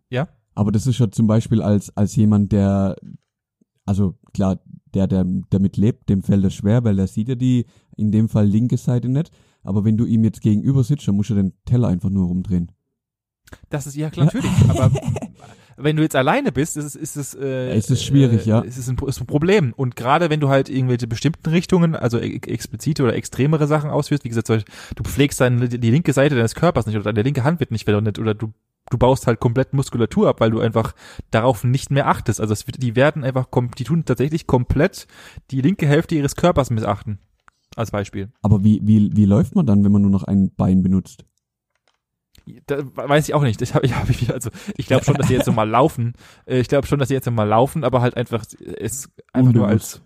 ja, 0.08 0.28
Aber 0.59 0.73
das 0.73 0.88
ist 0.88 0.99
ja 0.99 1.09
zum 1.09 1.29
Beispiel 1.29 1.62
als, 1.62 1.97
als 1.97 2.16
jemand, 2.16 2.51
der, 2.51 2.97
also 3.87 4.18
klar, 4.35 4.59
der, 4.92 5.07
der 5.07 5.25
damit 5.51 5.77
lebt, 5.77 6.09
dem 6.09 6.25
fällt 6.25 6.44
das 6.44 6.53
schwer, 6.53 6.83
weil 6.83 6.97
der 6.97 7.07
sieht 7.07 7.29
ja 7.29 7.37
die, 7.37 7.64
in 7.97 8.11
dem 8.11 8.29
Fall 8.29 8.49
linke 8.49 8.77
Seite 8.77 9.09
nicht. 9.09 9.31
Aber 9.62 9.85
wenn 9.85 9.97
du 9.97 10.05
ihm 10.05 10.25
jetzt 10.25 10.40
gegenüber 10.40 10.83
sitzt, 10.83 11.07
dann 11.07 11.14
musst 11.14 11.31
du 11.31 11.37
den 11.37 11.53
Teller 11.64 11.87
einfach 11.87 12.11
nur 12.11 12.27
rumdrehen. 12.27 12.73
Das 13.71 13.87
ist 13.87 13.94
ja 13.94 14.11
klar, 14.11 14.27
natürlich. 14.27 14.51
Aber 14.68 14.90
wenn 15.77 15.94
du 15.94 16.03
jetzt 16.03 16.16
alleine 16.16 16.51
bist, 16.51 16.77
ist 16.77 16.87
es, 16.87 16.97
ist 16.97 17.16
es, 17.16 17.35
äh, 17.35 17.68
Ja, 17.68 17.75
ist 17.75 17.92
es 17.92 18.03
schwierig, 18.03 18.44
äh, 18.44 18.51
ja. 18.51 18.61
Ist 18.62 18.79
es 18.79 18.88
ein, 18.88 18.97
ist 19.07 19.21
ein 19.21 19.29
Problem. 19.29 19.73
Und 19.77 19.94
gerade 19.94 20.29
wenn 20.29 20.40
du 20.40 20.49
halt 20.49 20.68
irgendwelche 20.68 21.07
bestimmten 21.07 21.51
Richtungen, 21.51 21.94
also 21.94 22.18
e- 22.18 22.40
explizite 22.49 23.05
oder 23.05 23.14
extremere 23.14 23.68
Sachen 23.68 23.90
ausführst, 23.90 24.25
wie 24.25 24.29
gesagt, 24.29 24.49
du 24.49 25.03
pflegst 25.05 25.40
deine, 25.40 25.68
die 25.68 25.90
linke 25.92 26.12
Seite 26.12 26.35
deines 26.35 26.57
Körpers 26.57 26.87
nicht 26.87 26.97
oder 26.97 27.12
deine 27.12 27.23
linke 27.23 27.44
Hand 27.44 27.61
wird 27.61 27.71
nicht 27.71 27.85
verwendet 27.85 28.18
oder 28.18 28.35
du 28.35 28.53
du 28.90 28.98
baust 28.98 29.27
halt 29.27 29.40
komplett 29.40 29.72
Muskulatur 29.72 30.29
ab, 30.29 30.40
weil 30.40 30.51
du 30.51 30.61
einfach 30.61 30.94
darauf 31.31 31.64
nicht 31.64 31.90
mehr 31.90 32.09
achtest. 32.09 32.40
Also 32.40 32.55
wird, 32.66 32.83
die 32.83 32.96
werden 32.96 33.24
einfach, 33.24 33.46
die 33.79 33.85
tun 33.85 34.05
tatsächlich 34.05 34.46
komplett 34.46 35.07
die 35.51 35.61
linke 35.61 35.87
Hälfte 35.87 36.14
ihres 36.14 36.37
Körpers 36.37 36.70
missachten. 36.70 37.18
Als 37.77 37.90
Beispiel. 37.90 38.31
Aber 38.42 38.64
wie, 38.64 38.81
wie, 38.83 39.14
wie 39.14 39.24
läuft 39.27 39.55
man 39.55 39.66
dann, 39.66 39.85
wenn 39.85 39.92
man 39.92 40.03
nur 40.03 40.11
noch 40.11 40.24
ein 40.24 40.51
Bein 40.57 40.83
benutzt? 40.83 41.24
Da 42.66 42.79
weiß 42.94 43.29
ich 43.29 43.35
auch 43.35 43.42
nicht. 43.42 43.61
Ich 43.61 43.74
habe, 43.74 43.85
ich 43.85 43.94
hab, 43.94 44.09
also 44.33 44.51
ich 44.77 44.87
glaube 44.87 45.05
schon, 45.05 45.14
dass 45.16 45.27
die 45.27 45.35
jetzt 45.35 45.44
so 45.44 45.53
mal 45.53 45.68
laufen. 45.68 46.14
Äh, 46.46 46.61
Ich 46.61 46.68
glaube 46.68 46.87
schon, 46.87 46.98
dass 46.98 47.09
die 47.09 47.14
jetzt 47.14 47.27
so 47.27 47.31
mal 47.31 47.44
laufen, 47.44 47.85
aber 47.85 48.01
halt 48.01 48.16
einfach 48.16 48.44
es 48.81 49.11
einfach 49.33 49.53
nur 49.53 49.64
Unbewusst. 49.64 49.96
als 49.96 50.03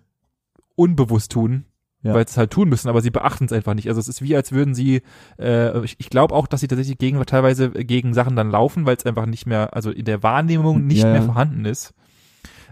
unbewusst 0.74 1.30
tun, 1.32 1.66
Ja. 2.04 2.14
weil 2.14 2.26
sie 2.26 2.32
es 2.32 2.36
halt 2.36 2.50
tun 2.50 2.68
müssen, 2.68 2.88
aber 2.88 3.00
sie 3.00 3.10
beachten 3.10 3.44
es 3.44 3.52
einfach 3.52 3.74
nicht. 3.74 3.88
Also 3.88 4.00
es 4.00 4.08
ist 4.08 4.22
wie, 4.22 4.34
als 4.34 4.50
würden 4.50 4.74
sie, 4.74 5.02
äh, 5.38 5.84
ich, 5.84 5.96
ich 6.00 6.10
glaube 6.10 6.34
auch, 6.34 6.46
dass 6.48 6.60
sie 6.60 6.66
tatsächlich 6.68 6.98
gegen 6.98 7.24
teilweise 7.26 7.70
gegen 7.70 8.12
Sachen 8.12 8.34
dann 8.34 8.50
laufen, 8.50 8.86
weil 8.86 8.96
es 8.96 9.06
einfach 9.06 9.26
nicht 9.26 9.46
mehr, 9.46 9.74
also 9.76 9.90
in 9.90 10.04
der 10.04 10.22
Wahrnehmung 10.22 10.86
nicht 10.86 11.02
Ja, 11.04 11.12
mehr 11.12 11.22
vorhanden 11.22 11.64
ist. 11.64 11.94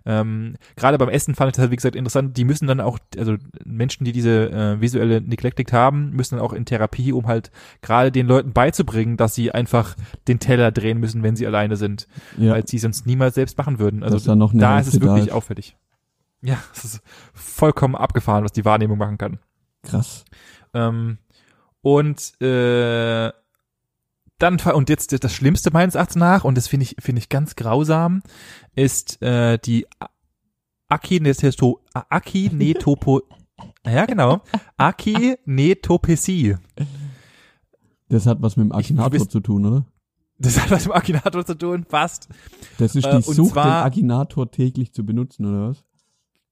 Ähm, 0.07 0.55
Gerade 0.77 0.97
beim 0.99 1.11
Essen 1.11 1.35
fand 1.35 1.51
ich 1.51 1.57
das 1.57 1.61
halt, 1.63 1.71
wie 1.73 1.77
gesagt, 1.77 1.95
interessant. 1.95 2.37
Die 2.37 2.45
müssen 2.45 2.67
dann 2.67 2.81
auch, 2.81 2.99
also 3.19 3.37
Menschen, 3.65 4.05
die 4.05 4.13
diese 4.13 4.51
äh, 4.51 4.81
visuelle 4.81 5.21
Neglektik 5.21 5.73
haben, 5.73 6.11
müssen 6.11 6.37
dann 6.37 6.45
auch 6.45 6.53
in 6.55 6.65
Therapie, 6.65 7.13
um 7.13 7.27
halt 7.27 7.51
gerade 7.83 8.11
den 8.11 8.27
Leuten 8.27 8.53
beizubringen, 8.53 9.17
dass 9.17 9.35
sie 9.35 9.53
einfach 9.53 9.95
den 10.27 10.39
Teller 10.39 10.73
drehen 10.73 10.99
müssen, 11.01 11.23
wenn 11.23 11.37
sie 11.37 11.47
alleine 11.47 11.77
sind, 11.77 12.09
Ja. 12.39 12.53
weil 12.53 12.67
sie 12.67 12.79
sonst 12.79 13.07
niemals 13.07 13.35
selbst 13.35 13.59
machen 13.59 13.79
würden. 13.79 14.03
Also 14.03 14.35
da 14.55 14.81
ist 14.81 14.89
es 14.89 15.01
wirklich 15.01 15.33
auffällig. 15.33 15.77
Ja, 16.43 16.59
es 16.75 16.85
ist 16.85 17.01
vollkommen 17.35 17.97
abgefahren, 17.97 18.45
was 18.45 18.53
die 18.53 18.65
Wahrnehmung 18.65 18.99
machen 18.99 19.19
kann. 19.19 19.39
Krass. 19.83 20.25
Ähm, 20.75 21.19
und 21.83 22.41
äh, 22.43 23.33
dann 24.39 24.59
und 24.61 24.89
jetzt 24.89 25.23
das 25.25 25.33
Schlimmste 25.35 25.71
meines 25.71 25.95
Erachtens 25.95 26.17
nach 26.17 26.45
und 26.45 26.57
das 26.57 26.67
finde 26.69 26.85
ich 26.85 26.97
finde 26.99 27.19
ich 27.21 27.29
ganz 27.29 27.57
grausam 27.57 28.23
ist 28.75 29.21
äh, 29.23 29.59
die 29.59 29.87
A- 29.99 30.09
Akineto 30.89 31.81
A- 31.95 32.05
Akinetopo 32.09 33.23
ja 33.87 34.07
genau 34.07 34.41
Akinetopesie. 34.79 36.57
Das 38.09 38.27
hat 38.27 38.43
was 38.43 38.57
mit 38.57 38.65
dem 38.67 38.73
Akinator 38.73 39.11
bist- 39.11 39.31
zu 39.31 39.41
tun, 39.41 39.65
oder? 39.67 39.85
Das 40.39 40.59
hat 40.61 40.71
was 40.71 40.85
mit 40.87 40.95
dem 40.95 40.97
Akinator 40.99 41.45
zu 41.45 41.55
tun, 41.57 41.85
passt. 41.85 42.29
Das 42.79 42.97
ist 42.97 43.05
Äh, 43.05 43.11
die 43.21 43.29
und 43.29 43.35
Sucht, 43.35 43.53
zwar- 43.53 43.65
den 43.65 43.87
Akinator 43.87 44.51
täglich 44.51 44.93
zu 44.93 45.05
benutzen, 45.05 45.45
oder 45.47 45.69
was? 45.71 45.85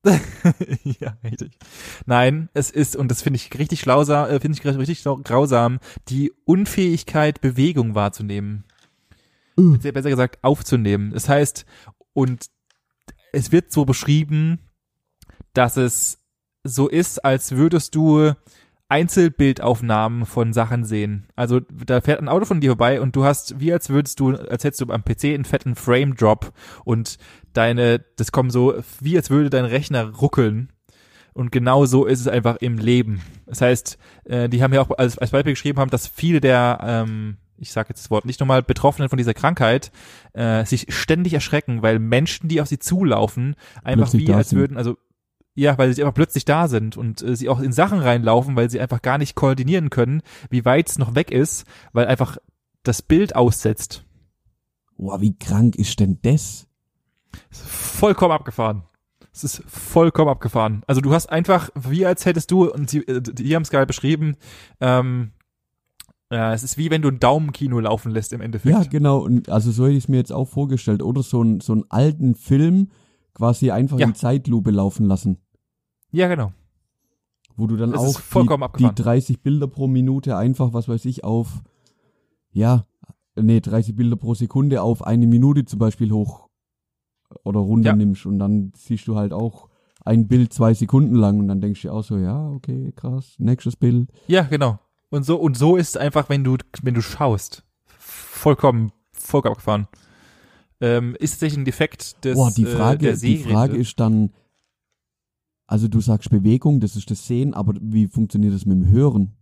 ja, 1.00 1.16
richtig. 1.24 1.58
Nein, 2.06 2.48
es 2.54 2.70
ist, 2.70 2.96
und 2.96 3.10
das 3.10 3.22
finde 3.22 3.36
ich 3.36 3.56
richtig 3.58 3.80
schlausam, 3.80 4.28
äh, 4.28 4.40
finde 4.40 4.58
ich 4.58 4.64
richtig 4.64 5.04
grausam, 5.24 5.78
die 6.08 6.32
Unfähigkeit, 6.44 7.40
Bewegung 7.40 7.94
wahrzunehmen. 7.94 8.64
Uh. 9.56 9.76
Besser 9.78 10.10
gesagt, 10.10 10.38
aufzunehmen. 10.42 11.12
Das 11.12 11.28
heißt, 11.28 11.66
und 12.12 12.46
es 13.32 13.52
wird 13.52 13.72
so 13.72 13.84
beschrieben, 13.84 14.58
dass 15.52 15.76
es 15.76 16.18
so 16.64 16.88
ist, 16.88 17.24
als 17.24 17.52
würdest 17.52 17.94
du 17.94 18.32
Einzelbildaufnahmen 18.88 20.24
von 20.24 20.52
Sachen 20.52 20.84
sehen. 20.84 21.26
Also 21.36 21.60
da 21.60 22.00
fährt 22.00 22.20
ein 22.20 22.28
Auto 22.28 22.46
von 22.46 22.60
dir 22.60 22.70
vorbei 22.70 23.00
und 23.00 23.14
du 23.14 23.24
hast, 23.24 23.60
wie 23.60 23.72
als 23.72 23.90
würdest 23.90 24.18
du, 24.18 24.30
als 24.30 24.64
hättest 24.64 24.80
du 24.80 24.90
am 24.90 25.04
PC 25.04 25.24
einen 25.24 25.44
fetten 25.44 25.74
Frame 25.74 26.16
Drop 26.16 26.52
und 26.84 27.18
deine, 27.52 28.04
das 28.16 28.32
kommt 28.32 28.50
so, 28.50 28.74
wie 29.00 29.16
als 29.16 29.28
würde 29.28 29.50
dein 29.50 29.66
Rechner 29.66 30.14
ruckeln. 30.14 30.72
Und 31.34 31.52
genau 31.52 31.86
so 31.86 32.06
ist 32.06 32.20
es 32.20 32.26
einfach 32.26 32.56
im 32.56 32.78
Leben. 32.78 33.20
Das 33.46 33.60
heißt, 33.60 33.98
äh, 34.24 34.48
die 34.48 34.62
haben 34.62 34.72
ja 34.72 34.80
auch 34.80 34.90
als, 34.96 35.18
als 35.18 35.30
Beispiel 35.30 35.52
geschrieben 35.52 35.78
haben, 35.78 35.90
dass 35.90 36.08
viele 36.08 36.40
der, 36.40 36.80
ähm, 36.82 37.36
ich 37.58 37.70
sage 37.70 37.90
jetzt 37.90 38.04
das 38.04 38.10
Wort 38.10 38.24
nicht 38.24 38.40
nochmal, 38.40 38.62
Betroffenen 38.62 39.08
von 39.08 39.18
dieser 39.18 39.34
Krankheit 39.34 39.92
äh, 40.32 40.64
sich 40.64 40.86
ständig 40.88 41.34
erschrecken, 41.34 41.82
weil 41.82 41.98
Menschen, 41.98 42.48
die 42.48 42.60
auf 42.60 42.68
sie 42.68 42.78
zulaufen, 42.78 43.54
einfach 43.84 44.10
Plötzlich 44.10 44.26
wie 44.28 44.32
als 44.32 44.54
würden, 44.54 44.76
also 44.76 44.96
ja, 45.58 45.76
weil 45.76 45.92
sie 45.92 46.02
einfach 46.02 46.14
plötzlich 46.14 46.44
da 46.44 46.68
sind 46.68 46.96
und 46.96 47.20
äh, 47.22 47.34
sie 47.34 47.48
auch 47.48 47.60
in 47.60 47.72
Sachen 47.72 47.98
reinlaufen, 47.98 48.54
weil 48.56 48.70
sie 48.70 48.80
einfach 48.80 49.02
gar 49.02 49.18
nicht 49.18 49.34
koordinieren 49.34 49.90
können, 49.90 50.22
wie 50.50 50.64
weit 50.64 50.88
es 50.88 50.98
noch 50.98 51.14
weg 51.14 51.30
ist, 51.30 51.64
weil 51.92 52.06
einfach 52.06 52.38
das 52.84 53.02
Bild 53.02 53.34
aussetzt. 53.34 54.04
Boah, 54.96 55.20
wie 55.20 55.36
krank 55.36 55.76
ist 55.76 56.00
denn 56.00 56.18
das? 56.22 56.66
Vollkommen 57.50 58.32
abgefahren. 58.32 58.82
Es 59.32 59.44
ist 59.44 59.62
vollkommen 59.66 60.30
abgefahren. 60.30 60.82
Also 60.86 61.00
du 61.00 61.12
hast 61.12 61.26
einfach, 61.28 61.70
wie 61.74 62.06
als 62.06 62.24
hättest 62.24 62.50
du, 62.50 62.70
und 62.70 62.88
sie, 62.90 62.98
äh, 63.06 63.20
die 63.20 63.54
haben 63.54 63.62
es 63.62 63.70
gerade 63.70 63.86
beschrieben, 63.86 64.36
ähm, 64.80 65.32
ja, 66.30 66.52
es 66.52 66.62
ist 66.62 66.76
wie 66.76 66.90
wenn 66.90 67.02
du 67.02 67.08
ein 67.08 67.20
Daumenkino 67.20 67.80
laufen 67.80 68.12
lässt 68.12 68.32
im 68.32 68.40
Endeffekt. 68.42 68.74
Ja, 68.76 68.84
genau. 68.84 69.18
Und 69.18 69.48
also 69.48 69.70
so 69.70 69.84
hätte 69.86 69.96
ich 69.96 70.04
es 70.04 70.08
mir 70.08 70.18
jetzt 70.18 70.32
auch 70.32 70.46
vorgestellt. 70.46 71.02
Oder 71.02 71.22
so, 71.22 71.42
ein, 71.42 71.60
so 71.60 71.72
einen 71.72 71.84
alten 71.88 72.34
Film 72.34 72.90
quasi 73.34 73.70
einfach 73.70 73.98
Ja. 73.98 74.06
in 74.08 74.14
Zeitlupe 74.14 74.70
laufen 74.70 75.06
lassen. 75.06 75.38
Ja 76.12 76.28
genau. 76.28 76.52
Wo 77.56 77.66
du 77.66 77.76
dann 77.76 77.90
Das 77.92 78.00
auch 78.00 78.20
vollkommen 78.20 78.60
die, 78.62 78.64
abgefahren. 78.64 78.94
die 78.94 79.02
30 79.02 79.40
Bilder 79.42 79.66
pro 79.66 79.88
Minute 79.88 80.36
einfach, 80.36 80.72
was 80.72 80.88
weiß 80.88 81.04
ich, 81.06 81.24
auf, 81.24 81.60
ja, 82.52 82.86
nee, 83.36 83.60
30 83.60 83.96
Bilder 83.96 84.16
pro 84.16 84.34
Sekunde 84.34 84.80
auf 84.82 85.04
eine 85.04 85.26
Minute 85.26 85.64
zum 85.64 85.78
Beispiel 85.80 86.12
hoch 86.12 86.48
oder 87.44 87.58
runter 87.60 87.90
Ja. 87.90 87.96
nimmst. 87.96 88.26
Und 88.26 88.38
dann 88.38 88.72
siehst 88.76 89.08
du 89.08 89.16
halt 89.16 89.32
auch 89.32 89.68
ein 90.04 90.28
Bild 90.28 90.52
zwei 90.52 90.72
Sekunden 90.72 91.16
lang 91.16 91.40
und 91.40 91.48
dann 91.48 91.60
denkst 91.60 91.82
du 91.82 91.88
dir 91.88 91.94
auch 91.94 92.04
so, 92.04 92.16
ja, 92.16 92.48
okay, 92.50 92.92
krass, 92.94 93.34
nächstes 93.38 93.74
Bild. 93.76 94.10
Ja, 94.28 94.42
genau. 94.42 94.78
Und 95.10 95.24
so, 95.24 95.36
und 95.36 95.56
so 95.56 95.76
ist 95.76 95.90
es 95.90 95.96
einfach, 95.96 96.28
wenn 96.28 96.44
du, 96.44 96.56
wenn 96.82 96.94
du 96.94 97.02
schaust. 97.02 97.64
Vollkommen, 97.98 98.92
vollkommen 99.12 99.52
abgefahren. 99.54 99.88
Ähm, 100.80 101.16
ist 101.18 101.32
tatsächlich 101.32 101.58
ein 101.58 101.64
Defekt 101.64 102.24
des, 102.24 102.36
Boah, 102.36 102.52
die 102.56 102.62
äh, 102.62 102.66
Frage, 102.66 102.98
der 102.98 103.16
die. 103.16 103.38
Frage 103.38 103.76
ist 103.76 103.98
dann, 103.98 104.30
also 105.68 105.86
du 105.86 106.00
sagst 106.00 106.30
Bewegung, 106.30 106.80
das 106.80 106.96
ist 106.96 107.10
das 107.10 107.26
Sehen, 107.26 107.54
aber 107.54 107.74
wie 107.80 108.08
funktioniert 108.08 108.54
das 108.54 108.64
mit 108.66 108.78
dem 108.78 108.90
Hören? 108.90 109.34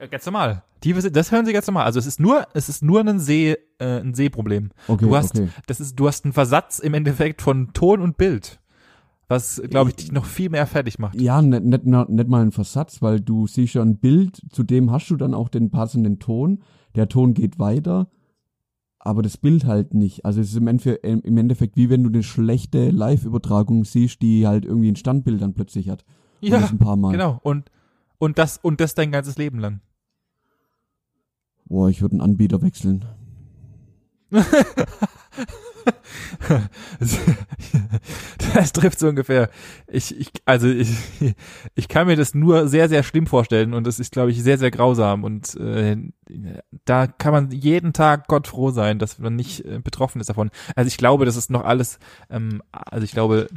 Ja, 0.00 0.06
ganz 0.06 0.24
normal. 0.24 0.64
Die, 0.82 0.94
das 0.94 1.30
hören 1.30 1.44
sie 1.44 1.52
ganz 1.52 1.66
normal. 1.66 1.84
Also 1.84 1.98
es 1.98 2.06
ist 2.06 2.18
nur, 2.18 2.48
es 2.54 2.70
ist 2.70 2.82
nur 2.82 3.00
ein 3.00 3.20
See, 3.20 3.58
äh, 3.78 4.00
ein 4.00 4.14
Sehproblem. 4.14 4.70
Okay, 4.88 5.04
Du 5.04 5.14
hast, 5.14 5.38
okay. 5.38 5.50
das 5.66 5.80
ist, 5.80 5.96
du 5.96 6.08
hast 6.08 6.24
einen 6.24 6.32
Versatz 6.32 6.78
im 6.78 6.94
Endeffekt 6.94 7.42
von 7.42 7.74
Ton 7.74 8.00
und 8.00 8.16
Bild. 8.16 8.58
Was, 9.28 9.62
glaube 9.68 9.90
ich, 9.90 9.96
dich 9.96 10.12
noch 10.12 10.24
viel 10.24 10.48
mehr 10.48 10.66
fertig 10.66 10.98
macht. 10.98 11.20
Ja, 11.20 11.40
nicht, 11.42 11.62
nicht, 11.62 11.84
nicht 11.84 12.28
mal 12.28 12.42
ein 12.42 12.50
Versatz, 12.50 13.00
weil 13.02 13.20
du 13.20 13.46
siehst 13.46 13.74
ja 13.74 13.82
ein 13.82 13.98
Bild, 13.98 14.40
zu 14.50 14.64
dem 14.64 14.90
hast 14.90 15.08
du 15.10 15.16
dann 15.16 15.34
auch 15.34 15.50
den 15.50 15.70
passenden 15.70 16.18
Ton. 16.18 16.62
Der 16.96 17.08
Ton 17.08 17.34
geht 17.34 17.58
weiter, 17.58 18.08
aber 19.00 19.22
das 19.22 19.38
Bild 19.38 19.64
halt 19.64 19.94
nicht. 19.94 20.24
Also 20.26 20.40
es 20.40 20.50
ist 20.50 20.56
im 20.56 20.66
Endeffekt, 20.68 21.04
im 21.04 21.36
Endeffekt 21.36 21.76
wie 21.76 21.88
wenn 21.88 22.04
du 22.04 22.10
eine 22.10 22.22
schlechte 22.22 22.90
Live-Übertragung 22.90 23.84
siehst, 23.84 24.20
die 24.20 24.46
halt 24.46 24.66
irgendwie 24.66 24.90
ein 24.90 24.96
Standbild 24.96 25.40
dann 25.40 25.54
plötzlich 25.54 25.88
hat. 25.88 26.04
Und 26.42 26.50
das 26.52 26.70
ein 26.70 26.78
paar 26.78 26.96
Mal. 26.96 27.12
genau. 27.12 27.40
Und, 27.42 27.70
und 28.18 28.38
das, 28.38 28.58
und 28.58 28.80
das 28.80 28.94
dein 28.94 29.10
ganzes 29.10 29.38
Leben 29.38 29.58
lang. 29.58 29.80
Boah, 31.64 31.88
ich 31.88 32.02
würde 32.02 32.14
einen 32.14 32.20
Anbieter 32.20 32.60
wechseln. 32.62 33.06
Das 38.54 38.72
trifft 38.72 38.98
so 38.98 39.08
ungefähr. 39.08 39.50
Ich, 39.86 40.18
ich, 40.18 40.30
also 40.44 40.68
ich, 40.68 40.90
ich 41.74 41.88
kann 41.88 42.06
mir 42.06 42.16
das 42.16 42.34
nur 42.34 42.68
sehr, 42.68 42.88
sehr 42.88 43.02
schlimm 43.02 43.26
vorstellen 43.26 43.74
und 43.74 43.86
das 43.86 43.98
ist, 43.98 44.12
glaube 44.12 44.30
ich, 44.30 44.42
sehr, 44.42 44.58
sehr 44.58 44.70
grausam 44.70 45.24
und 45.24 45.56
äh, 45.56 45.96
da 46.84 47.06
kann 47.06 47.32
man 47.32 47.50
jeden 47.50 47.92
Tag 47.92 48.28
Gott 48.28 48.48
froh 48.48 48.70
sein, 48.70 48.98
dass 48.98 49.18
man 49.18 49.36
nicht 49.36 49.64
äh, 49.64 49.80
betroffen 49.82 50.20
ist 50.20 50.28
davon. 50.28 50.50
Also 50.76 50.88
ich 50.88 50.96
glaube, 50.96 51.24
das 51.24 51.36
ist 51.36 51.50
noch 51.50 51.64
alles, 51.64 51.98
ähm, 52.30 52.62
also 52.72 53.04
ich 53.04 53.12
glaube, 53.12 53.48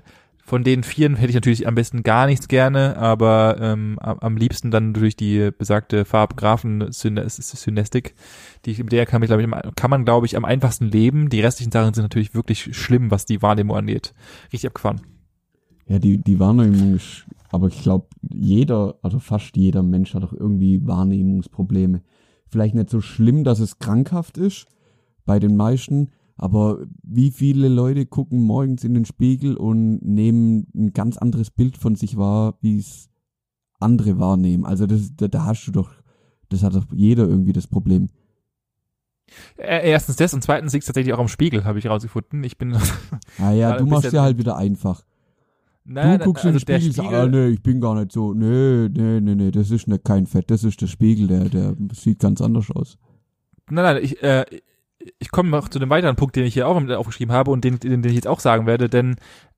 von 0.46 0.66
den 0.66 0.84
vieren 0.84 1.16
hätte 1.16 1.30
ich 1.30 1.36
natürlich 1.36 1.68
am 1.68 1.76
besten 1.76 2.04
gar 2.04 2.28
nichts 2.28 2.50
gerne, 2.50 2.98
aber 2.98 3.56
ähm, 3.62 3.98
am, 4.00 4.36
liebsten 4.36 4.72
dann 4.72 4.94
durch 4.94 5.16
die 5.16 5.52
besagte 5.58 6.04
Farbgraphen-Synestik, 6.04 8.14
die 8.66 8.84
mit 8.84 8.92
der 8.92 9.06
kann, 9.06 9.22
man, 9.22 9.28
glaube 9.28 9.42
ich, 9.42 9.76
kann 9.76 9.90
man, 9.90 10.04
glaube 10.04 10.26
ich, 10.26 10.36
am 10.36 10.44
einfachsten 10.44 10.90
leben. 10.90 11.30
Die 11.30 11.40
restlichen 11.40 11.72
Sachen 11.72 11.94
sind 11.94 12.04
natürlich 12.04 12.36
wirklich 12.36 12.76
schlimm, 12.76 13.10
was 13.10 13.26
die 13.26 13.42
Wahrnehmung 13.42 13.78
angeht. 13.78 14.14
Richtig 14.52 14.68
abgefahren. 14.68 15.02
Ja, 15.88 15.98
die, 15.98 16.18
die 16.18 16.40
Wahrnehmung 16.40 16.96
ist, 16.96 17.26
aber 17.50 17.68
ich 17.68 17.82
glaube, 17.82 18.08
jeder, 18.22 18.96
also 19.02 19.20
fast 19.20 19.56
jeder 19.56 19.82
Mensch 19.82 20.14
hat 20.14 20.24
doch 20.24 20.34
irgendwie 20.34 20.86
Wahrnehmungsprobleme. 20.86 22.02
Vielleicht 22.48 22.76
nicht 22.76 22.90
so 22.90 23.00
schlimm, 23.00 23.46
dass 23.46 23.60
es 23.60 23.80
krankhaft 23.80 24.38
ist, 24.38 24.68
bei 25.26 25.40
den 25.40 25.56
meisten, 25.56 26.10
aber 26.36 26.80
wie 27.04 27.32
viele 27.32 27.68
Leute 27.68 28.06
gucken 28.06 28.42
morgens 28.42 28.84
in 28.84 28.94
den 28.94 29.06
Spiegel 29.06 29.56
und 29.56 30.00
nehmen 30.04 30.68
ein 30.76 30.94
ganz 30.94 31.18
anderes 31.18 31.52
Bild 31.52 31.78
von 31.78 31.96
sich 31.96 32.18
wahr, 32.18 32.58
wie 32.62 32.78
es 32.80 33.10
andere 33.80 34.18
wahrnehmen. 34.20 34.66
Also 34.66 34.86
das, 34.88 35.16
da, 35.16 35.28
da 35.28 35.46
hast 35.46 35.66
du 35.68 35.72
doch, 35.72 35.92
das 36.50 36.64
hat 36.64 36.76
doch 36.76 36.86
jeder 36.94 37.28
irgendwie 37.28 37.54
das 37.54 37.68
Problem. 37.68 38.10
Äh, 39.58 39.90
Erstens 39.90 40.16
das 40.16 40.34
und 40.34 40.44
zweitens 40.44 40.74
liegt 40.74 40.84
es 40.84 40.88
tatsächlich 40.88 41.14
auch 41.14 41.20
am 41.20 41.28
Spiegel, 41.28 41.64
habe 41.66 41.80
ich 41.80 41.88
rausgefunden. 41.88 42.44
Ich 42.44 42.58
bin, 42.58 42.74
Ah 43.40 43.52
ja, 43.52 43.72
Ja, 43.72 43.78
du 43.78 43.86
machst 43.86 44.12
ja 44.12 44.22
halt 44.24 44.38
wieder 44.38 44.58
einfach. 44.58 45.04
nein, 45.86 46.20
du 46.20 46.26
guckst 46.26 46.46
in 46.46 46.50
den 46.52 46.56
also 46.56 46.60
Spiegel, 46.62 46.88
und 46.88 46.94
sagst, 46.94 47.14
ah, 47.14 47.28
nee, 47.28 47.48
ich 47.48 47.62
bin 47.62 47.80
gar 47.80 47.96
nicht 47.96 48.12
so, 48.12 48.34
nee, 48.34 48.90
nee, 48.90 49.20
nee, 49.22 49.36
nee, 49.36 49.52
das 49.52 49.72
ist 49.72 49.88
nicht 49.88 50.04
kein 50.04 50.26
Fett, 50.26 50.50
das 50.50 50.64
ist 50.64 50.82
der 50.82 50.88
Spiegel, 50.88 51.28
der, 51.28 51.50
der 51.50 51.76
sieht 51.94 52.20
ganz 52.20 52.42
anders 52.42 52.72
aus. 52.72 52.98
Nein, 53.70 53.84
nein, 53.96 54.04
ich, 54.04 54.22
äh, 54.22 54.46
ich 55.20 55.32
komme 55.32 55.50
noch 55.50 55.70
zu 55.70 55.80
dem 55.80 55.90
weiteren 55.90 56.16
Punkt, 56.16 56.36
den 56.36 56.46
ich 56.46 56.54
hier 56.54 56.68
auch 56.68 56.82
aufgeschrieben 56.90 57.34
habe 57.34 57.52
und 57.52 57.64
den, 57.64 57.80
den, 57.80 58.02
den 58.02 58.10
ich 58.10 58.16
jetzt 58.16 58.28
auch 58.28 58.40
sagen 58.40 58.66
werde, 58.66 58.90
denn 58.90 59.16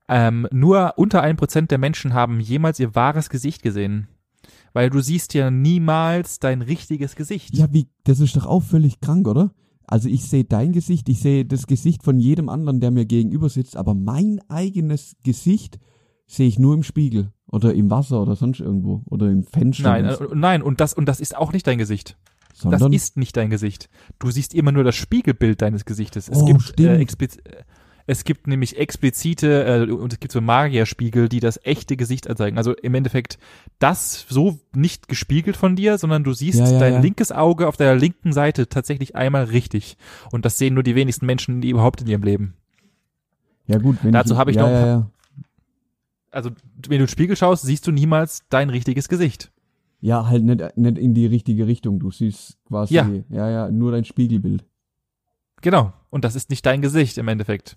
ähm, 0.08 0.46
nur 0.52 0.94
unter 0.96 1.22
ein 1.22 1.36
Prozent 1.36 1.70
der 1.70 1.78
Menschen 1.78 2.14
haben 2.14 2.40
jemals 2.40 2.78
ihr 2.78 2.94
wahres 2.94 3.28
Gesicht 3.28 3.62
gesehen. 3.62 4.08
Weil 4.72 4.90
du 4.90 5.00
siehst 5.00 5.34
ja 5.34 5.50
niemals 5.50 6.38
dein 6.38 6.62
richtiges 6.62 7.16
Gesicht. 7.16 7.56
Ja, 7.56 7.72
wie, 7.72 7.88
das 8.04 8.20
ist 8.20 8.36
doch 8.36 8.46
auch 8.46 8.62
völlig 8.62 9.00
krank, 9.00 9.26
oder? 9.26 9.52
Also 9.86 10.08
ich 10.08 10.24
sehe 10.24 10.44
dein 10.44 10.72
Gesicht, 10.72 11.08
ich 11.08 11.20
sehe 11.20 11.44
das 11.44 11.66
Gesicht 11.66 12.02
von 12.02 12.18
jedem 12.18 12.48
anderen, 12.48 12.80
der 12.80 12.90
mir 12.90 13.06
gegenüber 13.06 13.48
sitzt, 13.48 13.76
aber 13.76 13.94
mein 13.94 14.40
eigenes 14.48 15.16
Gesicht 15.24 15.78
sehe 16.26 16.48
ich 16.48 16.58
nur 16.58 16.74
im 16.74 16.82
Spiegel 16.82 17.32
oder 17.46 17.72
im 17.72 17.90
Wasser 17.90 18.20
oder 18.20 18.34
sonst 18.34 18.60
irgendwo 18.60 19.02
oder 19.08 19.30
im 19.30 19.44
Fenster. 19.44 19.84
Nein, 19.84 20.04
äh, 20.04 20.16
nein, 20.34 20.62
und 20.62 20.80
das, 20.80 20.92
und 20.92 21.06
das 21.06 21.20
ist 21.20 21.36
auch 21.36 21.52
nicht 21.52 21.66
dein 21.66 21.78
Gesicht. 21.78 22.18
Sondern 22.56 22.80
Das 22.80 22.90
ist 22.90 23.16
nicht 23.16 23.36
dein 23.36 23.50
Gesicht. 23.50 23.88
Du 24.18 24.30
siehst 24.30 24.54
immer 24.54 24.72
nur 24.72 24.82
das 24.82 24.96
Spiegelbild 24.96 25.60
deines 25.60 25.84
Gesichtes. 25.84 26.28
Es 26.28 26.38
Oh, 26.38 26.44
gibt 26.46 26.80
äh, 26.80 26.98
äh, 26.98 27.06
Es 28.06 28.24
gibt 28.24 28.46
nämlich 28.46 28.78
explizite, 28.78 29.64
äh, 29.64 29.90
und 29.90 30.12
es 30.12 30.20
gibt 30.20 30.32
so 30.32 30.40
Magierspiegel, 30.40 31.28
die 31.28 31.40
das 31.40 31.60
echte 31.64 31.96
Gesicht 31.96 32.30
anzeigen. 32.30 32.56
Also 32.56 32.72
im 32.72 32.94
Endeffekt 32.94 33.38
das 33.78 34.24
so 34.28 34.58
nicht 34.74 35.08
gespiegelt 35.08 35.56
von 35.56 35.76
dir, 35.76 35.98
sondern 35.98 36.24
du 36.24 36.32
siehst 36.32 36.58
Ja, 36.60 36.70
ja, 36.70 36.78
dein 36.78 36.94
ja. 36.94 37.00
linkes 37.00 37.30
Auge 37.30 37.68
auf 37.68 37.76
der 37.76 37.94
linken 37.94 38.32
Seite 38.32 38.68
tatsächlich 38.68 39.16
einmal 39.16 39.44
richtig. 39.44 39.98
Und 40.32 40.44
das 40.44 40.56
sehen 40.56 40.74
nur 40.74 40.82
die 40.82 40.94
wenigsten 40.94 41.26
Menschen 41.26 41.60
die 41.60 41.70
überhaupt 41.70 42.00
in 42.00 42.06
ihrem 42.06 42.22
Leben. 42.22 42.54
Ja 43.66 43.78
gut, 43.78 43.98
wenn 44.02 44.12
Dazu 44.12 44.38
habe 44.38 44.50
ich 44.50 44.56
noch. 44.56 45.10
Also 46.30 46.50
wenn 46.50 46.82
du 46.82 46.92
in 46.94 46.98
den 47.00 47.08
Spiegel 47.08 47.36
schaust, 47.36 47.64
siehst 47.64 47.86
du 47.86 47.92
niemals 47.92 48.44
dein 48.48 48.70
richtiges 48.70 49.08
Gesicht. 49.08 49.50
Ja, 50.00 50.26
halt 50.26 50.44
nicht, 50.44 50.76
nicht 50.76 50.98
in 50.98 51.14
die 51.14 51.26
richtige 51.26 51.66
Richtung. 51.66 51.98
Du 51.98 52.10
siehst 52.10 52.58
quasi, 52.66 52.94
Ja. 52.94 53.08
ja, 53.30 53.50
ja, 53.50 53.70
nur 53.70 53.92
dein 53.92 54.04
Spiegelbild. 54.04 54.64
Genau. 55.62 55.92
Und 56.10 56.24
das 56.24 56.36
ist 56.36 56.50
nicht 56.50 56.64
dein 56.66 56.82
Gesicht 56.82 57.18
im 57.18 57.28
Endeffekt. 57.28 57.76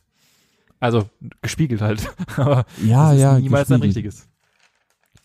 Also 0.80 1.10
gespiegelt 1.42 1.82
halt. 1.82 2.10
Aber 2.38 2.66
Ja, 2.86 3.08
das 3.10 3.16
ist 3.16 3.22
ja, 3.22 3.40
niemals 3.40 3.68
dein 3.70 3.82
gespiegelt. 3.82 4.14
richtiges. 4.14 4.30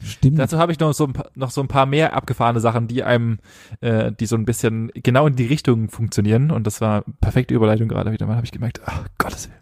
Stimmt. 0.01 0.39
Dazu 0.39 0.59
habe 0.59 0.73
ich 0.73 0.81
noch 0.81 0.93
so, 0.93 1.05
ein 1.07 1.13
paar, 1.13 1.31
noch 1.35 1.51
so 1.51 1.61
ein 1.61 1.69
paar 1.69 1.87
mehr 1.87 2.15
abgefahrene 2.15 2.61
Sachen, 2.61 2.89
die 2.89 3.05
einem, 3.05 3.39
äh, 3.81 4.11
die 4.13 4.27
so 4.27 4.37
ein 4.37 4.45
bisschen 4.45 4.91
genau 4.95 5.27
in 5.27 5.37
die 5.37 5.47
Richtung 5.47 5.89
funktionieren. 5.89 6.51
Und 6.51 6.67
das 6.67 6.81
war 6.81 7.05
perfekte 7.21 7.55
Überleitung 7.55 7.89
gerade 7.89 8.13
wieder 8.13 8.27
mal, 8.27 8.37
habe 8.37 8.45
ich 8.47 8.53
gemerkt. 8.53 8.81
Ach, 8.85 9.07
Gottes 9.19 9.49
Willen. 9.49 9.61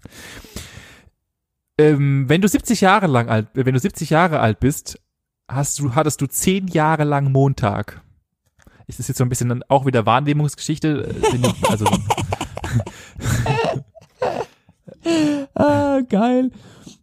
Ähm, 1.78 2.28
wenn 2.28 2.40
du 2.40 2.48
70 2.48 2.80
Jahre 2.80 3.06
lang 3.06 3.28
alt, 3.28 3.56
äh, 3.56 3.64
wenn 3.66 3.74
du 3.74 3.80
70 3.80 4.10
Jahre 4.10 4.40
alt 4.40 4.60
bist, 4.60 5.00
hast 5.54 5.78
du, 5.78 5.94
hattest 5.94 6.20
du 6.20 6.26
10 6.26 6.68
Jahre 6.68 7.04
lang 7.04 7.30
Montag. 7.32 8.02
Ist 8.86 8.98
das 8.98 9.08
jetzt 9.08 9.18
so 9.18 9.24
ein 9.24 9.28
bisschen 9.28 9.48
dann 9.48 9.62
auch 9.68 9.86
wieder 9.86 10.06
Wahrnehmungsgeschichte? 10.06 11.08
Äh, 11.08 11.52
Also, 11.70 11.86
ah, 15.54 16.00
geil. 16.08 16.50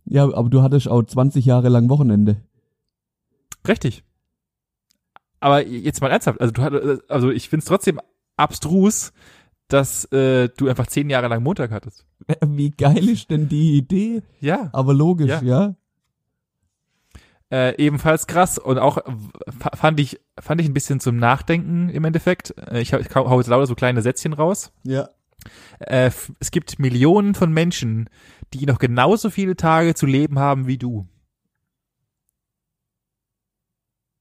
Ja, 0.05 0.23
aber 0.33 0.49
du 0.49 0.61
hattest 0.61 0.87
auch 0.87 1.03
20 1.03 1.45
Jahre 1.45 1.69
lang 1.69 1.89
Wochenende. 1.89 2.37
Richtig. 3.67 4.03
Aber 5.39 5.65
jetzt 5.65 6.01
mal 6.01 6.09
ernsthaft, 6.11 6.41
also 6.41 6.51
du 6.51 6.61
hattest, 6.61 7.09
also 7.09 7.29
ich 7.29 7.49
find's 7.49 7.65
trotzdem 7.65 7.99
abstrus, 8.35 9.13
dass 9.67 10.05
äh, 10.11 10.49
du 10.57 10.67
einfach 10.67 10.87
zehn 10.87 11.09
Jahre 11.09 11.27
lang 11.27 11.43
Montag 11.43 11.71
hattest. 11.71 12.05
Wie 12.45 12.71
geil 12.71 13.07
ist 13.07 13.29
denn 13.29 13.47
die 13.47 13.77
Idee? 13.77 14.23
Ja. 14.39 14.69
Aber 14.73 14.93
logisch, 14.93 15.29
Ja. 15.29 15.41
ja. 15.41 15.75
Äh, 17.51 17.75
ebenfalls 17.83 18.27
krass 18.27 18.59
und 18.59 18.77
auch 18.77 18.99
fa- 19.59 19.75
fand 19.75 19.99
ich 19.99 20.19
fand 20.39 20.61
ich 20.61 20.67
ein 20.67 20.73
bisschen 20.75 20.99
zum 20.99 21.17
Nachdenken 21.17 21.89
im 21.89 22.03
Endeffekt. 22.05 22.53
Äh, 22.57 22.81
ich, 22.81 22.93
hau- 22.93 22.99
ich 22.99 23.09
hau 23.15 23.37
jetzt 23.39 23.47
lauter 23.47 23.65
so 23.65 23.73
kleine 23.75 24.01
Sätzchen 24.03 24.33
raus. 24.33 24.71
Ja. 24.83 25.09
Äh, 25.79 26.11
es 26.39 26.51
gibt 26.51 26.77
Millionen 26.79 27.33
von 27.33 27.51
Menschen, 27.51 28.09
die 28.53 28.65
noch 28.67 28.77
genauso 28.77 29.29
viele 29.31 29.55
Tage 29.55 29.95
zu 29.95 30.05
leben 30.05 30.37
haben 30.37 30.67
wie 30.67 30.77
du. 30.77 31.07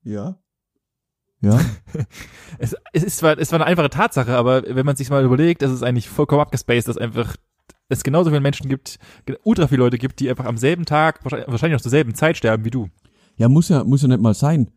Ja. 0.03 0.39
Ja. 1.41 1.61
Es, 2.59 2.75
es 2.93 3.05
ist 3.05 3.19
zwar 3.19 3.39
es 3.39 3.53
war 3.53 3.59
eine 3.61 3.67
einfache 3.67 3.91
Tatsache, 3.91 4.35
aber 4.37 4.63
wenn 4.75 4.87
man 4.87 4.97
sich 4.97 5.11
mal 5.11 5.23
überlegt, 5.25 5.63
dass 5.63 5.71
es 5.71 5.83
eigentlich 5.85 6.09
vollkommen 6.09 6.41
abgespaced, 6.41 6.89
dass 6.89 6.97
einfach 6.99 7.37
es 7.89 8.03
genauso 8.03 8.31
viele 8.31 8.41
Menschen 8.41 8.69
gibt, 8.69 8.99
ultra 9.45 9.69
viele 9.69 9.83
Leute 9.83 9.99
gibt, 9.99 10.19
die 10.19 10.29
einfach 10.29 10.47
am 10.47 10.57
selben 10.57 10.85
Tag, 10.87 11.25
wahrscheinlich, 11.25 11.49
wahrscheinlich 11.49 11.77
noch 11.77 11.83
zur 11.83 11.91
selben 11.91 12.15
Zeit 12.15 12.37
sterben 12.37 12.65
wie 12.65 12.71
du. 12.71 12.89
Ja, 13.39 13.49
muss 13.49 13.69
ja, 13.69 13.85
muss 13.85 14.03
ja 14.03 14.09
nicht 14.09 14.21
mal 14.21 14.35
sein. 14.35 14.71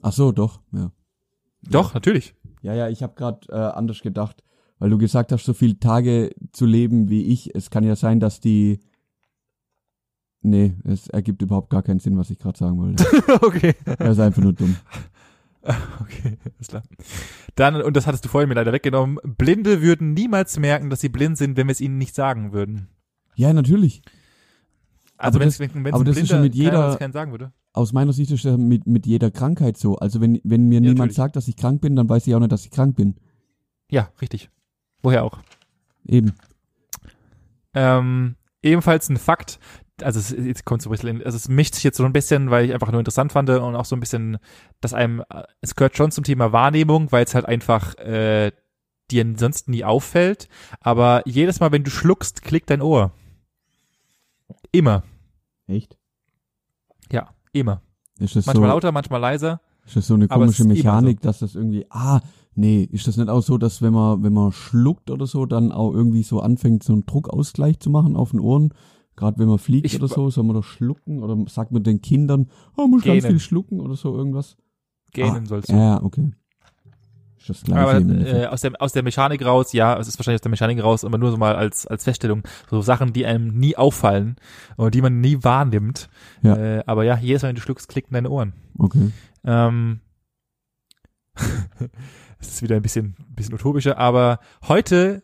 Ach 0.00 0.12
so, 0.12 0.32
doch, 0.32 0.60
ja. 0.72 0.92
Doch, 1.62 1.92
natürlich. 1.92 2.34
Ja, 2.62 2.74
ja, 2.74 2.88
ich 2.88 3.02
habe 3.02 3.14
gerade 3.14 3.46
äh, 3.50 3.76
anders 3.76 4.00
gedacht, 4.00 4.42
weil 4.78 4.90
du 4.90 4.96
gesagt 4.96 5.32
hast, 5.32 5.44
so 5.44 5.52
viele 5.52 5.78
Tage 5.78 6.30
zu 6.52 6.64
leben 6.64 7.10
wie 7.10 7.24
ich. 7.24 7.54
Es 7.54 7.68
kann 7.68 7.84
ja 7.84 7.96
sein, 7.96 8.20
dass 8.20 8.40
die. 8.40 8.80
Nee, 10.42 10.74
es 10.84 11.08
ergibt 11.08 11.42
überhaupt 11.42 11.68
gar 11.68 11.82
keinen 11.82 12.00
Sinn, 12.00 12.16
was 12.16 12.30
ich 12.30 12.38
gerade 12.38 12.58
sagen 12.58 12.78
wollte. 12.78 13.04
okay. 13.46 13.74
Er 13.84 14.12
ist 14.12 14.20
einfach 14.20 14.42
nur 14.42 14.54
dumm. 14.54 14.76
Okay, 16.00 16.38
ist 16.58 16.70
klar. 16.70 16.82
Dann, 17.54 17.82
und 17.82 17.94
das 17.94 18.06
hattest 18.06 18.24
du 18.24 18.30
vorhin 18.30 18.48
mir 18.48 18.54
leider 18.54 18.72
weggenommen, 18.72 19.18
Blinde 19.22 19.82
würden 19.82 20.14
niemals 20.14 20.58
merken, 20.58 20.88
dass 20.88 21.02
sie 21.02 21.10
blind 21.10 21.36
sind, 21.36 21.58
wenn 21.58 21.66
wir 21.66 21.72
es 21.72 21.82
ihnen 21.82 21.98
nicht 21.98 22.14
sagen 22.14 22.54
würden. 22.54 22.88
Ja, 23.34 23.52
natürlich. 23.52 24.00
Also 25.20 25.40
wenn 25.40 25.48
es 25.48 25.60
ein 25.60 25.70
Blinder 25.70 26.26
schon 26.26 26.42
mit 26.42 26.52
keiner 26.52 26.64
jeder- 26.64 26.86
das 26.88 26.98
keinen 26.98 27.12
sagen 27.12 27.30
würde. 27.30 27.52
Aus 27.72 27.92
meiner 27.92 28.12
Sicht 28.12 28.30
ist 28.32 28.44
das 28.44 28.56
mit, 28.58 28.86
mit 28.86 29.06
jeder 29.06 29.30
Krankheit 29.30 29.76
so. 29.76 29.96
Also 29.96 30.20
wenn, 30.20 30.40
wenn 30.42 30.68
mir 30.68 30.80
niemand 30.80 30.98
natürlich. 30.98 31.16
sagt, 31.16 31.36
dass 31.36 31.46
ich 31.46 31.56
krank 31.56 31.80
bin, 31.80 31.94
dann 31.94 32.08
weiß 32.08 32.26
ich 32.26 32.34
auch 32.34 32.40
nicht, 32.40 32.50
dass 32.50 32.64
ich 32.64 32.70
krank 32.70 32.96
bin. 32.96 33.14
Ja, 33.90 34.10
richtig. 34.20 34.50
Woher 35.02 35.24
auch. 35.24 35.38
Eben. 36.06 36.32
Ähm, 37.74 38.34
ebenfalls 38.62 39.08
ein 39.08 39.16
Fakt, 39.16 39.60
also 40.02 40.18
es, 40.18 40.30
jetzt 40.30 40.64
kommt 40.64 40.82
so 40.82 40.88
ein 40.88 40.92
bisschen, 40.92 41.22
also 41.22 41.36
es 41.36 41.48
mischt 41.48 41.74
sich 41.74 41.84
jetzt 41.84 41.96
so 41.98 42.04
ein 42.04 42.12
bisschen, 42.12 42.50
weil 42.50 42.64
ich 42.64 42.72
einfach 42.74 42.90
nur 42.90 43.00
interessant 43.00 43.32
fand 43.32 43.48
und 43.50 43.74
auch 43.76 43.84
so 43.84 43.94
ein 43.94 44.00
bisschen, 44.00 44.38
dass 44.80 44.94
einem, 44.94 45.20
äh, 45.30 45.42
es 45.60 45.76
gehört 45.76 45.96
schon 45.96 46.10
zum 46.10 46.24
Thema 46.24 46.52
Wahrnehmung, 46.52 47.12
weil 47.12 47.24
es 47.24 47.34
halt 47.34 47.46
einfach 47.46 47.96
äh, 47.98 48.50
dir 49.10 49.34
sonst 49.36 49.68
nie 49.68 49.84
auffällt, 49.84 50.48
aber 50.80 51.22
jedes 51.26 51.60
Mal, 51.60 51.70
wenn 51.72 51.84
du 51.84 51.90
schluckst, 51.90 52.42
klickt 52.42 52.70
dein 52.70 52.82
Ohr. 52.82 53.12
Immer. 54.72 55.02
Echt? 55.70 55.96
Ja, 57.12 57.28
immer. 57.52 57.82
Ist 58.18 58.36
das 58.36 58.46
Manchmal 58.46 58.68
so, 58.68 58.74
lauter, 58.74 58.92
manchmal 58.92 59.20
leiser. 59.20 59.60
ist 59.86 59.96
das 59.96 60.06
so 60.06 60.14
eine 60.14 60.28
komische 60.28 60.64
Mechanik, 60.64 61.20
dass 61.20 61.38
das 61.38 61.54
irgendwie, 61.54 61.86
ah, 61.90 62.20
nee, 62.54 62.82
ist 62.90 63.06
das 63.06 63.16
nicht 63.16 63.28
auch 63.28 63.40
so, 63.40 63.56
dass 63.56 63.80
wenn 63.80 63.92
man, 63.92 64.22
wenn 64.22 64.32
man 64.32 64.52
schluckt 64.52 65.10
oder 65.10 65.26
so, 65.26 65.46
dann 65.46 65.72
auch 65.72 65.92
irgendwie 65.92 66.22
so 66.22 66.40
anfängt, 66.40 66.82
so 66.82 66.92
einen 66.92 67.06
Druckausgleich 67.06 67.78
zu 67.80 67.88
machen 67.88 68.16
auf 68.16 68.32
den 68.32 68.40
Ohren? 68.40 68.74
Gerade 69.16 69.38
wenn 69.38 69.48
man 69.48 69.58
fliegt 69.58 69.86
Ich 69.86 69.96
oder 69.96 70.08
so, 70.08 70.28
soll 70.30 70.44
man 70.44 70.56
doch 70.56 70.64
schlucken 70.64 71.22
oder 71.22 71.36
sagt 71.48 71.72
man 71.72 71.82
den 71.82 72.00
Kindern, 72.00 72.50
oh, 72.76 72.86
muss 72.86 73.02
ganz 73.02 73.26
viel 73.26 73.38
schlucken 73.38 73.80
oder 73.80 73.94
so 73.94 74.16
irgendwas? 74.16 74.56
Gähnen 75.12 75.44
ah, 75.44 75.46
sollst 75.46 75.70
du. 75.70 75.74
Ja, 75.74 76.02
okay. 76.02 76.32
Das 77.46 77.62
Aber 77.70 77.98
äh, 77.98 78.46
aus, 78.46 78.60
der, 78.60 78.72
aus 78.78 78.92
der 78.92 79.02
Mechanik 79.02 79.44
raus, 79.44 79.72
ja, 79.72 79.98
es 79.98 80.08
ist 80.08 80.18
wahrscheinlich 80.18 80.40
aus 80.40 80.42
der 80.42 80.50
Mechanik 80.50 80.82
raus, 80.82 81.04
aber 81.04 81.16
nur 81.16 81.30
so 81.30 81.36
mal 81.38 81.56
als, 81.56 81.86
als 81.86 82.04
Feststellung, 82.04 82.42
so 82.68 82.82
Sachen, 82.82 83.12
die 83.12 83.24
einem 83.24 83.58
nie 83.58 83.76
auffallen 83.76 84.36
oder 84.76 84.90
die 84.90 85.00
man 85.00 85.20
nie 85.20 85.42
wahrnimmt. 85.42 86.10
Ja. 86.42 86.56
Äh, 86.56 86.82
aber 86.86 87.04
ja, 87.04 87.16
jedes 87.16 87.42
Mal, 87.42 87.48
wenn 87.48 87.56
du 87.56 87.62
schluckst, 87.62 87.88
klicken 87.88 88.12
deine 88.12 88.30
Ohren. 88.30 88.52
Okay. 88.78 89.10
Ähm, 89.44 90.00
es 92.38 92.48
ist 92.48 92.62
wieder 92.62 92.76
ein 92.76 92.82
bisschen, 92.82 93.16
bisschen 93.30 93.54
utopischer, 93.54 93.96
aber 93.96 94.40
heute 94.68 95.22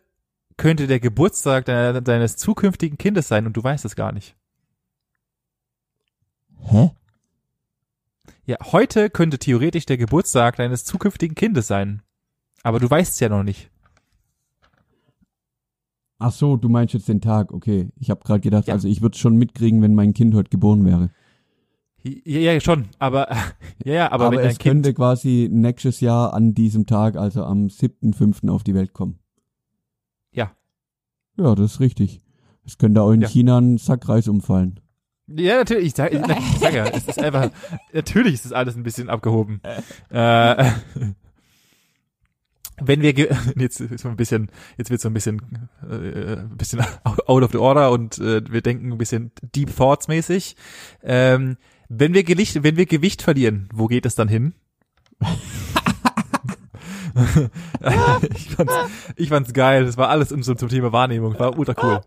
könnte 0.57 0.87
der 0.87 1.01
Geburtstag 1.01 1.67
deiner, 1.67 2.01
deines 2.01 2.37
zukünftigen 2.37 2.97
Kindes 2.97 3.29
sein 3.29 3.47
und 3.47 3.57
du 3.57 3.63
weißt 3.63 3.85
es 3.85 3.95
gar 3.95 4.13
nicht. 4.13 4.37
Hä? 6.61 6.93
Ja, 8.47 8.57
heute 8.73 9.11
könnte 9.11 9.39
theoretisch 9.39 9.87
der 9.87 9.99
Geburtstag 9.99 10.57
deines 10.57 10.85
zukünftigen 10.85 11.35
Kindes 11.35 11.67
sein. 11.67 12.03
Aber 12.67 12.81
du 12.81 12.91
weißt 12.91 13.13
es 13.13 13.21
ja 13.21 13.29
noch 13.29 13.45
nicht. 13.45 13.71
Ach 16.19 16.33
so, 16.33 16.57
du 16.57 16.69
meinst 16.69 16.95
jetzt 16.95 17.09
den 17.09 17.21
Tag, 17.21 17.53
okay. 17.53 17.91
Ich 18.01 18.11
habe 18.11 18.25
gerade 18.25 18.41
gedacht, 18.41 18.67
Ja. 18.67 18.75
also 18.75 18.89
ich 18.89 19.03
würde 19.03 19.17
schon 19.17 19.37
mitkriegen, 19.37 19.83
wenn 19.83 19.95
mein 19.95 20.15
Kind 20.15 20.35
heute 20.35 20.51
geboren 20.51 20.85
wäre. 20.85 21.11
Ja, 22.03 22.41
ja, 22.55 22.61
schon, 22.61 22.87
aber 22.99 23.31
ja, 23.85 23.93
ja, 23.95 24.11
aber, 24.11 24.25
Aber, 24.27 24.39
wenn 24.39 24.47
es 24.47 24.59
Kind 24.59 24.83
könnte 24.83 24.95
quasi 24.95 25.49
nächstes 25.49 26.01
Jahr 26.01 26.35
an 26.35 26.55
diesem 26.55 26.87
Tag, 26.87 27.15
also 27.17 27.45
am 27.45 27.69
7.5. 27.69 28.49
auf 28.51 28.65
die 28.65 28.75
Welt 28.75 28.93
kommen. 28.93 29.21
Ja. 30.33 30.51
Ja, 31.37 31.55
das 31.55 31.75
ist 31.75 31.81
richtig. 31.81 32.21
Es 32.65 32.79
könnte 32.79 33.01
auch 33.01 33.13
in 33.13 33.21
Ja. 33.21 33.29
China 33.29 33.59
ein 33.59 33.79
Sackreis 33.79 34.27
umfallen. 34.27 34.81
Ja, 35.29 35.59
natürlich, 35.59 35.87
ich 35.87 35.95
sag, 35.95 36.13
ich 36.13 36.21
sag 36.59 36.75
ja, 36.75 36.87
es 36.87 37.07
ist 37.07 37.23
einfach, 37.23 37.49
natürlich 37.93 38.35
ist 38.35 38.45
das 38.47 38.53
alles 38.53 38.75
ein 38.77 38.83
bisschen 38.83 39.09
abgehoben. 39.09 39.61
Äh, 40.11 40.73
wenn 42.83 43.03
wir, 43.03 43.13
jetzt 43.57 43.81
ist 43.81 44.03
so 44.03 44.09
ein 44.09 44.17
bisschen, 44.17 44.51
jetzt 44.77 44.91
wird 44.91 45.01
so 45.01 45.09
ein 45.09 45.15
bisschen, 45.15 45.41
äh, 45.89 46.37
ein 46.37 46.57
bisschen 46.57 46.81
out 47.05 47.43
of 47.43 47.51
the 47.53 47.59
order 47.59 47.91
und 47.91 48.19
äh, 48.19 48.43
wir 48.51 48.61
denken 48.61 48.93
ein 48.93 48.99
bisschen 48.99 49.33
deep 49.55 49.75
thoughts 49.75 50.09
mäßig. 50.09 50.57
Ähm, 51.03 51.57
wenn 51.89 52.15
wir 52.15 52.25
Gewicht, 52.25 52.63
wenn 52.63 52.77
wir 52.77 52.87
Gewicht 52.87 53.23
verlieren, 53.23 53.69
wo 53.73 53.87
geht 53.87 54.07
es 54.07 54.15
dann 54.15 54.29
hin? 54.29 54.55
ich, 58.35 58.51
fand's, 58.51 58.75
ich 59.17 59.29
fand's 59.29 59.53
geil. 59.53 59.85
Das 59.87 59.97
war 59.97 60.09
alles 60.09 60.29
zum, 60.29 60.43
zum 60.43 60.69
Thema 60.69 60.93
Wahrnehmung. 60.93 61.39
War 61.39 61.57
ultra 61.59 61.75
cool. 61.83 62.01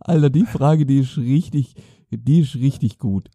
Alter, 0.00 0.30
die 0.30 0.46
Frage, 0.46 0.86
die 0.86 1.00
ist 1.00 1.18
richtig, 1.18 1.74
die 2.10 2.40
ist 2.40 2.54
richtig 2.54 2.98
gut. 2.98 3.30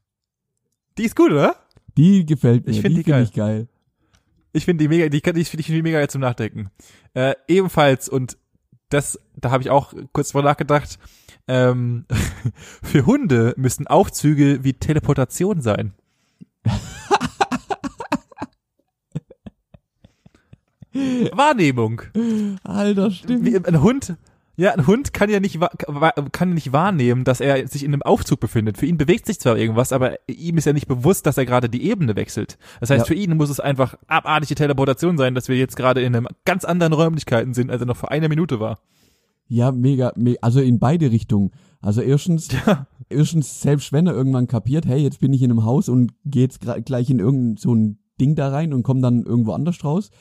Die 0.97 1.04
ist 1.04 1.16
gut, 1.16 1.32
oder? 1.32 1.56
Die 1.97 2.26
gefällt 2.26 2.66
mir. 2.66 2.72
Ich 2.72 2.82
find 2.82 2.97
die 2.97 3.04
find 3.04 3.08
geil. 3.08 3.24
ich 3.24 3.34
geil. 3.34 3.68
Ich 4.52 4.66
finde 4.66 4.84
die 4.84 4.88
mega, 4.88 5.10
die, 5.10 5.22
kann- 5.22 5.36
die 5.36 5.45
finde 5.45 5.62
ich 5.62 5.68
die 5.68 5.82
mega 5.82 6.08
zum 6.08 6.22
Nachdenken. 6.22 6.70
Äh, 7.14 7.36
ebenfalls, 7.47 8.10
und 8.10 8.38
das, 8.89 9.20
da 9.36 9.52
habe 9.52 9.62
ich 9.64 9.70
auch 9.70 9.93
kurz 10.14 10.30
drüber 10.32 10.43
nachgedacht, 10.43 10.97
ähm, 11.47 12.06
für 12.84 13.06
Hunde 13.06 13.54
müssten 13.58 13.88
Aufzüge 13.88 14.64
wie 14.64 14.74
Teleportation 14.74 15.62
sein. 15.62 15.93
Wahrnehmung. 20.93 22.02
Alter, 22.64 23.12
stimmt. 23.12 23.45
Wie, 23.45 23.56
ein 23.58 23.82
Hund, 23.82 24.16
Ja, 24.60 24.74
ein 24.74 24.88
Hund 24.88 25.14
kann 25.14 25.30
ja 25.30 25.39
nicht 25.39 25.57
kann 26.34 26.53
nicht 26.53 26.74
wahrnehmen, 26.74 27.24
dass 27.24 27.39
er 27.39 27.66
sich 27.68 27.84
in 27.86 27.93
einem 27.93 28.01
Aufzug 28.01 28.41
befindet. 28.41 28.78
Für 28.78 28.88
ihn 28.88 28.97
bewegt 28.97 29.26
sich 29.26 29.39
zwar 29.39 29.57
irgendwas, 29.57 29.93
aber 29.93 30.18
ihm 30.28 30.57
ist 30.57 30.66
ja 30.66 30.74
nicht 30.74 30.88
bewusst, 30.88 31.26
dass 31.26 31.38
er 31.38 31.45
gerade 31.45 31.70
die 31.70 31.89
Ebene 31.89 32.18
wechselt. 32.18 32.57
Das 32.82 32.89
heißt, 32.89 33.01
Ja. 33.01 33.05
für 33.05 33.14
ihn 33.14 33.38
muss 33.38 33.49
es 33.49 33.62
einfach 33.62 33.95
abartige 34.07 34.55
Teleportation 34.55 35.18
sein, 35.18 35.34
dass 35.34 35.47
wir 35.47 35.55
jetzt 35.55 35.78
gerade 35.78 36.01
in 36.01 36.14
einem 36.14 36.28
ganz 36.43 36.66
anderen 36.66 36.91
Räumlichkeiten 36.91 37.53
sind, 37.53 37.72
als 37.72 37.82
er 37.82 37.88
noch 37.88 37.95
vor 37.95 38.12
einer 38.12 38.28
Minute 38.28 38.60
war. 38.60 38.80
Ja, 39.47 39.72
mega, 39.72 40.12
me 40.18 40.36
also 40.41 40.60
in 40.60 40.78
beide 40.78 41.10
Richtungen. 41.10 41.51
Also 41.82 42.01
erstens, 42.01 42.49
Ja. 42.68 42.86
erstens, 43.07 43.62
selbst 43.62 43.93
wenn 43.93 44.07
er 44.07 44.14
irgendwann 44.14 44.47
kapiert, 44.47 44.86
hey, 44.86 44.99
jetzt 45.01 45.22
bin 45.22 45.32
ich 45.32 45.41
in 45.41 45.51
einem 45.51 45.64
Haus 45.64 45.88
und 45.88 46.12
gehe 46.26 46.43
jetzt 46.43 46.60
gleich 46.60 47.10
in 47.10 47.20
irgendein 47.20 47.55
so 47.55 47.74
ein 47.74 47.97
Ding 48.20 48.36
da 48.36 48.49
rein 48.49 48.74
und 48.74 48.84
komme 48.84 48.99
dann 48.99 49.24
irgendwo 49.24 49.53
anders 49.53 49.82
raus. 49.86 50.12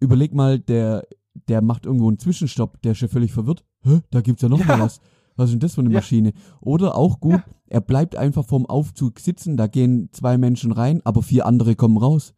Überleg 0.00 0.34
mal, 0.34 0.58
der, 0.58 1.06
der 1.48 1.62
macht 1.62 1.86
irgendwo 1.86 2.08
einen 2.08 2.18
Zwischenstopp, 2.18 2.80
der 2.82 2.92
ist 2.92 3.00
ja 3.00 3.08
völlig 3.08 3.32
verwirrt. 3.32 3.64
Hä, 3.82 4.00
da 4.10 4.20
gibt's 4.20 4.42
ja 4.42 4.48
noch 4.48 4.60
Ja. 4.60 4.66
mal 4.66 4.80
was. 4.80 5.00
Was 5.36 5.46
ist 5.46 5.52
denn 5.54 5.60
das 5.60 5.74
für 5.74 5.80
eine 5.80 5.90
Ja. 5.90 5.98
Maschine? 5.98 6.32
Oder 6.60 6.96
auch 6.96 7.18
gut, 7.18 7.40
er 7.66 7.80
bleibt 7.80 8.14
einfach 8.14 8.44
vorm 8.44 8.66
Aufzug 8.66 9.18
sitzen, 9.18 9.56
da 9.56 9.66
gehen 9.66 10.08
zwei 10.12 10.38
Menschen 10.38 10.70
rein, 10.70 11.00
aber 11.04 11.22
vier 11.22 11.44
andere 11.46 11.74
kommen 11.74 11.96
raus. 11.96 12.34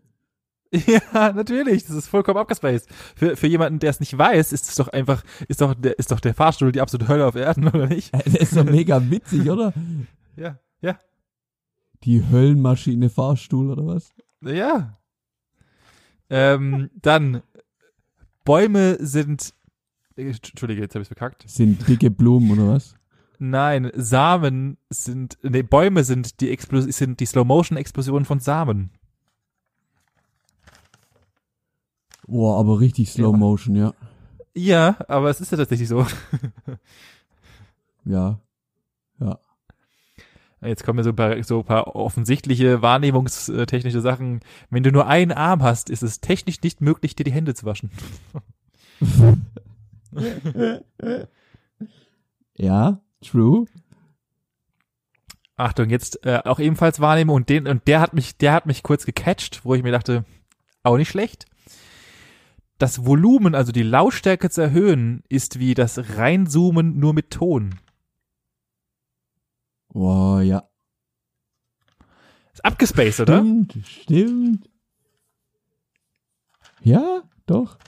Ja, 0.72 1.32
natürlich. 1.32 1.84
Das 1.84 1.94
ist 1.94 2.09
vollkommen 2.09 2.38
abgespaced. 2.38 2.88
Für, 3.14 3.36
für 3.36 3.47
jemanden, 3.47 3.78
der 3.78 3.90
es 3.90 4.01
nicht 4.01 4.16
weiß, 4.18 4.53
ist 4.53 4.68
es 4.68 4.74
doch 4.74 4.88
einfach, 4.88 5.22
ist 5.49 5.61
doch 5.61 5.74
der, 5.74 5.99
ist 5.99 6.11
doch 6.11 6.20
der 6.20 6.34
Fahrstuhl 6.34 6.72
die 6.72 6.80
absolute 6.80 7.09
Hölle 7.09 7.26
auf 7.26 7.36
Erden, 7.36 7.68
oder 7.68 7.86
nicht? 7.86 8.12
Das 8.24 8.34
ist 8.34 8.57
doch 8.57 8.64
mega 8.64 9.09
witzig, 9.11 9.49
oder? 9.49 9.72
Ja, 10.36 10.59
ja, 10.80 10.99
Die 12.03 12.28
Höllenmaschine 12.28 13.09
Fahrstuhl 13.11 13.70
oder 13.70 13.86
was? 13.86 14.11
ja. 14.42 14.99
Ähm, 16.28 16.90
dann, 17.01 17.42
Bäume 18.47 18.97
sind, 19.05 19.53
äh, 20.16 20.28
Entschuldige, 20.28 20.80
jetzt 20.80 20.94
habe 20.94 21.03
ich 21.03 21.09
verkackt. 21.09 21.44
Sind 21.47 21.86
dicke 21.86 22.11
Blumen 22.11 22.51
oder 22.53 22.68
was? 22.74 22.94
Nein, 23.38 23.90
Samen 23.94 24.78
sind, 24.88 25.36
nee, 25.42 25.62
Bäume 25.62 26.03
sind 26.05 26.40
die 26.40 26.51
Explos 26.51 26.84
sind 26.84 27.20
die 27.20 27.26
Slow-Motion-Explosion 27.26 28.24
von 28.24 28.40
Samen. 28.40 28.90
Boah, 32.26 32.59
aber 32.59 32.80
richtig 32.80 33.11
Slow 33.11 33.32
Ja. 33.32 33.36
Motion, 33.36 33.76
ja. 33.76 33.92
Ja, 34.55 34.97
aber 35.07 35.28
es 35.28 35.42
ist 35.42 35.53
ja 35.53 35.59
tatsächlich 35.59 35.88
so. 35.88 36.07
Ja. 38.07 38.40
Ja. 39.18 39.38
Jetzt 40.63 40.85
kommen 40.85 40.97
mir 40.97 41.05
so 41.05 41.11
ein 41.11 41.17
paar, 41.17 41.43
so 41.43 41.59
ein 41.61 41.65
paar 41.65 41.95
offensichtliche 41.95 42.83
wahrnehmungstechnische 42.83 44.01
Sachen. 44.01 44.41
Wenn 44.71 44.83
du 44.83 44.91
nur 44.91 45.07
einen 45.07 45.33
Arm 45.33 45.63
hast, 45.63 45.91
ist 45.91 46.03
es 46.03 46.21
technisch 46.21 46.63
nicht 46.63 46.81
möglich, 46.81 47.15
dir 47.15 47.25
die 47.25 47.33
Hände 47.33 47.55
zu 47.55 47.67
waschen. 47.67 47.91
Ja, 52.59 53.01
true. 53.23 53.67
Achtung, 55.57 55.91
jetzt 55.91 56.25
äh, 56.27 56.41
auch 56.45 56.59
ebenfalls 56.59 57.01
Wahrnehmung 57.01 57.37
und 57.37 57.49
den 57.49 57.67
und 57.67 57.87
der 57.87 58.01
hat 58.01 58.13
mich, 58.13 58.37
der 58.37 58.53
hat 58.53 58.67
mich 58.67 58.83
kurz 58.83 59.07
gecatcht, 59.07 59.65
wo 59.65 59.75
ich 59.75 59.83
mir 59.83 59.93
dachte, 59.93 60.25
auch 60.83 60.97
nicht 60.97 61.09
schlecht. 61.09 61.47
Das 62.79 63.07
Volumen, 63.07 63.55
also 63.55 63.73
die 63.73 63.83
Lautstärke 63.83 64.51
zu 64.51 64.61
erhöhen, 64.61 65.23
ist 65.29 65.59
wie 65.59 65.75
das 65.75 66.19
Reinzoomen 66.19 66.99
nur 66.99 67.15
mit 67.15 67.31
Ton. 67.31 67.77
Boah, 69.97 70.42
ja. 70.42 70.62
Ist 72.53 72.62
abgespaced, 72.62 73.20
oder? 73.20 73.38
Stimmt, 73.38 73.74
stimmt. 73.86 74.68
Ja, 76.82 77.22
doch. 77.47 77.78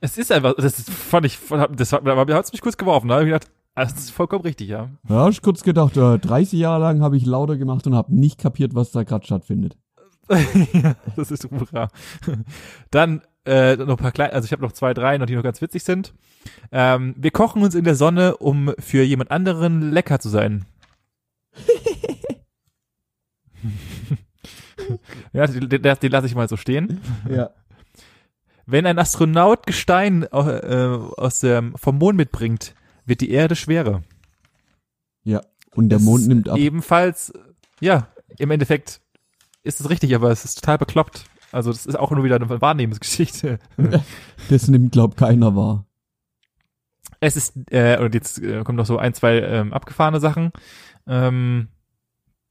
Es 0.00 0.18
ist 0.18 0.32
einfach, 0.32 0.54
das 0.56 0.80
ist, 0.80 0.90
fand 0.90 1.26
ich, 1.26 1.38
das 1.76 1.92
hat, 1.92 2.04
hat's 2.04 2.50
mich 2.50 2.60
kurz 2.60 2.76
geworfen, 2.76 3.06
da 3.06 3.14
habe 3.14 3.26
ich 3.26 3.32
gedacht, 3.32 3.48
ah, 3.76 3.84
das 3.84 3.92
ist 3.92 4.10
vollkommen 4.10 4.42
richtig, 4.42 4.70
ja. 4.70 4.90
Ja, 5.08 5.14
hab 5.14 5.30
ich 5.30 5.40
kurz 5.40 5.62
gedacht, 5.62 5.96
äh, 5.96 6.18
30 6.18 6.58
Jahre 6.58 6.82
lang 6.82 7.00
habe 7.00 7.16
ich 7.16 7.24
lauter 7.24 7.56
gemacht 7.56 7.86
und 7.86 7.94
habe 7.94 8.12
nicht 8.12 8.40
kapiert, 8.40 8.74
was 8.74 8.90
da 8.90 9.04
gerade 9.04 9.24
stattfindet. 9.24 9.76
ja, 10.72 10.96
das 11.14 11.30
ist 11.30 11.42
super. 11.42 11.90
Dann 12.90 13.22
äh, 13.44 13.76
noch 13.76 13.98
ein 13.98 14.02
paar 14.02 14.10
kleine, 14.10 14.32
also 14.32 14.46
ich 14.46 14.52
habe 14.52 14.62
noch 14.62 14.72
zwei, 14.72 14.94
drei, 14.94 15.16
noch 15.16 15.26
die 15.26 15.36
noch 15.36 15.44
ganz 15.44 15.62
witzig 15.62 15.84
sind. 15.84 16.12
Ähm, 16.72 17.14
wir 17.16 17.30
kochen 17.30 17.62
uns 17.62 17.76
in 17.76 17.84
der 17.84 17.94
Sonne, 17.94 18.36
um 18.38 18.74
für 18.80 19.04
jemand 19.04 19.30
anderen 19.30 19.92
lecker 19.92 20.18
zu 20.18 20.28
sein. 20.28 20.66
ja, 25.32 25.46
die, 25.46 25.68
die, 25.68 25.78
die 25.78 26.08
lasse 26.08 26.26
ich 26.26 26.34
mal 26.34 26.48
so 26.48 26.56
stehen. 26.56 27.00
Ja. 27.28 27.50
Wenn 28.66 28.86
ein 28.86 28.98
Astronaut 28.98 29.66
Gestein 29.66 30.24
äh, 30.24 30.36
aus 30.36 31.40
dem, 31.40 31.74
vom 31.76 31.98
Mond 31.98 32.16
mitbringt, 32.16 32.74
wird 33.04 33.20
die 33.20 33.30
Erde 33.30 33.56
schwerer. 33.56 34.02
Ja. 35.24 35.40
Und 35.74 35.88
der 35.88 35.98
Es 35.98 36.04
Mond 36.04 36.28
nimmt 36.28 36.48
ab. 36.48 36.58
Ebenfalls, 36.58 37.32
ja, 37.80 38.08
im 38.38 38.50
Endeffekt 38.50 39.00
ist 39.62 39.80
es 39.80 39.90
richtig, 39.90 40.14
aber 40.14 40.30
es 40.30 40.44
ist 40.44 40.56
total 40.56 40.78
bekloppt. 40.78 41.24
Also 41.52 41.72
das 41.72 41.86
ist 41.86 41.98
auch 41.98 42.10
nur 42.10 42.24
wieder 42.24 42.36
eine 42.36 42.60
Wahrnehmungsgeschichte. 42.60 43.58
Das 44.48 44.68
nimmt, 44.68 44.92
glaub 44.92 45.16
keiner 45.16 45.54
wahr. 45.54 45.86
Es 47.20 47.36
ist, 47.36 47.54
äh, 47.70 47.98
und 47.98 48.14
jetzt 48.14 48.42
äh, 48.42 48.62
kommen 48.64 48.76
noch 48.76 48.86
so 48.86 48.98
ein, 48.98 49.14
zwei 49.14 49.40
ähm, 49.40 49.72
abgefahrene 49.72 50.20
Sachen, 50.20 50.52
ähm, 51.06 51.68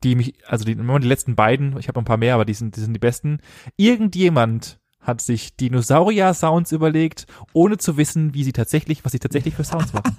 die 0.03 0.15
mich, 0.15 0.33
also 0.47 0.63
die, 0.63 0.75
die 0.75 1.07
letzten 1.07 1.35
beiden, 1.35 1.77
ich 1.77 1.87
habe 1.87 1.97
noch 1.97 2.03
ein 2.03 2.05
paar 2.05 2.17
mehr, 2.17 2.35
aber 2.35 2.45
die 2.45 2.53
sind, 2.53 2.75
die 2.75 2.81
sind 2.81 2.93
die 2.93 2.99
besten. 2.99 3.39
Irgendjemand 3.75 4.79
hat 5.01 5.21
sich 5.21 5.55
Dinosaurier-Sounds 5.55 6.71
überlegt, 6.71 7.25
ohne 7.53 7.77
zu 7.77 7.97
wissen, 7.97 8.33
wie 8.33 8.43
sie 8.43 8.53
tatsächlich, 8.53 9.03
was 9.03 9.11
sie 9.11 9.19
tatsächlich 9.19 9.55
für 9.55 9.63
Sounds 9.63 9.91
machen. 9.93 10.17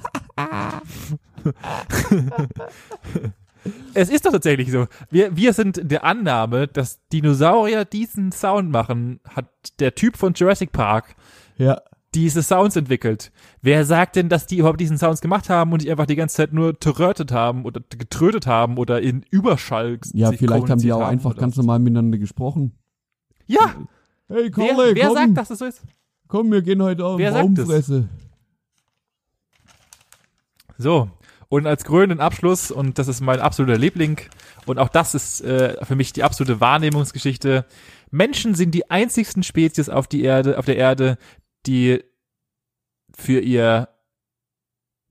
es 3.95 4.11
ist 4.11 4.27
doch 4.27 4.33
tatsächlich 4.33 4.71
so. 4.71 4.87
Wir, 5.11 5.37
wir 5.37 5.53
sind 5.53 5.81
der 5.91 6.05
Annahme, 6.05 6.67
dass 6.67 7.07
Dinosaurier 7.09 7.85
diesen 7.85 8.33
Sound 8.33 8.71
machen, 8.71 9.21
hat 9.29 9.47
der 9.79 9.95
Typ 9.95 10.17
von 10.17 10.33
Jurassic 10.35 10.73
Park 10.73 11.15
Ja. 11.57 11.81
Diese 12.15 12.43
Sounds 12.43 12.77
entwickelt. 12.77 13.31
Wer 13.63 13.85
sagt 13.85 14.17
denn, 14.17 14.29
dass 14.29 14.47
die 14.47 14.59
überhaupt 14.59 14.81
diesen 14.81 14.99
Sounds 14.99 15.21
gemacht 15.21 15.49
haben 15.49 15.73
und 15.73 15.83
die 15.83 15.91
einfach 15.91 16.07
die 16.07 16.17
ganze 16.17 16.37
Zeit 16.37 16.53
nur 16.53 16.79
trötet 16.79 17.31
haben 17.33 17.65
oder 17.65 17.81
getrötet 17.89 18.47
haben 18.47 18.79
oder 18.79 19.01
in 19.01 19.25
Überschall 19.31 19.99
Ja, 20.13 20.33
vielleicht 20.33 20.69
haben 20.71 20.81
die 20.81 20.93
auch 20.93 21.07
einfach 21.07 21.31
oder- 21.33 21.41
ganz 21.41 21.57
normal 21.57 21.79
miteinander 21.79 22.19
gesprochen. 22.19 22.73
Ja, 23.47 23.75
Hey, 24.29 24.45
wer, 24.45 24.51
Karle, 24.51 24.95
wer 24.95 25.07
komm, 25.07 25.15
sagt, 25.17 25.37
dass 25.37 25.49
das 25.49 25.59
so 25.59 25.65
ist? 25.65 25.83
komm, 26.29 26.53
wir 26.53 26.63
gehen 26.63 26.81
heute 26.83 27.05
auf 27.05 27.19
Wer? 27.19 27.33
Baumfresse. 27.33 28.09
So, 30.79 31.11
und 31.49 31.67
als 31.67 31.85
krönenden 31.85 32.21
Abschluss, 32.21 32.71
und 32.71 32.99
das 32.99 33.09
ist 33.09 33.21
mein 33.21 33.41
absoluter 33.41 33.77
Liebling, 33.77 34.19
und 34.67 34.79
auch 34.79 34.89
das 34.89 35.15
ist 35.15 35.41
äh, 35.43 35.85
für 35.85 35.97
mich 35.97 36.13
die 36.13 36.23
absolute 36.23 36.61
Wahrnehmungsgeschichte. 36.61 37.67
Menschen 38.13 38.55
sind 38.55 38.73
die 38.73 38.89
einzigsten 38.91 39.43
Spezies 39.43 39.89
auf 39.89 40.07
die 40.07 40.23
Erde, 40.23 40.59
auf 40.59 40.65
der 40.65 40.77
Erde, 40.77 41.19
die 41.67 42.03
für 43.15 43.41
ihr 43.41 43.89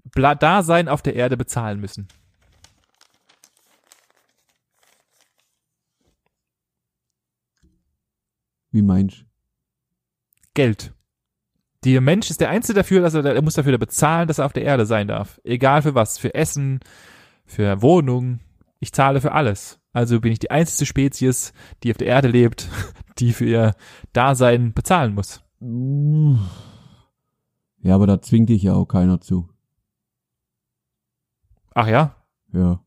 Bla 0.04 0.36
Dasein 0.36 0.88
auf 0.88 1.02
der 1.02 1.16
Erde 1.16 1.38
bezahlen 1.38 1.80
müssen. 1.80 2.08
Wie 8.72 8.82
meinst 8.82 9.26
Geld. 10.54 10.94
Der 11.86 12.02
Mensch 12.02 12.30
ist 12.30 12.42
der 12.42 12.50
Einzige 12.50 12.80
dafür, 12.80 13.02
dass 13.02 13.14
er, 13.14 13.24
er 13.24 13.42
muss 13.42 13.54
dafür 13.54 13.78
bezahlen, 13.78 14.28
dass 14.28 14.40
er 14.40 14.46
auf 14.46 14.54
der 14.54 14.64
Erde 14.64 14.86
sein 14.86 15.08
darf. 15.08 15.40
Egal 15.44 15.82
für 15.82 15.96
was. 15.96 16.18
Für 16.18 16.34
Essen, 16.34 16.82
für 17.46 17.82
Wohnung. 17.82 18.40
Ich 18.80 18.92
zahle 18.92 19.22
für 19.22 19.32
alles. 19.32 19.80
Also 19.94 20.20
bin 20.20 20.32
ich 20.32 20.40
die 20.40 20.52
einzige 20.52 20.86
Spezies, 20.86 21.54
die 21.84 21.92
auf 21.92 21.98
der 21.98 22.08
Erde 22.08 22.28
lebt, 22.28 22.68
die 23.20 23.32
für 23.32 23.46
ihr 23.46 23.76
Dasein 24.14 24.74
bezahlen 24.74 25.14
muss. 25.16 25.42
Ja, 25.62 26.36
aber 27.96 28.08
da 28.08 28.22
zwingt 28.22 28.50
dich 28.50 28.64
ja 28.64 28.74
auch 28.74 28.86
keiner 28.86 29.22
zu. 29.22 29.50
Ach 31.74 31.88
ja? 31.88 32.16
Ja. 32.54 32.84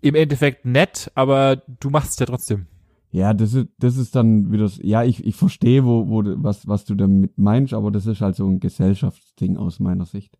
Im 0.00 0.14
Endeffekt 0.14 0.64
nett, 0.64 1.10
aber 1.14 1.62
du 1.80 1.90
machst 1.90 2.12
es 2.12 2.18
ja 2.18 2.26
trotzdem. 2.26 2.66
Ja, 3.10 3.32
das 3.32 3.54
ist, 3.54 3.68
das 3.78 3.96
ist 3.96 4.14
dann 4.16 4.50
wieder, 4.52 4.68
ja, 4.82 5.04
ich, 5.04 5.24
ich 5.24 5.36
verstehe, 5.36 5.84
wo, 5.84 6.08
wo, 6.08 6.22
was, 6.42 6.66
was 6.66 6.84
du 6.84 6.94
damit 6.94 7.38
meinst, 7.38 7.72
aber 7.72 7.90
das 7.90 8.06
ist 8.06 8.20
halt 8.20 8.36
so 8.36 8.46
ein 8.46 8.60
Gesellschaftsding 8.60 9.56
aus 9.56 9.78
meiner 9.78 10.04
Sicht. 10.04 10.36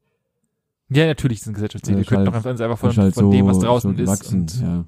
Ja, 0.91 1.07
natürlich 1.07 1.39
ist 1.39 1.43
es 1.43 1.49
ein 1.49 1.55
Gesellschaftsziel. 1.55 1.95
Ja, 1.95 1.99
Wir 1.99 2.03
ist 2.03 2.09
können 2.09 2.27
halt- 2.27 2.35
doch 2.35 2.43
ganz 2.43 2.61
einfach 2.61 2.79
von, 2.79 2.97
halt 2.97 3.15
von 3.15 3.25
so, 3.25 3.31
dem, 3.31 3.47
was 3.47 3.59
draußen 3.61 3.97
so 3.97 4.03
ist. 4.03 4.33
Und, 4.33 4.61
ja. 4.61 4.85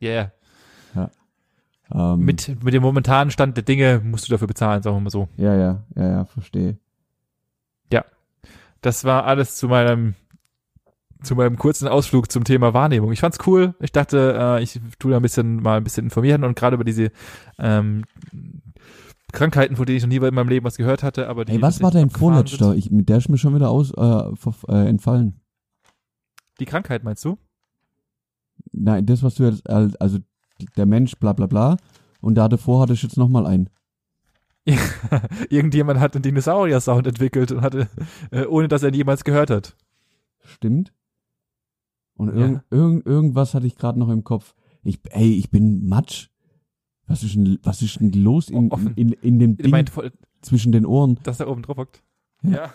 ja, 0.00 0.10
ja. 0.10 0.32
Ähm, 1.94 2.20
Mit, 2.20 2.62
mit 2.62 2.74
dem 2.74 2.82
momentanen 2.82 3.30
Stand 3.30 3.56
der 3.56 3.64
Dinge 3.64 4.00
musst 4.04 4.28
du 4.28 4.32
dafür 4.32 4.46
bezahlen, 4.46 4.82
sagen 4.82 4.96
wir 4.96 5.00
mal 5.00 5.10
so. 5.10 5.28
Ja, 5.36 5.54
ja, 5.54 5.84
ja, 5.96 6.08
ja, 6.10 6.24
verstehe. 6.24 6.78
Das 8.80 9.02
war 9.04 9.24
alles 9.24 9.56
zu 9.56 9.66
meinem 9.66 10.14
zu 11.20 11.34
meinem 11.34 11.56
kurzen 11.58 11.88
Ausflug 11.88 12.30
zum 12.30 12.44
Thema 12.44 12.74
Wahrnehmung. 12.74 13.10
Ich 13.10 13.18
fand's 13.18 13.38
cool. 13.44 13.74
Ich 13.80 13.90
dachte, 13.90 14.36
äh, 14.38 14.62
ich 14.62 14.80
tu 15.00 15.10
da 15.10 15.16
ein 15.16 15.22
bisschen 15.22 15.56
mal 15.60 15.78
ein 15.78 15.82
bisschen 15.82 16.04
informieren 16.04 16.44
und 16.44 16.54
gerade 16.54 16.74
über 16.76 16.84
diese 16.84 17.10
ähm, 17.58 18.04
Krankheiten, 19.32 19.74
von 19.74 19.84
denen 19.84 19.96
ich 19.96 20.04
noch 20.04 20.08
nie 20.10 20.24
in 20.24 20.32
meinem 20.34 20.48
Leben 20.48 20.64
was 20.64 20.76
gehört 20.76 21.02
hatte, 21.02 21.28
aber 21.28 21.44
die 21.44 21.54
Ey, 21.54 21.60
was 21.62 21.82
war 21.82 21.90
dein 21.90 22.08
vorletzter? 22.08 22.76
Ich, 22.76 22.92
mit 22.92 23.08
der 23.08 23.16
ist 23.18 23.28
mir 23.28 23.36
schon 23.36 23.52
wieder 23.56 23.68
aus, 23.68 23.90
äh, 23.90 24.72
äh, 24.72 24.88
entfallen. 24.88 25.40
Die 26.60 26.64
Krankheit 26.66 27.02
meinst 27.02 27.24
du? 27.24 27.36
Nein, 28.70 29.06
das, 29.06 29.24
was 29.24 29.34
du 29.34 29.42
jetzt, 29.42 29.68
als- 29.68 29.96
also 29.96 30.18
der 30.76 30.86
Mensch, 30.86 31.16
bla 31.18 31.32
bla 31.32 31.46
bla. 31.46 31.76
Und 32.20 32.34
da 32.34 32.48
davor 32.48 32.80
hattest 32.82 33.02
du 33.02 33.06
jetzt 33.06 33.16
nochmal 33.16 33.46
einen. 33.46 33.70
Irgendjemand 35.50 36.00
hat 36.00 36.14
einen 36.14 36.22
Dinosaurier-Sound 36.22 37.06
entwickelt 37.06 37.52
und 37.52 37.62
hatte, 37.62 37.88
äh, 38.30 38.44
ohne 38.44 38.68
dass 38.68 38.82
er 38.82 38.88
ihn 38.90 38.94
jemals 38.96 39.24
gehört 39.24 39.50
hat. 39.50 39.76
Stimmt? 40.44 40.92
Und 42.14 42.28
Ja. 42.28 42.34
irgend, 42.34 42.62
irgend, 42.70 43.06
irgendwas 43.06 43.54
hatte 43.54 43.66
ich 43.66 43.76
gerade 43.76 43.98
noch 43.98 44.08
im 44.08 44.24
Kopf. 44.24 44.54
Ich, 44.82 45.00
ey, 45.10 45.32
ich 45.34 45.50
bin 45.50 45.88
Matsch. 45.88 46.28
Was 47.06 47.22
ist 47.22 47.34
denn, 47.34 47.58
was 47.62 47.80
ist 47.80 48.00
denn 48.00 48.12
los 48.12 48.50
in, 48.50 48.70
Offen. 48.70 48.92
in, 48.96 49.12
in 49.12 49.38
dem 49.38 49.52
Ich 49.52 49.58
Ding 49.58 49.70
meint, 49.70 49.90
voll- 49.90 50.12
zwischen 50.42 50.72
den 50.72 50.84
Ohren? 50.84 51.18
dass 51.22 51.40
er 51.40 51.48
oben 51.48 51.62
drauf 51.62 51.78
hockt. 51.78 52.02
Ja. 52.42 52.50
Ja. 52.50 52.74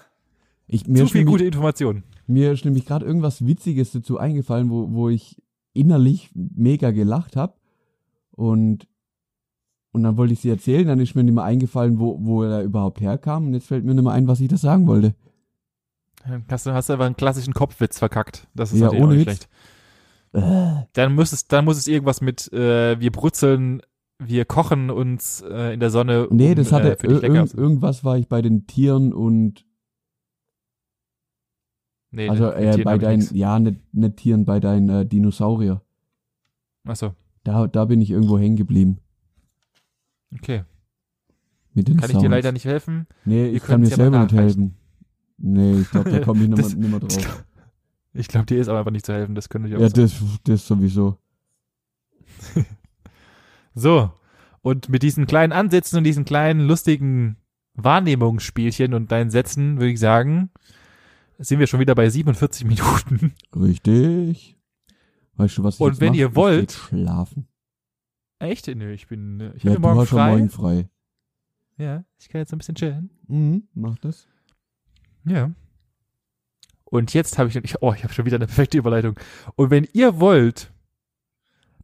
Ich, 0.66 0.88
mir, 0.88 1.00
Zu 1.00 1.04
ist 1.04 1.12
viel 1.12 1.22
nämlich, 1.22 1.34
gute 1.34 1.46
Informationen. 1.46 2.04
mir 2.26 2.52
ist 2.54 2.66
nämlich 2.66 2.86
gerade 2.86 3.06
irgendwas 3.06 3.46
Witziges 3.46 3.92
dazu 3.92 4.18
eingefallen, 4.18 4.70
wo, 4.70 4.92
wo 4.92 5.10
ich 5.10 5.42
innerlich 5.74 6.32
mega 6.34 6.92
gelacht 6.92 7.36
habe. 7.36 7.54
Und, 8.36 8.88
und 9.92 10.04
dann 10.04 10.18
wollte 10.18 10.34
ich 10.34 10.40
sie 10.42 10.50
erzählen, 10.50 10.88
dann 10.88 11.00
ist 11.00 11.16
mir 11.16 11.24
nicht 11.24 11.36
mehr 11.36 11.44
eingefallen, 11.44 12.00
wo, 12.00 12.18
wo 12.20 12.44
er 12.44 12.64
überhaupt 12.64 13.00
herkam. 13.00 13.48
Und 13.48 13.54
jetzt 13.54 13.68
fällt 13.68 13.86
mir 13.86 13.94
nicht 13.94 14.04
mehr 14.04 14.14
ein, 14.14 14.28
was 14.28 14.40
ich 14.40 14.48
da 14.48 14.58
sagen 14.58 14.88
wollte. 14.88 15.16
Hast 16.50 16.66
du 16.66 16.72
hast 16.74 16.90
du 16.90 16.94
aber 16.94 17.06
einen 17.06 17.18
klassischen 17.18 17.54
Kopfwitz 17.54 18.00
verkackt. 18.00 18.48
Das 18.56 18.72
ist 18.72 18.80
Ja, 18.80 18.86
natürlich 18.86 19.04
ohne 19.04 19.22
schlecht. 19.22 19.50
Dann 20.94 21.14
muss 21.14 21.32
es, 21.32 21.48
dann 21.48 21.66
muss 21.66 21.78
es 21.78 21.88
irgendwas 21.88 22.22
mit, 22.22 22.52
äh, 22.54 23.00
wir 23.00 23.12
brutzeln, 23.12 23.82
wir 24.20 24.46
kochen 24.46 24.90
uns 24.90 25.42
äh, 25.42 25.74
in 25.74 25.80
der 25.80 25.90
Sonne. 25.90 26.28
Nee, 26.32 26.52
um, 26.52 26.56
das 26.56 26.72
hatte 26.72 26.94
äh, 26.94 26.98
für 26.98 27.08
dich 27.08 27.18
ir 27.18 27.22
lecker. 27.22 27.36
irgend, 27.36 27.54
irgendwas 27.54 28.04
war 28.04 28.18
ich 28.18 28.28
bei 28.28 28.42
den 28.42 28.66
Tieren 28.66 29.14
und 29.14 29.66
nee, 32.12 32.30
also 32.30 32.50
äh, 32.52 32.82
bei 32.84 32.98
deinen, 32.98 33.28
ja, 33.36 33.60
nicht, 33.60 33.94
nicht 33.94 34.18
Tieren, 34.18 34.46
bei 34.46 34.60
deinen 34.60 34.90
äh, 34.90 35.06
Dinosaurier. 35.06 35.82
Ach 36.86 36.96
so, 36.96 37.14
Da, 37.44 37.68
da 37.68 37.86
bin 37.86 38.02
ich 38.02 38.10
irgendwo 38.12 38.38
hängen 38.40 38.56
geblieben. 38.56 39.00
okay. 40.34 40.64
Mit 41.76 41.88
den 41.88 41.98
Kann 41.98 42.06
ich 42.10 42.16
dir 42.18 42.22
Sounds. 42.22 42.32
leider 42.32 42.52
nicht 42.52 42.66
helfen. 42.66 43.08
Nee, 43.26 43.48
ich 43.48 43.64
kann 43.64 43.82
mir 43.82 43.88
selber 43.88 44.20
nicht 44.24 44.34
helfen. 44.34 44.76
Nee, 45.38 45.80
ich 45.80 45.90
glaube, 45.90 46.12
da 46.12 46.20
komme 46.24 46.44
ich 46.44 46.50
nicht 46.50 46.60
Das- 46.60 46.76
mehr, 46.76 46.90
nicht 46.90 46.92
mehr 46.92 47.00
drauf. 47.00 47.44
Ich 48.16 48.28
glaube, 48.28 48.46
dir 48.46 48.60
ist 48.62 48.68
aber 48.68 48.78
einfach 48.78 48.92
nicht 48.92 49.08
zu 49.08 49.12
helfen. 49.14 49.34
Das 49.34 49.50
könnte 49.50 49.68
ich 49.70 49.76
auch 49.76 49.80
Ja, 49.80 49.90
sagen. 49.90 50.02
das, 50.04 50.22
das 50.44 50.68
sowieso. 50.68 51.18
So. 53.74 54.12
Und 54.62 54.88
mit 54.90 55.04
diesen 55.04 55.26
kleinen 55.26 55.52
Ansätzen 55.52 55.98
und 55.98 56.04
diesen 56.04 56.26
kleinen 56.26 56.62
lustigen 56.68 57.38
Wahrnehmungsspielchen 57.74 58.94
und 58.94 59.12
deinen 59.12 59.30
Sätzen 59.32 59.78
würde 59.78 59.92
ich 59.92 60.00
sagen, 60.00 60.52
sind 61.40 61.60
wir 61.60 61.68
schon 61.68 61.80
wieder 61.80 61.96
bei 61.96 62.08
47 62.10 62.66
Minuten. 62.66 63.34
Richtig. 63.56 64.58
Weißt 65.36 65.58
du, 65.58 65.64
was 65.64 65.76
ich 65.76 65.82
Und 65.82 66.00
wenn 66.00 66.10
mach? 66.10 66.16
ihr 66.18 66.36
wollt- 66.36 66.72
schlafen. 66.72 67.48
Echt? 68.40 68.68
Nö, 68.68 68.92
ich 68.92 69.08
bin, 69.08 69.40
ich 69.56 69.64
Ja, 69.64 69.72
habe 69.72 69.76
du 69.82 69.88
morgen 69.88 70.00
hast 70.02 70.10
frei. 70.10 70.18
ja 70.30 70.36
morgen 70.36 70.50
frei. 70.50 70.90
Ja, 71.78 72.04
ich 72.20 72.30
kann 72.30 72.40
jetzt 72.40 72.52
ein 72.54 72.58
bisschen 72.60 72.76
chillen. 72.76 73.10
Mhm, 73.28 73.64
mach 73.74 73.98
das. 74.00 74.28
Ja. 75.26 75.52
Und 76.86 77.14
jetzt 77.14 77.38
habe 77.40 77.50
ich, 77.50 77.56
ich, 77.56 77.82
oh, 77.82 77.94
ich 77.94 78.04
habe 78.04 78.14
schon 78.14 78.26
wieder 78.26 78.36
eine 78.36 78.46
perfekte 78.46 78.78
Überleitung. 78.78 79.16
Und 79.56 79.72
wenn 79.72 79.88
ihr 79.94 80.20
wollt, 80.20 80.72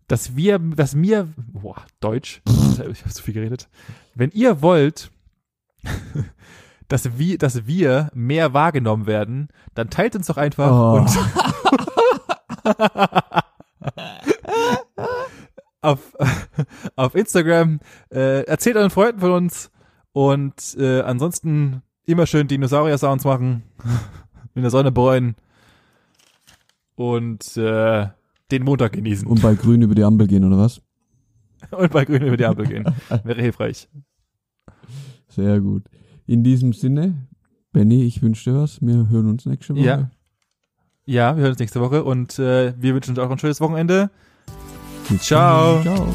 dass 0.08 0.36
wir, 0.36 0.60
dass 0.60 0.94
mir, 0.96 1.28
boah, 1.38 1.84
Deutsch, 2.00 2.42
ich 2.48 3.02
habe 3.02 3.10
so 3.14 3.22
viel 3.24 3.34
geredet. 3.34 3.68
Wenn 4.14 4.30
ihr 4.32 4.62
wollt, 4.62 5.10
dass 6.88 7.18
wir, 7.18 7.38
dass 7.38 7.66
wir 7.66 8.12
mehr 8.14 8.54
wahrgenommen 8.54 9.08
werden, 9.08 9.48
dann 9.74 9.90
teilt 9.90 10.16
uns 10.16 10.28
doch 10.28 10.38
einfach 10.38 10.72
Oh. 10.72 10.98
und 11.00 11.10
auf, 15.82 16.16
auf 16.96 17.16
Instagram, 17.16 17.80
äh, 18.12 18.44
erzählt 18.44 18.76
euren 18.78 18.90
Freunden 18.90 19.20
von 19.20 19.32
uns 19.32 19.72
und 20.12 20.76
äh, 20.78 21.02
ansonsten 21.02 21.82
immer 22.06 22.26
schön 22.26 22.48
Dinosaurier-Sounds 22.48 23.26
machen, 23.26 23.64
in 24.56 24.62
der 24.62 24.72
Sonne 24.72 24.92
bräunen 24.92 25.36
und 26.96 27.58
äh, 27.58 28.08
den 28.52 28.64
Montag 28.64 28.94
genießen 28.94 29.28
Und 29.28 29.42
bei 29.42 29.56
Grün 29.56 29.82
über 29.82 29.96
die 29.96 30.04
Ampel 30.04 30.28
gehen, 30.28 30.44
oder 30.44 30.58
was? 30.58 30.82
und 31.72 31.92
bei 31.92 32.06
Grün 32.06 32.24
über 32.24 32.38
die 32.38 32.46
Ampel 32.46 32.66
gehen. 32.68 32.86
Wäre 33.24 33.42
hilfreich. 33.42 33.90
Sehr 35.28 35.60
gut. 35.60 35.84
In 36.26 36.44
diesem 36.44 36.74
Sinne, 36.74 37.28
Benny, 37.72 38.04
ich 38.04 38.22
wünsche 38.22 38.50
dir 38.50 38.58
was. 38.58 38.82
Wir 38.82 39.10
hören 39.10 39.30
uns 39.30 39.46
nächste 39.46 39.76
Woche. 39.76 39.84
Ja. 39.84 40.12
Ja, 41.10 41.36
wir 41.36 41.42
hören 41.42 41.54
uns 41.54 41.60
nächste 41.60 41.82
Woche 41.82 42.04
und 42.04 42.38
äh, 42.38 42.72
wir 42.78 42.94
wünschen 42.94 43.18
euch 43.18 43.26
auch 43.26 43.32
ein 43.32 43.40
schönes 43.40 43.60
Wochenende. 43.62 44.12
Bis 45.10 45.24
Ciao. 45.24 45.82
Ciao. 45.82 46.14